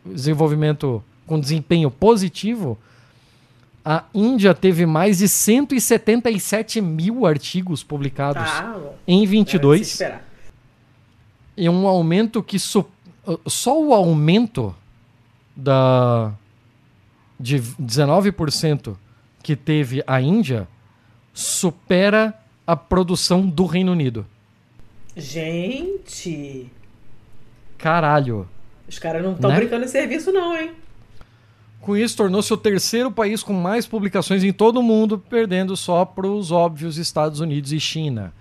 [0.05, 2.78] desenvolvimento com desempenho positivo,
[3.83, 8.77] a Índia teve mais de 177 mil artigos publicados ah,
[9.09, 10.03] em 22
[11.57, 12.85] e um aumento que so,
[13.47, 14.74] só o aumento
[15.57, 16.35] da
[17.41, 18.97] de 19%
[19.43, 20.69] que teve a Índia
[21.33, 22.35] supera
[22.66, 24.27] a produção do Reino Unido.
[25.16, 26.70] Gente!
[27.78, 28.48] Caralho.
[28.89, 29.57] Os caras não estão né?
[29.57, 30.70] brincando em serviço, não, hein?
[31.81, 36.05] Com isso, tornou-se o terceiro país com mais publicações em todo o mundo, perdendo só
[36.05, 38.32] para os óbvios Estados Unidos e China.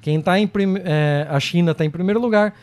[0.00, 0.74] Quem tá em prim...
[0.84, 2.54] É, a China está em primeiro lugar.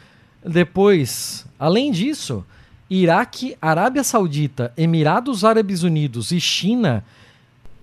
[0.45, 2.45] Depois, além disso,
[2.89, 7.03] Iraque, Arábia Saudita, Emirados Árabes Unidos e China,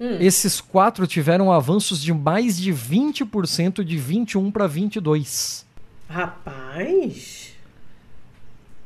[0.00, 0.16] hum.
[0.20, 5.66] esses quatro tiveram avanços de mais de 20% de 21 para 22.
[6.08, 7.43] Rapaz.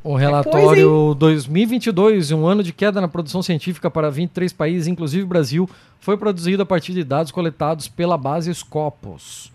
[0.03, 5.69] O relatório 2022, um ano de queda na produção científica para 23 países, inclusive Brasil,
[6.01, 9.51] foi produzido a partir de dados coletados pela base Scopus,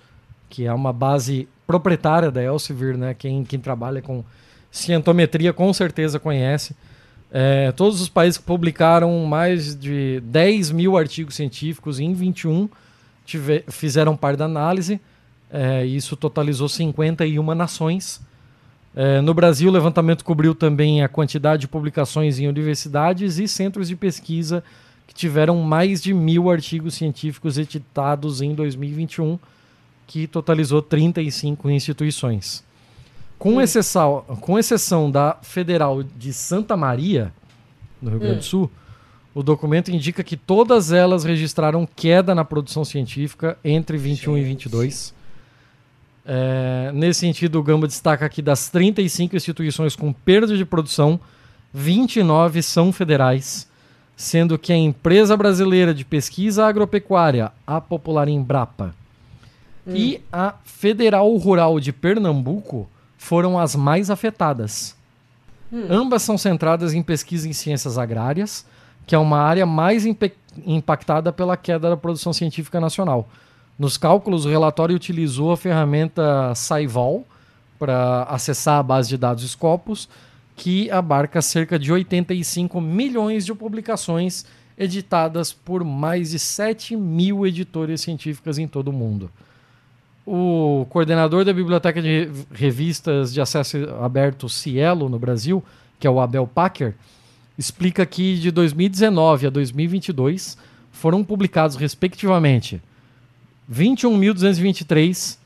[0.50, 3.14] que é uma base proprietária da Elsevier, né?
[3.14, 4.24] Quem, quem trabalha com
[4.70, 6.76] cientometria com certeza conhece.
[7.32, 12.70] É, todos os países que publicaram mais de 10 mil artigos científicos em 21
[13.26, 15.00] tiver, fizeram parte da análise.
[15.50, 18.20] É, isso totalizou 51 nações.
[18.96, 23.88] É, no Brasil, o levantamento cobriu também a quantidade de publicações em universidades e centros
[23.88, 24.64] de pesquisa
[25.08, 29.40] que tiveram mais de mil artigos científicos editados em 2021,
[30.06, 32.64] que totalizou 35 instituições.
[33.40, 37.34] Com, exceção, com exceção da Federal de Santa Maria,
[38.02, 38.72] no Rio Grande do Sul,
[39.34, 44.46] o documento indica que todas elas registraram queda na produção científica entre 21 Gente.
[44.46, 45.14] e 22.
[46.26, 51.20] É, nesse sentido, o Gamba destaca que das 35 instituições com perda de produção,
[51.74, 53.68] 29 são federais,
[54.16, 58.96] sendo que a empresa brasileira de pesquisa agropecuária, a popular Embrapa,
[59.86, 59.94] hum.
[59.96, 62.88] e a Federal Rural de Pernambuco
[63.18, 64.96] foram as mais afetadas.
[65.72, 65.88] Hum.
[65.90, 68.66] Ambas são centradas em pesquisa em ciências agrárias,
[69.06, 70.06] que é uma área mais
[70.66, 73.28] impactada pela queda da produção científica nacional.
[73.78, 77.26] Nos cálculos, o relatório utilizou a ferramenta Saival
[77.80, 80.08] para acessar a base de dados Scopus,
[80.56, 84.46] que abarca cerca de 85 milhões de publicações
[84.78, 89.30] editadas por mais de 7 mil editoras científicas em todo o mundo.
[90.26, 95.64] O coordenador da Biblioteca de Revistas de Acesso Aberto Cielo no Brasil,
[96.00, 96.96] que é o Abel Packer,
[97.58, 100.58] explica que de 2019 a 2022
[100.92, 102.82] foram publicados, respectivamente,
[103.72, 105.38] 21.223,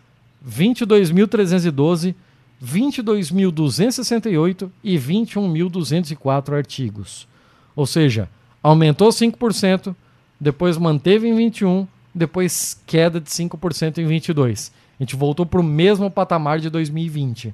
[0.47, 2.15] 22.312,
[2.63, 7.27] 22.268 e 21.204 artigos.
[7.75, 8.29] Ou seja,
[8.63, 9.95] aumentou 5%,
[10.39, 14.71] depois manteve em 21, depois queda de 5% em 22.
[14.99, 17.53] A gente voltou para o mesmo patamar de 2020.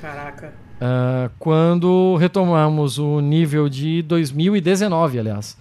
[0.00, 0.52] Caraca.
[0.78, 5.56] Uh, quando retomamos o nível de 2019, aliás.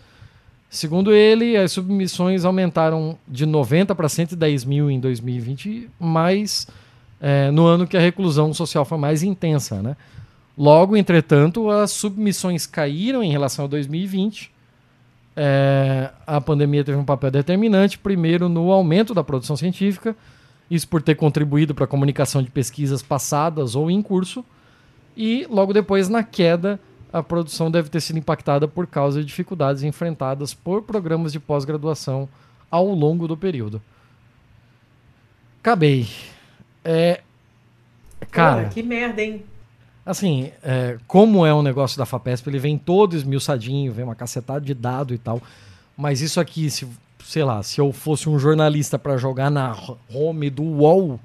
[0.69, 6.67] Segundo ele, as submissões aumentaram de 90 para 110 mil em 2020, mas
[7.21, 9.81] é, no ano que a reclusão social foi mais intensa.
[9.81, 9.95] Né?
[10.57, 14.51] Logo, entretanto, as submissões caíram em relação a 2020.
[15.35, 20.15] É, a pandemia teve um papel determinante, primeiro no aumento da produção científica,
[20.69, 24.43] isso por ter contribuído para a comunicação de pesquisas passadas ou em curso,
[25.15, 26.79] e logo depois na queda
[27.17, 32.27] a produção deve ter sido impactada por causa de dificuldades enfrentadas por programas de pós-graduação
[32.69, 33.81] ao longo do período.
[35.59, 36.07] Acabei.
[36.83, 37.21] É,
[38.31, 39.43] cara, que merda, hein?
[40.05, 44.61] Assim, é, como é um negócio da FAPESP, ele vem todo esmiuçadinho, vem uma cacetada
[44.61, 45.41] de dado e tal.
[45.97, 46.87] Mas isso aqui, se,
[47.25, 49.75] sei lá, se eu fosse um jornalista para jogar na
[50.13, 51.19] home do UOL,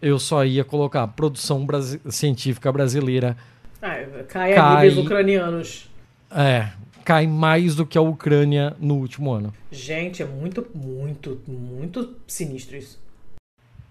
[0.00, 1.66] eu só ia colocar produção
[2.08, 3.36] científica brasileira
[3.80, 5.90] ah, cai, cai a níveis ucranianos.
[6.30, 6.68] É,
[7.04, 9.54] cai mais do que a Ucrânia no último ano.
[9.70, 13.00] Gente, é muito, muito, muito sinistro isso.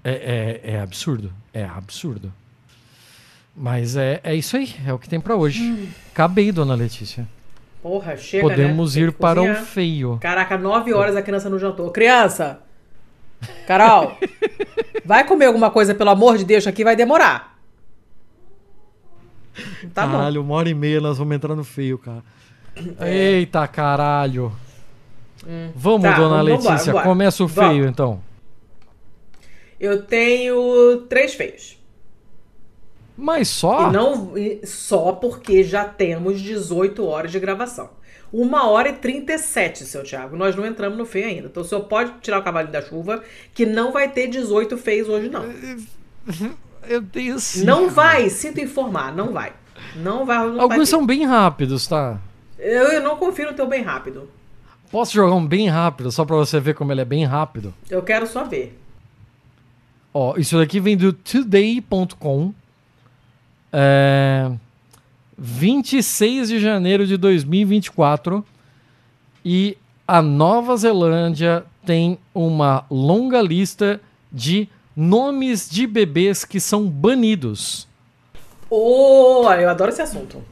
[0.03, 1.33] É, é, é absurdo.
[1.53, 2.31] É absurdo.
[3.55, 4.73] Mas é, é isso aí.
[4.85, 5.61] É o que tem para hoje.
[5.63, 5.87] Hum.
[6.11, 7.27] Acabei, dona Letícia.
[7.81, 9.03] Porra, chega, Podemos né?
[9.03, 10.17] ir para o feio.
[10.21, 11.89] Caraca, nove horas a criança não jantou.
[11.89, 12.59] Criança!
[13.67, 14.17] Carol,
[15.05, 17.56] vai comer alguma coisa, pelo amor de Deus, aqui vai demorar.
[19.93, 20.49] Tá caralho, bom.
[20.49, 22.23] uma hora e meia nós vamos entrar no feio, cara.
[22.99, 23.37] É.
[23.37, 24.51] Eita, caralho.
[25.45, 25.71] Hum.
[25.75, 27.03] Vamos, tá, dona vamos, Letícia, vambora.
[27.05, 27.87] começa o feio, vamos.
[27.89, 28.21] então.
[29.79, 31.77] Eu tenho três feios.
[33.15, 33.89] Mas só?
[33.89, 37.89] E não só porque já temos 18 horas de gravação.
[38.31, 40.35] Uma hora e 37, seu Thiago.
[40.35, 41.47] Nós não entramos no feio ainda.
[41.47, 43.23] Então o senhor pode tirar o cavalo da chuva,
[43.53, 45.45] que não vai ter 18 feios hoje, não.
[46.87, 47.65] Eu tenho sim.
[47.65, 49.53] Não vai, sinto informar, não vai.
[49.95, 50.37] Não vai.
[50.37, 52.19] Não Alguns vai são bem rápidos, tá?
[52.57, 54.29] Eu, eu não confio no teu bem rápido.
[54.91, 57.73] Posso jogar um bem rápido, só pra você ver como ele é bem rápido?
[57.89, 58.79] Eu quero só ver.
[60.13, 62.53] Ó, isso daqui vem do today.com.
[63.71, 64.49] É,
[65.37, 68.43] 26 de janeiro de 2024.
[69.43, 69.77] E
[70.07, 73.99] a Nova Zelândia tem uma longa lista
[74.31, 77.87] de nomes de bebês que são banidos.
[78.69, 80.43] Oh, eu adoro esse assunto.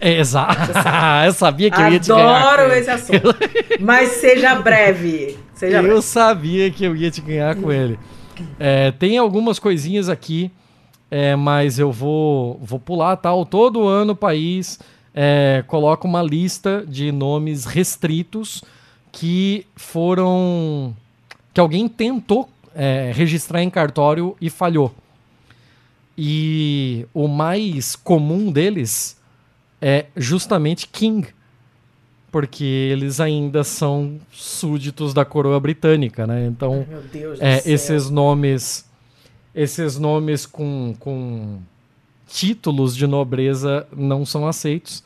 [0.00, 0.72] Exato.
[1.26, 2.42] eu sabia que eu ia te ganhar.
[2.42, 3.36] Adoro esse assunto.
[3.78, 5.38] Mas seja breve.
[5.54, 6.02] Seja eu breve.
[6.02, 7.98] sabia que eu ia te ganhar com ele.
[8.58, 10.50] É, tem algumas coisinhas aqui
[11.10, 13.46] é, mas eu vou, vou pular tal.
[13.46, 14.78] Todo ano o país
[15.14, 18.62] é, coloca uma lista de nomes restritos
[19.12, 20.94] que foram.
[21.54, 24.94] que alguém tentou é, registrar em cartório e falhou.
[26.16, 29.18] E o mais comum deles
[29.80, 31.28] é justamente King,
[32.30, 36.46] porque eles ainda são súditos da coroa britânica, né?
[36.46, 36.86] Então,
[37.40, 37.74] é, céu.
[37.74, 38.84] esses nomes,
[39.54, 41.58] esses nomes com, com
[42.26, 45.02] títulos de nobreza não são aceitos.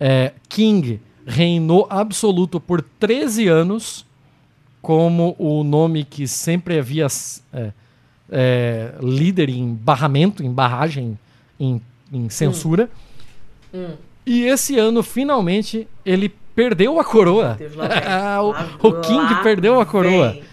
[0.00, 4.04] É, King reinou absoluto por 13 anos,
[4.84, 7.06] como o nome que sempre havia
[7.54, 7.72] é,
[8.30, 11.18] é, líder em barramento, em barragem,
[11.58, 11.80] em,
[12.12, 12.90] em censura.
[13.72, 13.94] Hum.
[14.26, 17.54] E esse ano, finalmente, ele perdeu a coroa.
[17.58, 17.82] Deus, vem.
[18.84, 20.32] o, o King perdeu a coroa.
[20.32, 20.44] vem.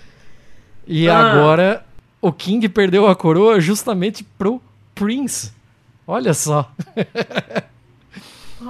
[0.87, 1.19] E Ah.
[1.19, 1.85] agora
[2.21, 4.61] o King perdeu a coroa justamente pro
[4.95, 5.51] Prince.
[6.07, 6.71] Olha só.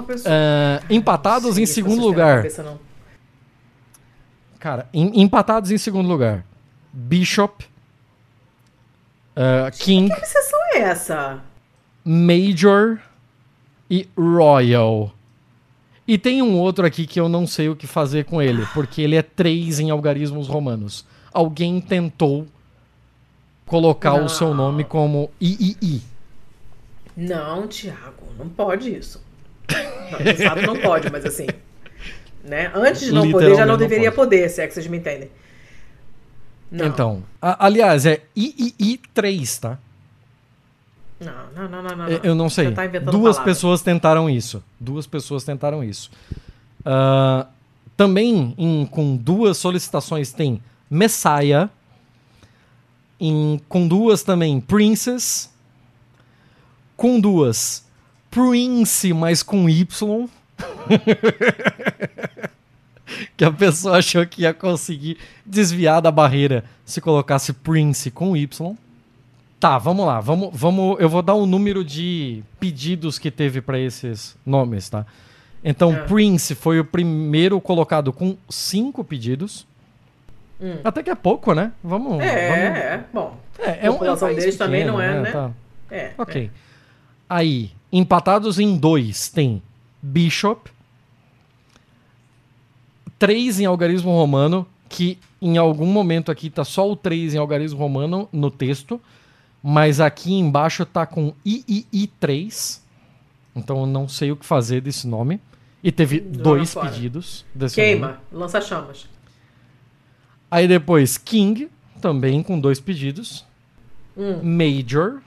[0.07, 2.37] Pessoa- É, empatados Sim, em isso segundo lugar.
[2.37, 2.79] cabeça, não.
[4.61, 6.45] Cara, em- empatados em segundo lugar.
[6.93, 7.65] Bishop.
[9.35, 11.41] é, King, Que sessão é essa?
[12.05, 12.99] Major
[13.89, 15.11] e Royal.
[16.07, 19.01] E tem um outro aqui que eu não sei o que fazer com ele, porque
[19.01, 21.05] ele é 3 em algarismos romanos.
[21.33, 22.45] Alguém tentou
[23.65, 24.25] colocar Não.
[24.25, 26.01] o seu nome como III.
[27.17, 29.23] Não, Thiago, não pode isso.
[30.11, 31.47] Não, de fato não pode, mas assim.
[32.43, 32.71] Né?
[32.73, 34.15] Antes de não poder, já não não deveria pode.
[34.29, 35.29] poder, se é que vocês me entendem.
[36.71, 36.85] Não.
[36.87, 39.77] Então, a- aliás, é III3, tá?
[41.19, 42.07] Não, não, não, não, não.
[42.07, 42.71] Eu- Eu não sei.
[42.71, 43.03] Tá Duas
[43.35, 43.39] palavras.
[43.43, 44.63] pessoas tentaram isso.
[44.79, 46.09] Duas pessoas tentaram isso.
[46.83, 47.45] Ah,
[47.95, 51.69] também em- com duas solicitações tem Messiah.
[53.19, 55.51] Em- com duas também Princess.
[56.97, 57.85] Com duas
[58.31, 60.27] Prince, mas com Y.
[63.35, 68.75] que a pessoa achou que ia conseguir desviar da barreira se colocasse Prince com Y.
[69.59, 70.19] Tá, vamos lá.
[70.19, 75.05] Vamos, vamos, eu vou dar o número de pedidos que teve para esses nomes, tá?
[75.63, 76.05] Então, Ah.
[76.05, 79.67] Prince foi o primeiro colocado com cinco pedidos.
[80.59, 80.77] Hum.
[80.83, 81.71] Até que é pouco, né?
[81.83, 82.21] Vamos.
[82.23, 83.37] É, vamos- é, bom.
[83.59, 85.31] é, A população país deles também pequeno, não é, né?
[85.31, 85.51] Tá.
[85.91, 86.11] É.
[86.17, 86.49] Ok.
[87.29, 89.61] Aí, empatados em dois, tem
[90.01, 90.71] Bishop.
[93.19, 97.79] Três em algarismo romano, que em algum momento aqui tá só o 3 em algarismo
[97.79, 98.99] romano no texto,
[99.61, 102.79] mas aqui embaixo tá com III3.
[103.55, 105.39] Então eu não sei o que fazer desse nome.
[105.83, 106.89] E teve Joga dois fora.
[106.89, 107.91] pedidos desse nome.
[107.91, 109.07] Queima, lança chamas.
[110.49, 111.69] Aí depois King,
[111.99, 113.45] também com dois pedidos.
[114.15, 114.41] Hum.
[114.43, 115.21] Major,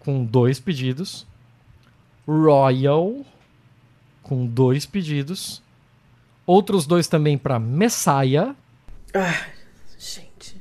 [0.00, 1.26] com dois pedidos.
[2.26, 3.24] Royal,
[4.22, 5.62] com dois pedidos.
[6.46, 8.54] Outros dois também para Messiah.
[9.14, 9.46] Ah,
[9.98, 10.56] gente.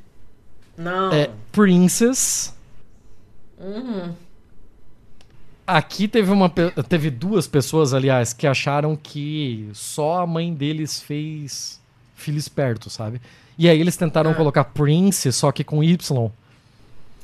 [0.78, 1.12] Não.
[1.12, 2.54] É, Princess.
[3.60, 4.14] Uhum.
[5.66, 11.80] Aqui teve, uma, teve duas pessoas, aliás, que acharam que só a mãe deles fez
[12.16, 13.22] filho esperto, sabe?
[13.58, 14.36] E aí eles tentaram Ah.
[14.36, 15.98] colocar Prince, só que com Y.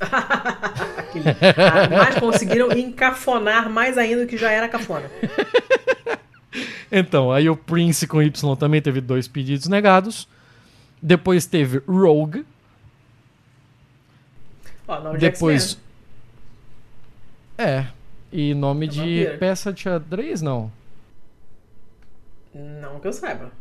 [0.00, 5.10] Aquele- ah, mas conseguiram encafonar mais ainda do que já era cafona.
[6.90, 10.26] Então, aí o Prince com Y também teve dois pedidos negados.
[11.02, 12.44] Depois teve Rogue.
[14.88, 15.74] Nome Depois.
[15.74, 17.86] de É.
[18.32, 19.38] E nome É de vampiro.
[19.38, 20.72] peça de xadrez, não.
[22.54, 23.52] Não que eu saiba.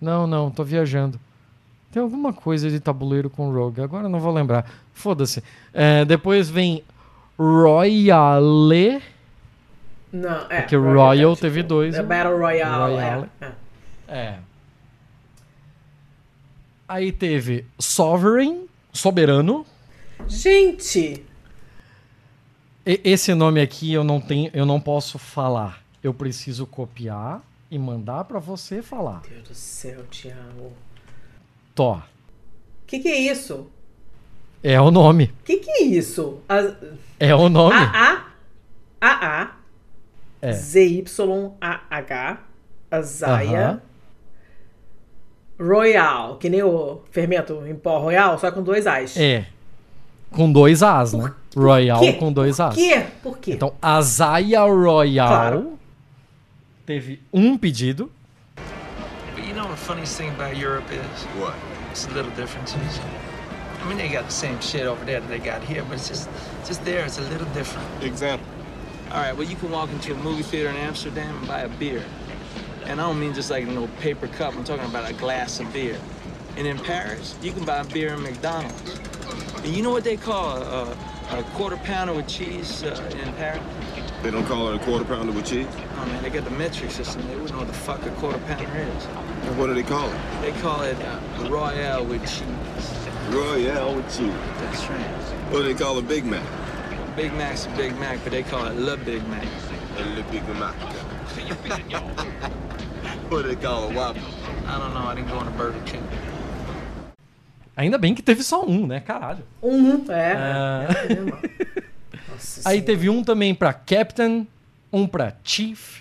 [0.00, 1.18] Não, não, tô viajando.
[1.90, 4.70] Tem alguma coisa de tabuleiro com Rogue, agora não vou lembrar.
[4.92, 5.42] Foda-se.
[5.72, 6.84] É, depois vem
[7.38, 9.02] Royale.
[10.12, 10.62] Não, é.
[10.62, 12.08] Porque o Royal teve dois, É né?
[12.08, 12.92] Battle Royale.
[12.94, 13.28] Royale.
[13.40, 13.52] É, é.
[14.18, 14.38] É.
[16.88, 19.64] Aí teve Sovereign, Soberano.
[20.26, 21.24] Gente!
[22.84, 25.80] E- esse nome aqui eu não tenho, eu não posso falar.
[26.02, 29.22] Eu preciso copiar e mandar pra você falar.
[29.28, 30.72] Deus do céu, Thiago.
[31.74, 31.94] Tó.
[31.94, 32.02] O
[32.86, 33.70] que, que é isso?
[34.62, 35.32] É o nome.
[35.40, 36.40] O que, que é isso?
[36.48, 36.74] A-
[37.20, 37.76] É o nome.
[37.76, 38.24] A-A.
[39.00, 39.50] A-A.
[40.42, 40.52] É.
[40.52, 42.38] Z-Y-A-H.
[42.90, 43.82] Azaia.
[45.58, 46.36] Royal.
[46.38, 49.16] Que nem o fermento em pó royal, só com dois As.
[49.16, 49.46] É.
[50.32, 51.32] Com dois As, né?
[51.56, 52.12] Royal quê?
[52.14, 52.74] com dois As.
[52.74, 53.06] Por quê?
[53.22, 53.52] Por quê?
[53.52, 55.78] Então, Azaia Royal Claro.
[56.86, 58.10] teve um pedido.
[59.34, 61.26] But you know the funniest thing about Europe is?
[61.40, 61.54] What?
[61.90, 63.00] It's the little differences.
[63.82, 66.08] I mean, they got the same shit over there that they got here, but it's
[66.08, 66.28] just,
[66.66, 67.04] just there.
[67.04, 67.86] It's a little different.
[68.02, 68.46] Example.
[69.12, 71.68] All right, well, you can walk into a movie theater in Amsterdam and buy a
[71.68, 72.04] beer.
[72.84, 74.54] And I don't mean just like a no paper cup.
[74.54, 75.98] I'm talking about a glass of beer.
[76.56, 79.00] And in Paris, you can buy beer in McDonald's.
[79.64, 80.96] And you know what they call a,
[81.32, 83.60] a quarter pounder with cheese uh, in Paris?
[84.22, 85.66] They don't call it a quarter pounder with cheese?
[85.96, 87.26] Oh man, they got the metric system.
[87.26, 89.06] They wouldn't know what the fuck a quarter pounder is.
[89.06, 90.20] And what do they call it?
[90.40, 92.46] They call it uh, Royale with cheese.
[93.30, 94.32] Royale with cheese.
[94.58, 95.00] That's right.
[95.50, 96.46] What do they call a Big Mac?
[97.20, 99.44] Big Mac's a Big Mac, but they call it Le Big Mac.
[100.16, 100.74] Le Big Mac.
[103.28, 104.22] what do they call a Whopper?
[104.66, 105.04] I don't know.
[105.06, 106.02] I didn't go on a Burger King.
[107.76, 109.00] Ainda bem que teve só um, né?
[109.00, 109.44] Caralho.
[109.62, 110.32] Um, é.
[110.32, 110.86] Ah.
[110.88, 111.82] é,
[112.32, 112.82] Aí Senhora.
[112.86, 114.46] teve um também pra Captain,
[114.90, 116.00] um pra Chief,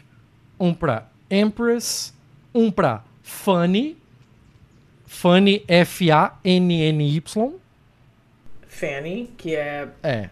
[0.57, 2.13] um pra Empress,
[2.55, 3.97] um pra Funny.
[5.05, 7.21] Funny F-A-N-N-Y.
[8.69, 9.89] Fanny, que é.
[10.01, 10.29] É.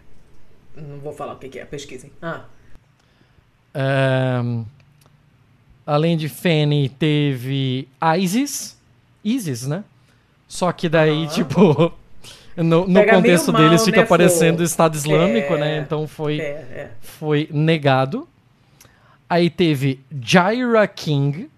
[0.80, 2.10] Não vou falar o que que é, pesquisem.
[2.22, 2.44] Ah,
[3.74, 4.64] Ahn,
[5.86, 7.88] além de Fanny, teve
[8.18, 8.76] Isis.
[9.24, 9.84] Isis, né?
[10.46, 11.92] Só que daí, tipo,
[12.56, 14.64] no, no contexto mal, deles fica né, parecendo Fô?
[14.64, 15.78] Estado Islâmico, É, né?
[15.78, 16.90] Então foi, é, é.
[17.00, 18.26] foi negado.
[19.28, 21.50] Aí teve Jaira King,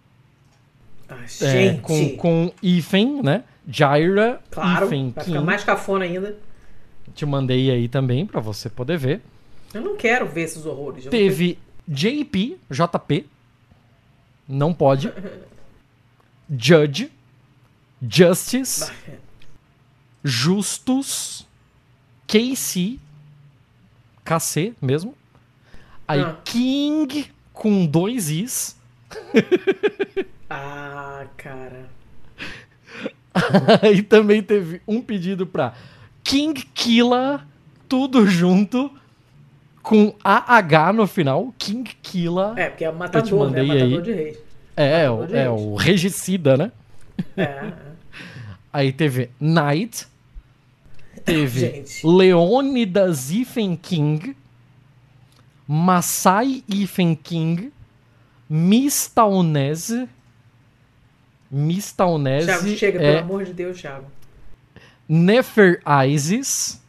[1.08, 3.44] Ah, é, com, com hífen, né?
[3.68, 5.14] Jaira Claro, vai King.
[5.22, 6.36] ficar mais cafona ainda.
[7.14, 9.20] Te mandei aí também pra você poder ver.
[9.74, 11.06] Eu não quero ver esses horrores.
[11.06, 13.26] Teve JP, JP.
[14.48, 15.12] Não pode.
[16.50, 17.10] Judge.
[18.02, 18.90] Justice.
[20.24, 21.46] Justus.
[22.26, 22.98] KC.
[24.24, 25.14] KC mesmo.
[26.06, 26.36] Aí Ah.
[26.44, 28.76] King com dois Is.
[30.48, 31.88] Ah, cara.
[33.82, 35.74] Aí também teve um pedido pra
[36.22, 37.46] King Killa,
[37.88, 38.90] tudo junto,
[39.82, 41.54] com AH no final.
[41.58, 42.54] King Killa.
[42.56, 43.62] É, porque é Eu te matador, né?
[43.62, 44.02] Matador aí.
[44.02, 44.38] de reis.
[44.76, 45.60] É, é, Matador o, é reis.
[45.60, 46.72] o regicida, né?
[47.36, 47.72] É, é.
[48.72, 50.06] Aí teve Knight.
[51.24, 52.06] Teve Gente.
[52.06, 54.36] Leônidas Ifen King.
[55.66, 57.72] Masai Ifen King.
[58.48, 60.08] Mistaunese.
[61.50, 62.46] Mistaunese.
[62.46, 64.06] Thiago, chega, é pelo amor de Deus, Thiago.
[65.12, 66.80] Nefer Isis.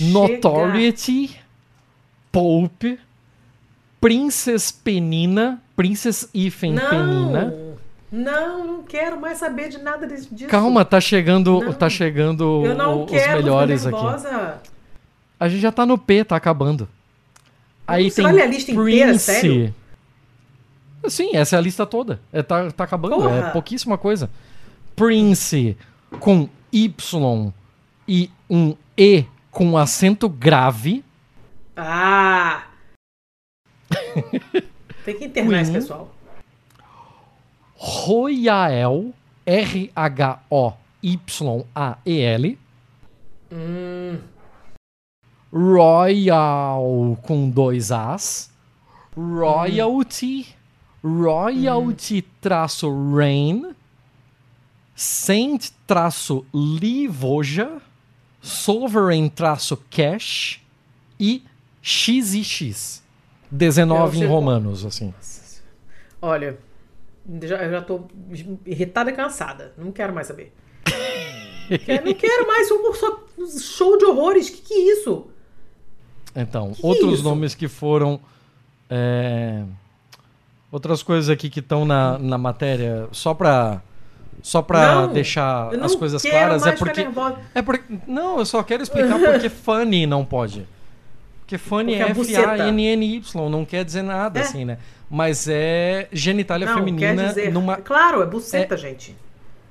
[0.00, 1.38] Notoriety.
[2.32, 2.98] Pope.
[4.00, 5.62] Princess Penina.
[5.76, 7.54] Princess Ifen Penina.
[8.10, 10.28] Não, não, não quero mais saber de nada disso.
[10.48, 11.72] Calma, tá chegando, Não.
[11.72, 13.96] tá chegando eu não o- os quero, melhores aqui.
[15.38, 16.88] A gente já tá no P, tá acabando.
[17.86, 19.24] Aí Você tem ler a lista inteira, Prince.
[19.24, 19.74] sério?
[21.08, 22.20] Sim, essa é a lista toda.
[22.32, 23.36] É, tá, tá acabando, Porra.
[23.36, 24.28] é pouquíssima coisa.
[24.96, 25.76] Prince
[26.18, 26.94] com Y
[28.06, 31.02] e um E com acento grave.
[31.74, 32.66] Ah!
[35.04, 36.14] Tem que internar esse pessoal.
[37.74, 39.14] Royael,
[39.46, 39.88] R-H-O-Y-A-E-L.
[43.52, 44.18] Hum,
[45.52, 48.50] Royal com dois As.
[49.16, 50.54] Royalty.
[51.02, 53.75] Royalty traço Rain.
[54.96, 57.80] Saint traço Livoja.
[58.40, 60.60] Sovereign traço Cash.
[61.20, 61.42] E
[61.82, 63.02] X e X.
[63.50, 65.14] 19 Eu em romanos, assim.
[66.20, 66.58] olha,
[67.42, 68.06] já, eu já tô
[68.66, 69.72] irritada e cansada.
[69.78, 70.52] Não quero mais saber.
[71.84, 73.24] Quero- não quero mais um só-
[73.60, 74.50] show de horrores.
[74.50, 75.26] Que que é isso?
[76.34, 77.22] Então, Que outros isso?
[77.22, 78.20] nomes que foram.
[78.90, 79.62] é,
[80.70, 83.80] Outras coisas aqui que estão na, na matéria, só pra.
[84.42, 87.02] Só pra Não, deixar as coisas claras, é porque.
[87.02, 87.36] nervosa.
[87.54, 87.84] É porque.
[88.06, 90.66] Não, eu só quero explicar porque funny não pode.
[91.40, 92.52] Porque funny Porque é a buceta.
[92.54, 94.42] F-A-N-N-Y, não quer dizer nada, É.
[94.42, 94.78] assim, né?
[95.08, 97.52] Mas é genitália Não, quer feminina dizer...
[97.52, 99.16] numa, Claro, é buceta, gente.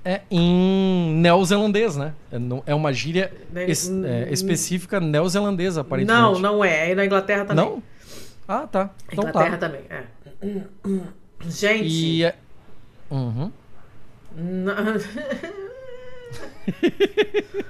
[0.06, 2.14] é em neozelandês, né?
[2.32, 2.38] É,
[2.72, 6.22] é uma gíria Né, es- é, específica neozelandesa, aparentemente.
[6.22, 6.92] Não, não é.
[6.92, 7.66] É na Inglaterra também.
[7.66, 7.84] Não?
[8.48, 8.90] Ah, tá.
[9.12, 9.68] Então Inglaterra tá.
[9.68, 10.04] também, é.
[11.50, 11.86] Gente.
[11.88, 12.24] E.
[12.24, 12.36] é-
[13.12, 13.52] Uhum.
[14.36, 14.76] Não.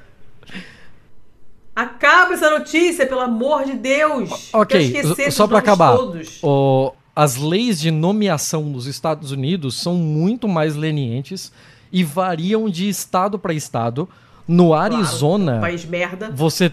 [1.76, 4.50] Acaba essa notícia, pelo amor de Deus!
[4.54, 5.98] Ok, Quero esquecer só nomes acabar.
[5.98, 6.40] Todos.
[6.42, 11.52] O- as leis de nomeação nos Estados Unidos são muito mais lenientes
[11.92, 14.08] e variam de estado para estado.
[14.48, 16.30] No Claro, Arizona, país merda.
[16.32, 16.72] você.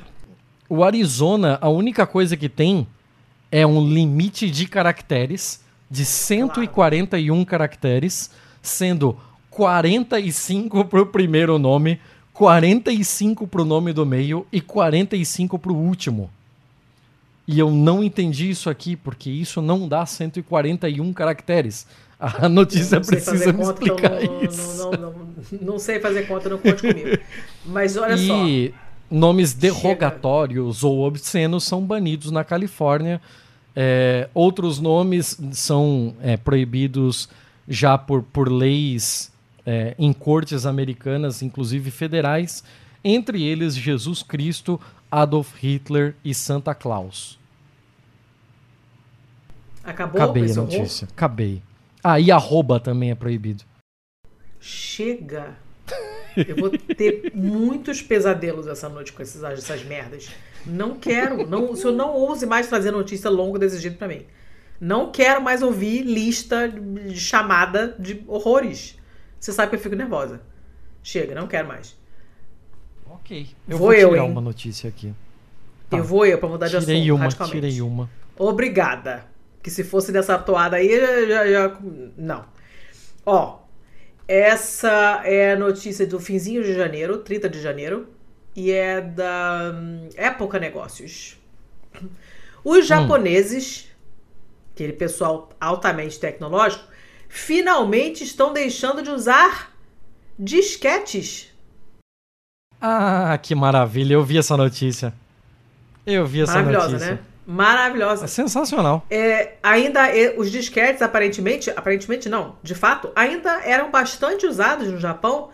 [0.68, 2.86] O Arizona, a única coisa que tem
[3.50, 5.60] é um limite de caracteres
[5.90, 8.30] de 141 caracteres,
[8.62, 9.16] sendo
[9.52, 12.00] 45 pro primeiro nome,
[12.32, 16.30] 45 pro nome do meio e 45 pro último.
[17.46, 21.86] E eu não entendi isso aqui, porque isso não dá 141 caracteres.
[22.18, 24.78] A notícia precisa me conta, então explicar não, isso.
[24.78, 25.14] Não, não,
[25.60, 27.18] não, sei fazer conta, não conte comigo.
[27.66, 28.46] Mas olha só.
[28.46, 28.72] E
[29.10, 33.20] nomes derrogatórios ou obscenos são banidos na Califórnia.
[33.74, 37.28] É, outros nomes são é, proibidos
[37.68, 39.31] já por, por leis
[39.66, 42.62] é, em cortes americanas, inclusive federais,
[43.04, 44.80] entre eles Jesus Cristo,
[45.10, 47.38] Adolf Hitler e Santa Claus.
[49.84, 50.62] Acabou Acabei a horror?
[50.64, 51.08] notícia.
[51.10, 51.62] Acabei.
[52.02, 53.64] Ah, e arroba também é proibido.
[54.60, 55.56] Chega.
[56.36, 60.30] Eu vou ter muitos pesadelos essa noite com essas, essas merdas.
[60.64, 61.46] Não quero.
[61.46, 64.22] Não, o senhor não ouse mais trazer notícia longa desse jeito pra mim.
[64.80, 68.96] Não quero mais ouvir lista de chamada de horrores.
[69.42, 70.40] Você sabe que eu fico nervosa.
[71.02, 71.98] Chega, não quero mais.
[73.10, 73.48] Ok.
[73.68, 75.12] Eu Vou vou, eu, tirar uma notícia aqui.
[75.90, 75.96] Tá.
[75.98, 77.60] Eu vou eu pra mudar de Tirei assunto uma, radicalmente.
[77.60, 78.08] tirei uma.
[78.38, 79.26] Obrigada.
[79.60, 81.78] Que se fosse dessa toada aí, já, já, já-
[82.16, 82.44] Não.
[83.26, 83.58] Ó,
[84.28, 88.10] essa é a notícia do finzinho de janeiro, 30 de janeiro,
[88.54, 91.36] e é da hum, Época Negócios.
[92.62, 93.88] Os japoneses,
[94.72, 96.91] aquele pessoal altamente tecnológico,
[97.34, 99.72] finalmente estão deixando de usar
[100.38, 101.50] disquetes.
[102.78, 104.12] Ah, que maravilha.
[104.14, 105.14] Eu vi essa notícia.
[106.06, 107.12] Eu vi essa Maravilhosa, notícia.
[107.14, 107.18] né?
[107.46, 108.24] Maravilhosa.
[108.26, 109.06] É sensacional.
[109.10, 114.98] É, ainda é, os disquetes aparentemente, aparentemente não, de fato, ainda eram bastante usados no
[115.00, 115.48] Japão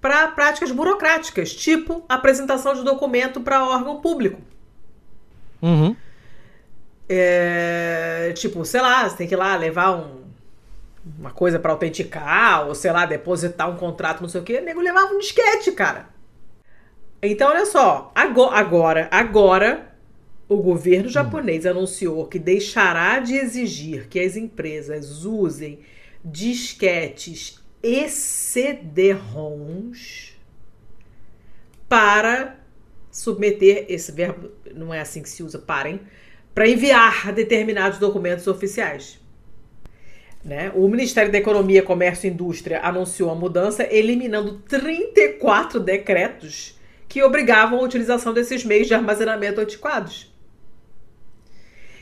[0.00, 4.40] para práticas burocráticas, tipo apresentação de documento para órgão público.
[5.62, 5.96] Uhum.
[7.08, 10.25] É, tipo, sei lá, você tem que ir lá levar um-
[11.18, 14.58] uma coisa para autenticar, ou sei lá, depositar um contrato, não sei o quê.
[14.58, 16.08] O nego levava um disquete, cara.
[17.22, 19.94] Então, olha só, ago- agora, agora,
[20.48, 25.80] o governo japonês anunciou que deixará de exigir que as empresas usem
[26.24, 29.16] disquetes e CD-ROMs
[31.88, 32.56] para
[33.10, 36.00] submeter esse verbo, não é assim que se usa, parem,
[36.54, 39.20] para enviar determinados documentos oficiais.
[40.46, 40.70] Né?
[40.76, 46.78] O Ministério da Economia, Comércio e Indústria anunciou a mudança, eliminando 34 decretos
[47.08, 50.32] que obrigavam a utilização desses meios de armazenamento antiquados.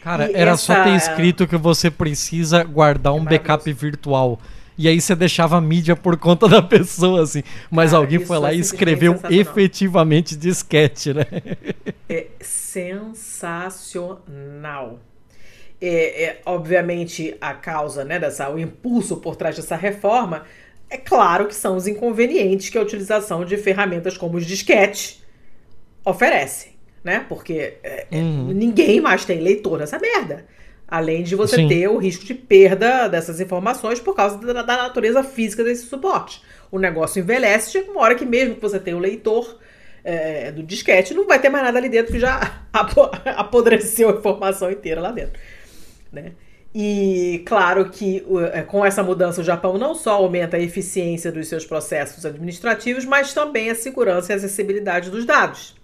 [0.02, 4.38] Cara, E era só ter essa- escrito que você precisa guardar um É backup virtual.
[4.76, 7.42] E aí você deixava a mídia por conta da pessoa, assim.
[7.70, 11.24] Mas Cara, alguém foi lá é e escreveu efetivamente disquete, né?
[12.10, 14.98] É sensacional.
[15.86, 20.44] É, é, obviamente, a causa, né, dessa, o impulso por trás dessa reforma,
[20.88, 25.22] é claro que são os inconvenientes que a utilização de ferramentas como os disquetes
[26.04, 26.70] oferece,
[27.02, 27.24] né?
[27.28, 28.52] Porque é, é, Uhum.
[28.52, 30.46] ninguém mais tem leitor nessa merda.
[30.86, 31.68] Além de você Sim.
[31.68, 36.42] ter o risco de perda dessas informações por causa da, da natureza física desse suporte.
[36.70, 39.58] O negócio envelhece, chega uma hora que mesmo que você tenha o leitor
[40.04, 44.12] é, do disquete, não vai ter mais nada ali dentro que já apo- apodreceu a
[44.12, 45.40] informação inteira lá dentro.
[46.14, 46.32] Né?
[46.74, 51.46] E claro que é, com essa mudança o Japão não só aumenta a eficiência dos
[51.46, 55.76] seus processos administrativos, mas também a segurança e a acessibilidade dos dados.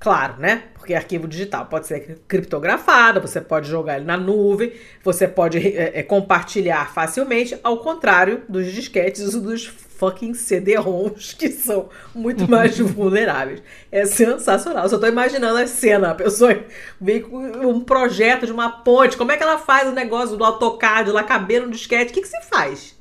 [0.00, 0.62] Claro, né?
[0.74, 4.72] Porque arquivo digital pode ser criptografado, você pode jogar ele na nuvem,
[5.02, 9.66] você pode é, é, compartilhar facilmente, ao contrário dos disquetes e dos
[9.98, 13.60] fucking CD-ROMs, que são muito mais vulneráveis.
[13.90, 14.84] É sensacional.
[14.84, 16.56] Eu só tô imaginando a cena, a pessoa
[17.00, 20.44] vem com um projeto de uma ponte, como é que ela faz o negócio do
[20.44, 22.10] AutoCAD lá caber no disquete?
[22.10, 22.96] O que, que se faz?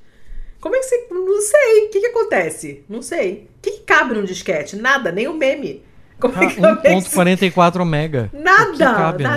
[0.60, 1.08] Como é que você.
[1.12, 1.86] Não sei.
[1.86, 2.84] O que, que acontece?
[2.90, 3.48] Não sei.
[3.58, 4.76] O que, que cabe no disquete?
[4.76, 5.84] Nada, nem o meme.
[6.20, 8.30] Como é que, como é que se- 1.44 mega.
[8.34, 9.30] Nada, cabe, né?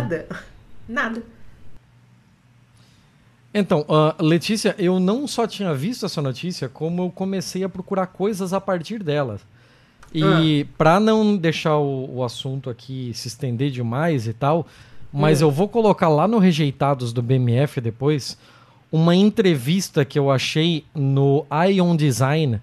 [0.88, 1.22] nada.
[3.52, 8.06] Então, ah, Letícia, eu não só tinha visto essa notícia, como eu comecei a procurar
[8.06, 9.40] coisas a partir dela.
[10.12, 14.66] E pra não deixar o, o assunto aqui se estender demais e tal,
[15.12, 18.36] mas eu vou colocar lá no Rejeitados do BMF depois
[18.90, 22.60] uma entrevista que eu achei no Ion Design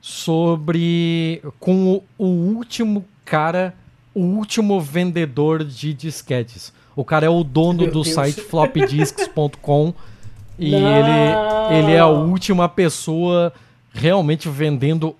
[0.00, 3.74] sobre com o, o último cara,
[4.14, 6.72] o último vendedor de disquetes.
[6.94, 8.12] O cara é o dono Meu do Deus.
[8.12, 9.94] site floppydisks.com
[10.58, 10.78] e Não.
[10.78, 13.52] ele, ele é a última pessoa
[13.92, 15.16] realmente vendendo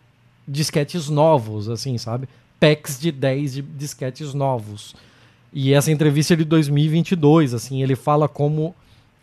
[0.46, 2.28] disquetes novos, assim, sabe?
[2.58, 4.94] Packs de 10 de disquetes novos.
[5.52, 8.74] E essa entrevista é de 2022, assim, ele fala como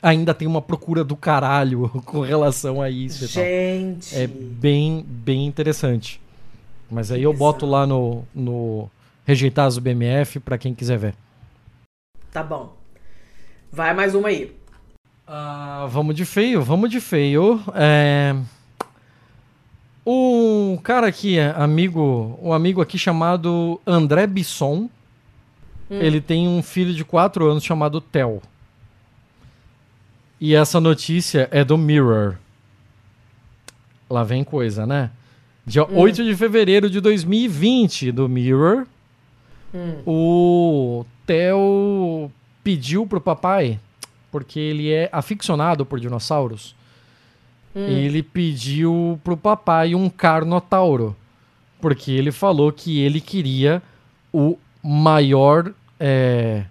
[0.01, 3.27] ainda tem uma procura do caralho com relação a isso.
[3.27, 4.15] Gente.
[4.15, 6.21] É bem, bem interessante.
[6.89, 8.89] Mas aí eu boto lá no, no
[9.25, 11.15] Rejeitados do BMF pra quem quiser ver.
[12.37, 12.77] Tá bom.
[13.71, 14.55] Vai mais uma aí.
[15.25, 17.59] Ah, vamos de feio, vamos de feio.
[17.73, 18.35] É...
[20.05, 24.87] Um cara aqui, é amigo, um amigo aqui chamado André Bisson.
[25.89, 28.39] Ele tem um filho de 4 anos chamado Theo.
[30.39, 32.35] E essa notícia é do Mirror.
[34.07, 35.09] Lá vem coisa, né?
[35.65, 38.85] Dia 8 de fevereiro de 2020, do Mirror.
[40.05, 42.31] O Theo
[42.63, 43.79] pediu pro papai,
[44.31, 46.75] porque ele é aficionado por dinossauros.
[47.75, 51.15] Ele pediu pro papai um Carnotauro.
[51.79, 53.83] Porque ele falou que ele queria
[54.33, 55.71] o maior.
[55.99, 56.65] é,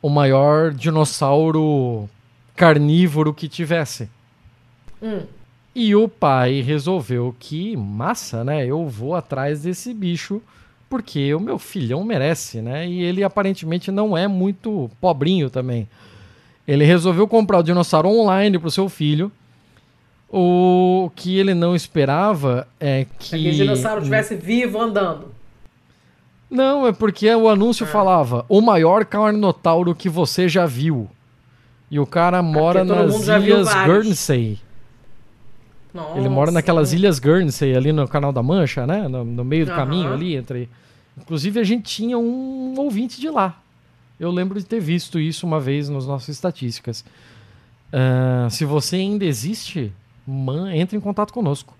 [0.00, 2.08] o maior dinossauro
[2.56, 4.08] carnívoro que tivesse.
[5.00, 5.22] Hum.
[5.74, 8.66] E o pai resolveu que, massa, né?
[8.66, 10.42] Eu vou atrás desse bicho
[10.92, 12.86] porque o meu filhão merece, né?
[12.86, 15.88] E ele aparentemente não é muito pobrinho também.
[16.68, 19.32] Ele resolveu comprar o dinossauro online pro seu filho.
[20.28, 23.28] O que ele não esperava é que.
[23.28, 25.34] Se aquele dinossauro estivesse vivo andando.
[26.50, 31.08] Não, é porque o anúncio falava o maior carnotauro que você já viu.
[31.90, 33.72] E o cara mora todo nas Ilhas.
[33.86, 34.58] Guernsey.
[35.92, 36.18] Nossa.
[36.18, 39.06] Ele mora naquelas Ilhas Guernsey, ali no Canal da Mancha, né?
[39.08, 39.80] No, no meio do Aham.
[39.80, 40.68] caminho ali entre.
[41.18, 43.60] Inclusive a gente tinha um ouvinte de lá.
[44.18, 47.04] Eu lembro de ter visto isso uma vez nas nossas estatísticas.
[47.92, 49.92] Ah, se você ainda existe,
[50.26, 51.76] man, entre em contato conosco.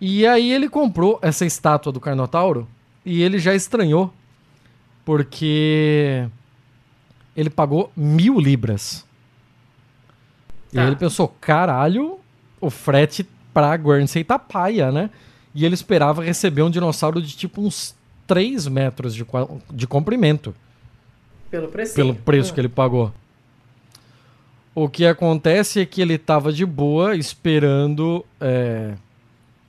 [0.00, 2.68] E aí ele comprou essa estátua do Carnotauro
[3.04, 4.12] e ele já estranhou
[5.04, 6.28] porque
[7.36, 9.04] ele pagou mil libras.
[10.72, 10.82] E Tá.
[10.82, 12.18] aí ele pensou, caralho,
[12.62, 15.10] o frete pra Guernsey tá paia, né?
[15.54, 17.94] E ele esperava receber um dinossauro de tipo uns
[18.26, 19.26] 3 metros de,
[19.70, 20.54] de comprimento
[21.50, 21.94] Pelo preço.
[21.94, 23.12] pelo preço que ele pagou.
[24.74, 28.94] O que acontece é que ele tava de boa esperando é,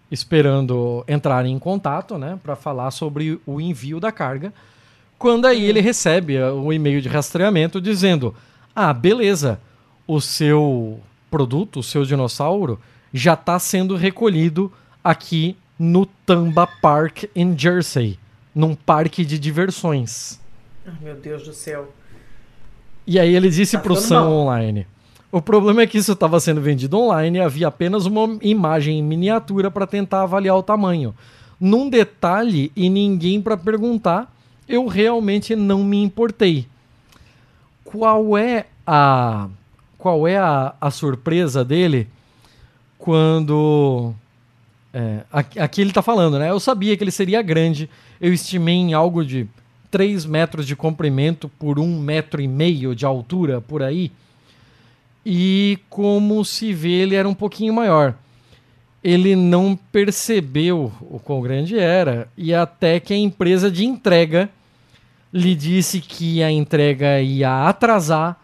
[0.10, 4.54] esperando entrar em contato, né, para falar sobre o envio da carga.
[5.18, 8.34] Quando aí ele recebe é, um e-mail de rastreamento dizendo:
[8.74, 9.60] "Ah, beleza,
[10.08, 11.02] o seu
[11.34, 12.80] produto, o seu dinossauro
[13.12, 14.72] já está sendo recolhido
[15.04, 18.20] aqui no Tamba Park em Jersey,
[18.54, 20.40] num parque de diversões."
[20.86, 21.92] Ai, meu Deus do céu.
[23.08, 24.30] E aí ele disse Tá pro Sam.
[24.30, 24.86] Online.
[25.32, 29.04] O problema é que isso estava sendo vendido online e havia apenas uma imagem em
[29.04, 31.16] miniatura para tentar avaliar o tamanho.
[31.60, 34.32] Num detalhe e ninguém para perguntar,
[34.70, 36.68] eu realmente não me importei.
[37.84, 39.50] Qual é a
[40.04, 42.10] qual é a, a surpresa dele
[42.98, 44.14] quando
[44.94, 46.50] é, aqui, ele tá falando, né?
[46.50, 47.90] Eu sabia que ele seria grande.
[48.20, 49.48] Eu estimei em algo de
[49.90, 54.12] 3 metros de comprimento por um metro e meio de altura, por aí.
[55.26, 58.14] E como se vê, ele era um pouquinho maior.
[59.02, 64.50] Ele não percebeu o quão grande era, e até que a empresa de entrega
[65.32, 68.43] lhe disse que a entrega ia atrasar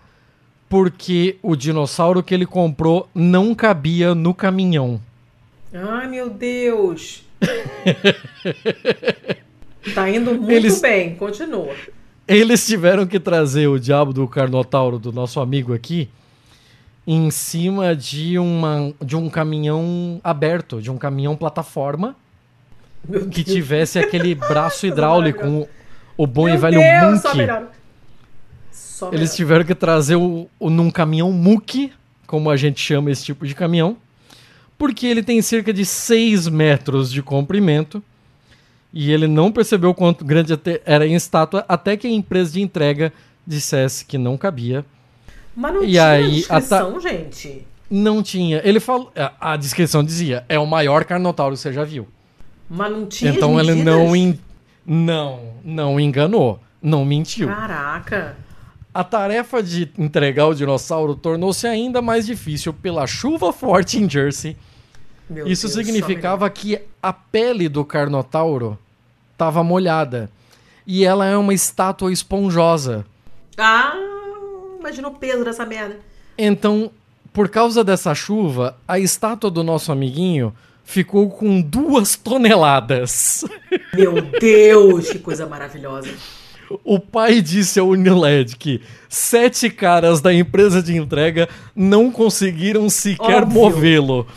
[0.70, 5.02] porque o dinossauro que ele comprou não cabia no caminhão.
[5.74, 7.24] Ai, meu Deus.
[9.96, 11.16] tá indo muito Eles- bem.
[11.16, 11.74] Continua.
[12.28, 16.08] Eles tiveram que trazer o diabo do Carnotauro do nosso amigo aqui
[17.08, 22.16] em cima de, uma, de um caminhão aberto, de um caminhão plataforma
[23.32, 25.68] que tivesse aquele braço hidráulico, o,
[26.16, 27.70] o bom e Meu velho Deus, Munk.
[29.00, 29.36] Só Eles melhor.
[29.36, 31.92] tiveram que trazer o, o num caminhão muque,
[32.28, 33.96] como a gente chama esse tipo de caminhão,
[34.78, 38.04] porque ele tem cerca de 6 metros de comprimento
[38.94, 40.54] e ele não percebeu quanto grande
[40.86, 43.14] era em estátua até que a empresa de entrega
[43.46, 44.86] dissesse que não cabia.
[45.56, 47.66] Mas não E tinha aí, descrição, gente.
[47.90, 48.62] Não tinha.
[48.64, 49.12] Ele falou.
[49.42, 52.08] A descrição dizia: é o maior carnotauro que você já viu.
[52.70, 54.40] Mas não tinha então ele não, en-
[54.86, 56.60] não, não enganou.
[56.82, 57.48] Não mentiu.
[57.48, 58.38] Caraca.
[58.94, 64.58] A tarefa de entregar o dinossauro tornou-se ainda mais difícil pela chuva forte em Jersey.
[65.30, 68.78] Meu Isso Deus, significava que a pele do Carnotauro
[69.32, 70.30] estava molhada.
[70.88, 73.06] E ela é uma estátua esponjosa.
[73.56, 73.94] Ah,
[74.80, 76.00] imagina o peso dessa merda.
[76.36, 76.92] Então,
[77.32, 80.52] por causa dessa chuva, a estátua do nosso amiguinho
[80.84, 83.46] ficou com duas toneladas.
[83.94, 86.10] Meu Deus, que coisa maravilhosa.
[86.84, 93.46] O pai disse ao Uniled que sete caras da empresa de entrega não conseguiram sequer
[93.46, 94.28] movê-lo.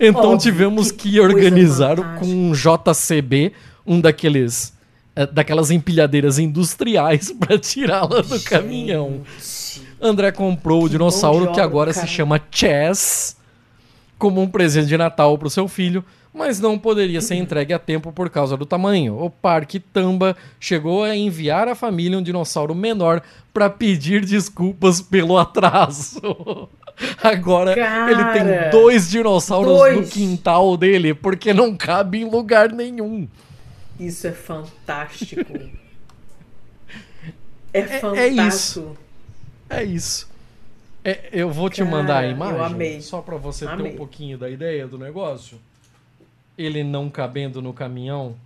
[0.00, 3.52] Então Óbvio, tivemos que que organizar com um JCB,
[3.86, 4.72] um daqueles
[5.16, 9.22] eh, daquelas empilhadeiras industriais para tirá-la do caminhão.
[9.36, 9.88] Gente.
[10.00, 12.06] André comprou o Que dinossauro mão de que agora cara.
[12.06, 13.36] se chama Chess
[14.16, 17.78] como um presente de Natal para o seu filho, mas não poderia ser entregue a
[17.78, 19.18] tempo por causa do tamanho.
[19.20, 23.22] O Parque Tamba chegou a enviar à família um dinossauro menor
[23.52, 26.68] para pedir desculpas pelo atraso.
[27.22, 30.10] Agora ele tem Cara, dois dinossauros no dois.
[30.10, 33.28] quintal dele porque não cabe em lugar nenhum.
[33.98, 35.52] Isso é fantástico.
[37.70, 38.42] É, é fantástico.
[38.48, 38.96] isso.
[39.68, 40.28] É isso.
[41.04, 43.92] É, eu vou te Cara, mandar a imagem só para você ter Amei.
[43.92, 45.60] um pouquinho da ideia do negócio.
[46.58, 48.36] Ele não cabendo no caminhão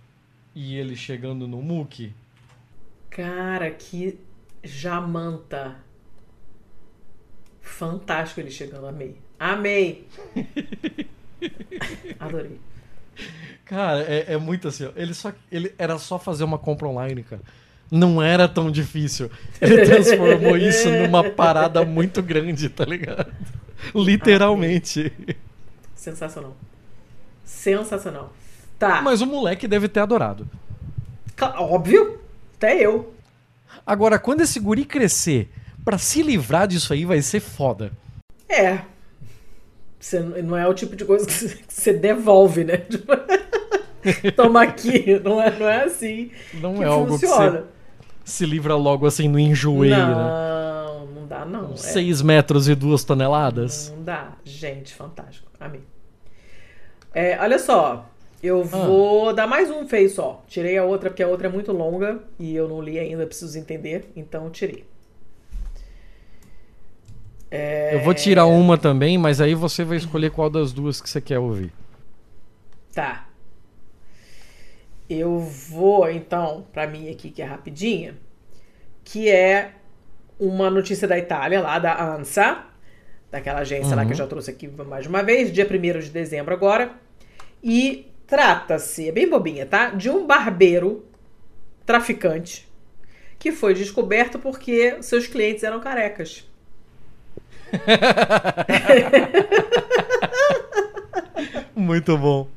[0.55, 2.13] e ele chegando no muque.
[3.09, 4.19] Cara, que
[4.63, 5.75] jamanta.
[7.59, 8.85] Fantástico ele chegando.
[8.87, 9.17] Amei.
[9.39, 10.07] Amei.
[12.19, 12.59] Adorei.
[13.65, 14.91] Cara, é, é muito assim, ó.
[14.95, 17.41] Ele só ele era só fazer uma compra online, cara.
[17.89, 19.29] Não era tão difícil.
[19.61, 23.31] Ele transformou isso numa parada muito grande, tá ligado?
[23.95, 25.11] Literalmente.
[25.95, 26.55] Sensacional.
[27.53, 28.33] Sensacional.
[28.79, 29.01] Tá.
[29.01, 30.47] Mas o moleque deve ter adorado.
[31.57, 32.19] Óbvio.
[32.57, 33.13] Até eu.
[33.85, 35.49] Agora, quando esse guri crescer,
[35.85, 37.91] pra se livrar disso aí vai ser foda.
[38.49, 38.79] É.
[39.99, 41.55] Você não é o tipo de coisa que você-
[41.93, 42.77] que devolve, né?
[42.89, 43.11] Tipo,
[44.35, 45.17] Toma aqui.
[45.23, 47.51] Não é, não é assim Não que é algo que funciona.
[48.21, 50.13] você se livra logo assim no enjoeiro, né?
[50.13, 51.71] não, não dá não.
[51.71, 53.93] É, 6 metros e 2 toneladas.
[53.95, 54.33] não dá.
[54.43, 55.49] Gente, fantástico.
[55.57, 55.81] Amei.
[57.13, 58.09] É, olha só.
[58.41, 58.63] Eu Ah.
[58.65, 60.43] vou dar mais um fez só.
[60.47, 63.57] Tirei a outra porque a outra é muito longa e eu não li ainda, preciso
[63.57, 64.11] entender.
[64.15, 64.85] Então tirei.
[67.91, 71.21] Eu vou tirar uma também, mas aí você vai escolher qual das duas que você
[71.21, 71.71] quer ouvir.
[72.91, 73.27] Tá.
[75.07, 78.15] Eu vou, então, pra mim aqui, que é rapidinha,
[79.03, 79.71] que é
[80.39, 82.63] uma notícia da Itália, lá da ANSA,
[83.29, 86.09] daquela agência lá que eu já trouxe aqui mais de uma vez, dia 1 de
[86.09, 86.91] dezembro agora.
[87.63, 89.89] E trata-se, é bem bobinha, tá?
[89.89, 91.05] De um barbeiro
[91.85, 92.67] traficante
[93.39, 96.45] que foi descoberto porque seus clientes eram carecas.
[101.75, 102.47] Muito bom.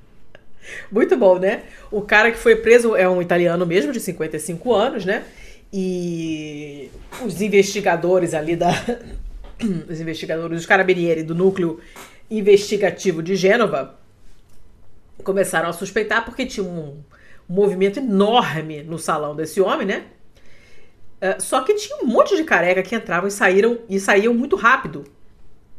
[0.90, 1.62] Muito bom, né?
[1.90, 5.24] O cara que foi preso é um italiano mesmo, de 55 anos, né?
[5.72, 6.90] E
[7.24, 8.70] os investigadores ali da.
[9.88, 11.80] Os investigadores, os carabinieri do núcleo
[12.30, 13.98] investigativo de Gênova
[15.24, 17.02] começaram a suspeitar porque tinha um,
[17.48, 20.04] movimento enorme no salão desse homem, né?
[21.20, 24.56] Eh, só que tinha um monte de careca que entravam e saíram e saíam muito
[24.56, 25.04] rápido.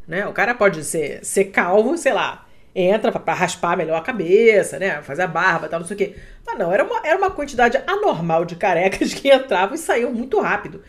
[0.07, 0.25] Né?
[0.25, 5.01] O cara pode ser, ser calvo, sei lá, entra pra raspar melhor a cabeça, né?
[5.01, 6.15] Fazer a barba tal, não sei o quê.
[6.45, 10.39] Mas não, era uma, era uma quantidade anormal de carecas que entravam e saíam muito
[10.39, 10.81] rápido.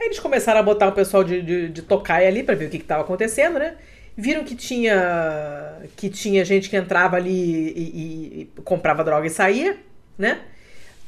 [0.00, 2.70] Aí eles começaram a botar o pessoal de, de, de tocaia ali pra ver o
[2.70, 3.76] que, que tava acontecendo, né?
[4.16, 9.30] Viram que tinha que tinha gente que entrava ali e, e- e comprava droga e
[9.30, 9.76] saía,
[10.18, 10.40] né?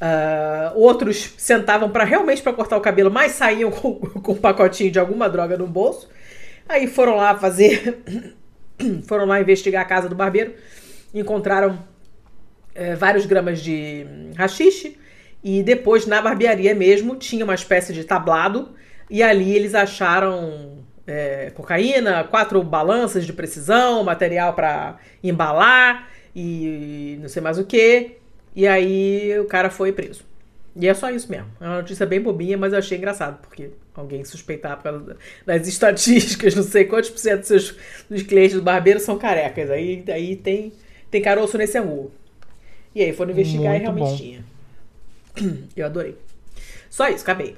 [0.01, 4.90] Ah, outros sentavam para realmente para cortar o cabelo, mas saíam com, com um pacotinho
[4.90, 6.09] de alguma droga no bolso.
[6.68, 7.98] Aí foram lá fazer,
[9.09, 10.55] foram lá investigar a casa do barbeiro,
[11.14, 11.82] encontraram
[12.74, 14.98] é, vários gramas de hum, rachixe
[15.43, 18.74] e depois na barbearia mesmo tinha uma espécie de tablado
[19.09, 27.28] e ali eles acharam é, cocaína, quatro balanças de precisão, material para embalar e não
[27.28, 28.16] sei mais o que.
[28.55, 30.22] E aí o cara foi preso.
[30.76, 31.48] E é só isso mesmo.
[31.60, 35.16] É uma notícia bem bobinha, mas eu achei engraçado, porque alguém suspeitar por causa
[35.47, 37.76] das estatísticas, não sei quantos por cento dos, seus,
[38.09, 39.70] dos clientes do barbeiro são carecas.
[39.70, 40.72] Aí, aí tem,
[41.10, 42.12] tem caroço nesse angu.
[42.94, 44.16] E aí foram investigar e Muito realmente bom.
[44.16, 44.44] tinha.
[45.74, 46.16] Eu adorei.
[46.90, 47.56] Só isso, acabei.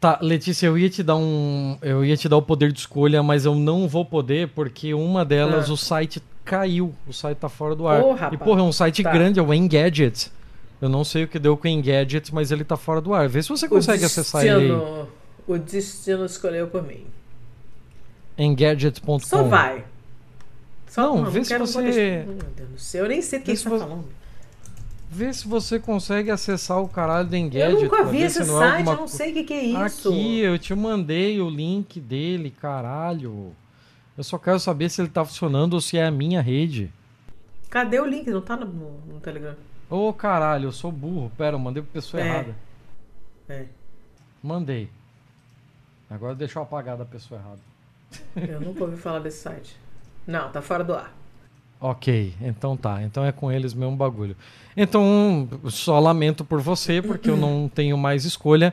[0.00, 1.78] Tá, Letícia, eu ia te dar um.
[1.82, 5.24] Eu ia te dar o poder de escolha, mas eu não vou poder, porque uma
[5.24, 5.72] delas, Ah.
[5.72, 6.94] o site caiu.
[7.06, 8.02] O site tá fora do ar.
[8.32, 9.10] E, porra, é um site Tá.
[9.12, 10.30] grande, é o Engadget.
[10.80, 13.28] Eu não sei o que deu com o Engadget, mas ele tá fora do ar.
[13.28, 14.60] Vê se você consegue o acessar ele aí.
[14.68, 15.08] destino,
[15.46, 17.04] O destino escolheu por mim.
[18.36, 19.18] Engadget.com.
[19.20, 19.84] Só vai.
[20.88, 23.44] Só, Não, vê se quero você- poder- Meu Deus do céu, eu nem sei do
[23.44, 24.04] que você se tá falando.
[25.14, 27.72] Vê se você consegue acessar o caralho do Engadget.
[27.76, 29.54] Eu nunca vi esse se não é site, alguma eu não sei o que, que
[29.54, 30.08] é isso.
[30.08, 33.54] Aqui, eu te mandei o link dele, caralho.
[34.18, 36.90] Eu só quero saber se ele tá funcionando ou se é a minha rede.
[37.70, 38.28] Cadê o link?
[38.28, 39.54] Não tá no, no- Telegram.
[39.88, 41.30] Ô caralho, eu sou burro.
[41.38, 42.26] Pera, eu mandei pra pessoa É.
[42.26, 42.54] errada.
[43.48, 43.66] É.
[44.42, 44.88] Mandei.
[46.10, 48.48] Agora deixa eu apagar da pessoa errada.
[48.52, 49.76] Eu nunca ouvi falar desse site.
[50.26, 51.12] Não, tá fora do ar.
[51.86, 53.02] Ok, então tá.
[53.02, 54.34] Então é com eles mesmo bagulho.
[54.74, 58.72] Então, só lamento por você, porque eu não tenho mais escolha.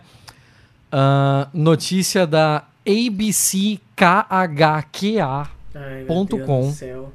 [0.89, 5.49] Ah, notícia da ABC KHQA.
[5.75, 6.61] Ai, meu Ponto Deus com.
[6.69, 7.11] do céu.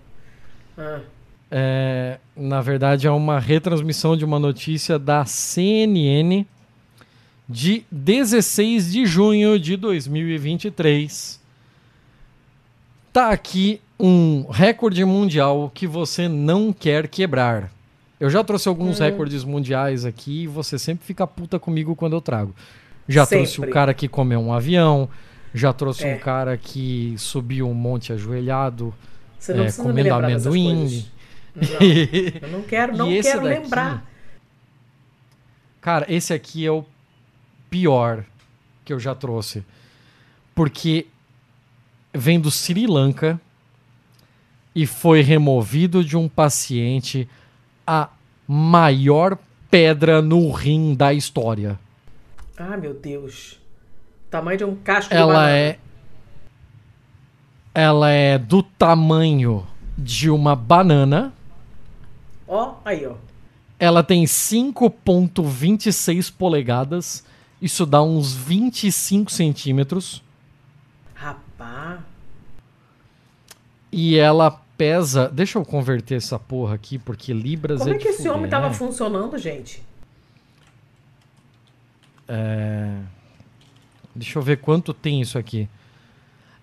[0.77, 1.01] Ah,
[1.51, 6.44] É, na verdade, é uma retransmissão de uma notícia da CNN
[7.48, 11.40] de 16 de junho de 2023.
[13.14, 17.70] Tá aqui um recorde mundial que você não quer quebrar.
[18.18, 22.20] Eu já trouxe alguns recordes mundiais aqui e você sempre fica puta comigo quando eu
[22.20, 22.55] trago.
[23.09, 23.70] Já trouxe Sempre.
[23.70, 25.09] o cara que comeu um avião,
[25.55, 26.14] já trouxe É.
[26.14, 28.93] um cara que subiu um monte ajoelhado.
[29.39, 31.05] você não É, comendo amendoim.
[31.56, 31.62] Não,
[32.43, 33.60] eu não quero, não quero daqui?
[33.62, 34.05] lembrar.
[35.81, 36.85] Cara, esse aqui é o
[37.70, 38.24] pior
[38.85, 39.64] que eu já trouxe.
[40.55, 41.06] Porque
[42.12, 43.40] vem do Sri Lanka
[44.77, 47.27] e foi removido de um paciente
[47.86, 48.11] a
[48.47, 49.39] maior
[49.70, 51.81] pedra no rim da história.
[52.59, 53.59] Ah, meu Deus.
[54.31, 55.57] Tamanho de um casco de Ela banana.
[55.57, 55.78] é
[57.73, 59.66] ela é do tamanho
[59.97, 61.32] de uma banana.
[62.47, 63.15] Ó, aí, ó.
[63.78, 67.24] Ela tem 5.26 polegadas.
[67.62, 70.23] Isso dá uns 25 centímetros.
[71.15, 72.01] Rapaz.
[73.90, 75.28] E ela pesa.
[75.28, 78.32] Deixa eu converter essa porra aqui, porque Libras Como é é de que esse fuder,
[78.35, 78.74] homem tava né?
[78.74, 79.82] funcionando, gente?
[82.28, 82.97] É,
[84.16, 85.69] Deixa eu ver quanto tem isso aqui.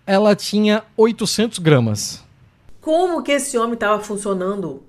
[0.08, 2.24] Ela tinha 800 gramas.
[2.82, 4.84] Como que esse homem tava funcionando?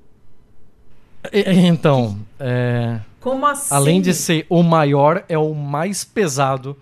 [1.32, 3.72] Então, é, Como assim?
[3.72, 6.76] além de ser o maior, é o mais pesado.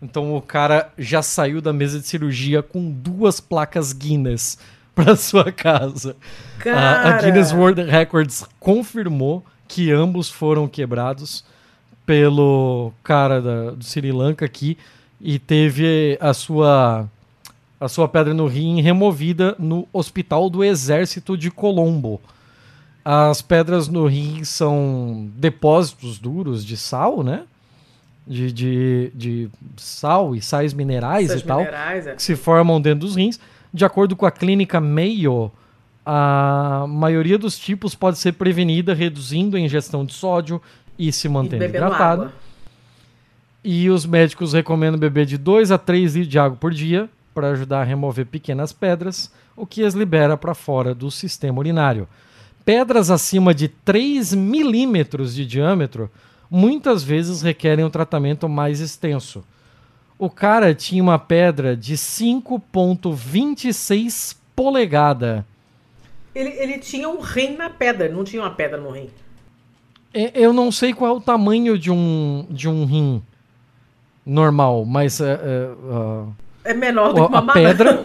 [0.00, 4.58] Então o cara já saiu da mesa de cirurgia com duas placas Guinness
[4.96, 6.16] para sua casa.
[6.58, 11.44] A- Cara, A Guinness World Records confirmou que ambos foram quebrados
[12.04, 14.76] pelo cara da- do Sri Lanka aqui
[15.20, 17.08] e teve a sua
[17.80, 22.20] a sua pedra no rim removida no Hospital do Exército de Colombo.
[23.04, 27.42] As pedras no rim são depósitos duros de sal, né?
[28.24, 32.14] De, de, de sal e sais minerais essas e tal minerais, é.
[32.14, 33.40] que se formam dentro dos rins.
[33.72, 35.50] De acordo com a clínica Mayo,
[36.04, 40.60] a maioria dos tipos pode ser prevenida reduzindo a ingestão de sódio
[40.98, 42.22] e se E mantendo bebendo hidratado.
[42.22, 42.32] água.
[43.64, 47.50] E os médicos recomendam beber de 2 a 3 litros de água por dia para
[47.50, 52.08] ajudar a remover pequenas pedras, o que as libera para fora do sistema urinário.
[52.64, 56.10] Pedras acima de 3 milímetros de diâmetro
[56.50, 59.42] muitas vezes requerem um tratamento mais extenso.
[60.22, 65.44] O cara tinha uma pedra de 5,26 polegada.
[66.32, 69.10] Ele, ele tinha um rim na pedra, não tinha uma pedra no rim.
[70.14, 73.20] E- Eu não sei qual é o tamanho de um, de um rim
[74.24, 76.26] normal, mas é, é, ah,
[76.66, 78.00] É menor do que uma a pedra-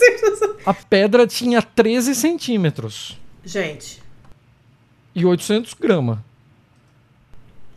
[0.64, 4.02] a pedra tinha 13 centímetros gente,
[5.14, 6.16] e 800 gramas.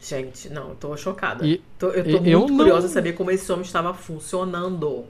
[0.08, 1.46] Gente, não, eu tô chocada.
[1.46, 5.06] E- Tô- eu tô muito eu não- curiosa saber como esse homem estava funcionando.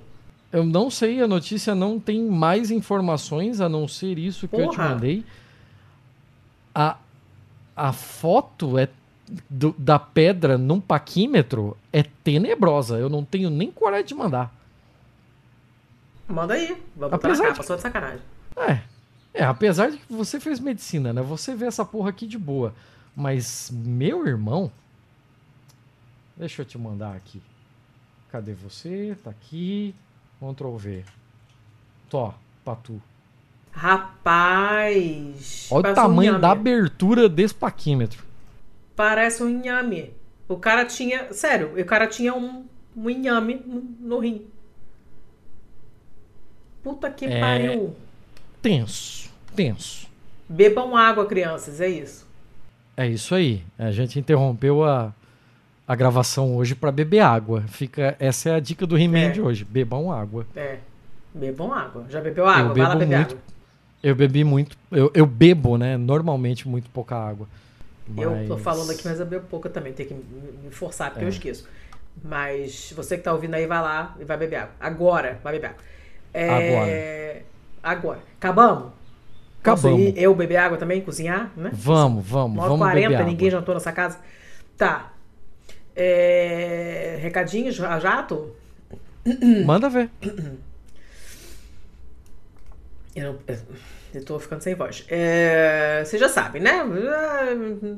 [0.51, 4.69] Eu não sei, a notícia não tem mais informações a não ser isso que eu
[4.69, 4.89] te Porra.
[4.89, 5.23] mandei.
[6.73, 6.97] A,
[7.75, 8.87] a foto é
[9.49, 12.97] do- da pedra num paquímetro é tenebrosa.
[12.97, 14.53] Eu não tenho nem coragem de mandar.
[16.27, 18.21] Manda aí, vamos Apesar na de capa, só de sacanagem.
[18.57, 18.79] É.
[19.33, 21.21] É, apesar de que você fez medicina, né?
[21.21, 22.73] Você vê essa porra aqui de boa.
[23.15, 24.71] Mas, meu irmão.
[26.37, 27.41] Deixa eu te mandar aqui.
[28.31, 29.17] Cadê você?
[29.23, 29.95] Tá aqui.
[30.39, 31.03] Ctrl V.
[32.09, 32.33] Tó,
[32.63, 33.01] pra tu.
[33.71, 35.67] Rapaz!
[35.71, 36.41] Olha o um tamanho inhame.
[36.41, 38.23] da abertura desse paquímetro.
[38.95, 40.13] Parece um inhame.
[40.47, 41.31] O cara tinha.
[41.33, 44.45] Sério, o cara tinha um, um inhame no, no rim.
[46.83, 47.39] Puta que É.
[47.39, 47.95] pariu.
[48.61, 49.29] Tenso.
[49.55, 50.07] Tenso.
[50.47, 52.25] Bebam água, crianças, é isso.
[52.95, 53.63] É isso aí.
[53.77, 55.13] A gente interrompeu a,
[55.87, 57.63] a gravação hoje pra beber água.
[57.67, 59.29] Fica, essa é a dica do He-Man É.
[59.29, 59.63] de hoje.
[59.65, 60.45] Bebam água.
[60.55, 60.77] É.
[61.33, 62.05] Bebam água.
[62.09, 62.73] Já bebeu água?
[62.73, 63.31] Vai lá beber muito.
[63.33, 63.43] água.
[64.03, 64.77] Eu bebi muito.
[64.91, 65.97] Eu, eu bebo, né?
[65.97, 67.47] Normalmente muito pouca água.
[68.17, 69.91] Eu tô Mas- falando aqui, mas eu bebo pouca também.
[69.91, 71.27] Tem que me forçar, porque É.
[71.27, 71.67] eu esqueço.
[72.23, 74.71] Mas você que tá ouvindo aí, vai lá e vai beber água.
[74.79, 75.81] Agora, vai beber água.
[76.33, 77.41] É...
[77.83, 78.19] Agora.
[78.37, 78.91] Acabamos?
[79.63, 79.99] Posso Acabamos.
[80.01, 81.01] ir eu beber água também?
[81.01, 81.71] Cozinhar, né?
[81.73, 83.59] Vamos, vamos, 9 vamos 40 beber ninguém água.
[83.59, 84.19] jantou nessa casa?
[84.77, 85.11] Tá.
[85.95, 87.17] É...
[87.21, 88.55] Recadinhos a jato?
[89.65, 90.09] Manda ver.
[93.15, 93.39] Eu, não,
[94.13, 95.05] eu tô ficando sem voz.
[95.09, 96.83] É, vocês já sabem, né?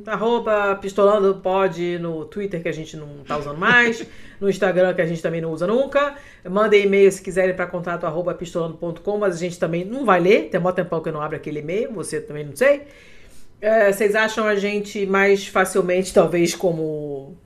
[0.06, 4.06] Ah, Arroba pistolando pode no Twitter que a gente não tá usando mais,
[4.40, 6.16] no Instagram que a gente também não usa nunca.
[6.48, 10.50] Mandem e-mail se quiserem para contato arroba pistolando.com, mas a gente também não vai ler.
[10.50, 12.84] Tem um tempão que eu não abro aquele e-mail, você também não sei.
[13.60, 17.38] É, vocês acham a gente mais facilmente, talvez, como.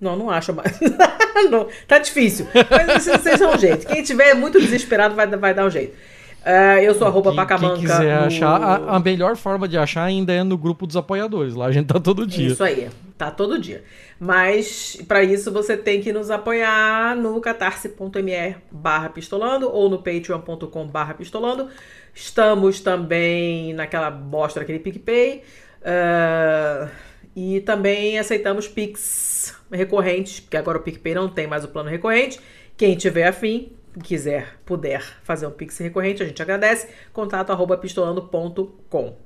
[0.00, 0.78] Não, não acho mais.
[1.50, 2.46] não, tá difícil.
[2.70, 3.86] Mas vocês, dão um jeito.
[3.86, 5.94] Quem tiver muito desesperado vai, vai dar um jeito.
[6.42, 7.74] É, eu sou arroba Pacamanca.
[7.74, 10.96] quem quiser no- achar, a, a melhor forma de achar ainda é no grupo dos
[10.96, 11.54] apoiadores.
[11.54, 12.48] Lá a gente tá todo dia.
[12.52, 13.84] Isso aí, tá todo dia.
[14.18, 20.86] Mas para isso você tem que nos apoiar no catarse.me barra pistolando ou no patreon.com
[20.86, 21.68] barra pistolando.
[22.14, 25.42] Estamos também naquela bosta daquele PicPay.
[25.84, 26.88] ah,
[27.36, 32.40] e também aceitamos Pix recorrentes, porque agora o PicPay não tem mais o plano recorrente.
[32.76, 33.72] Quem tiver afim,
[34.02, 36.88] quiser, puder fazer um Pix recorrente, a gente agradece.
[37.12, 39.16] Contato arroba pistolando.com.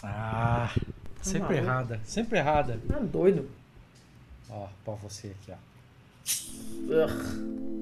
[0.00, 0.72] Ah,
[1.20, 1.64] sempre maluco.
[1.64, 2.78] errada, sempre errada.
[2.86, 3.50] Tá doido.
[4.48, 5.56] Ó, pra você aqui, ó.
[6.94, 7.79] Ugh.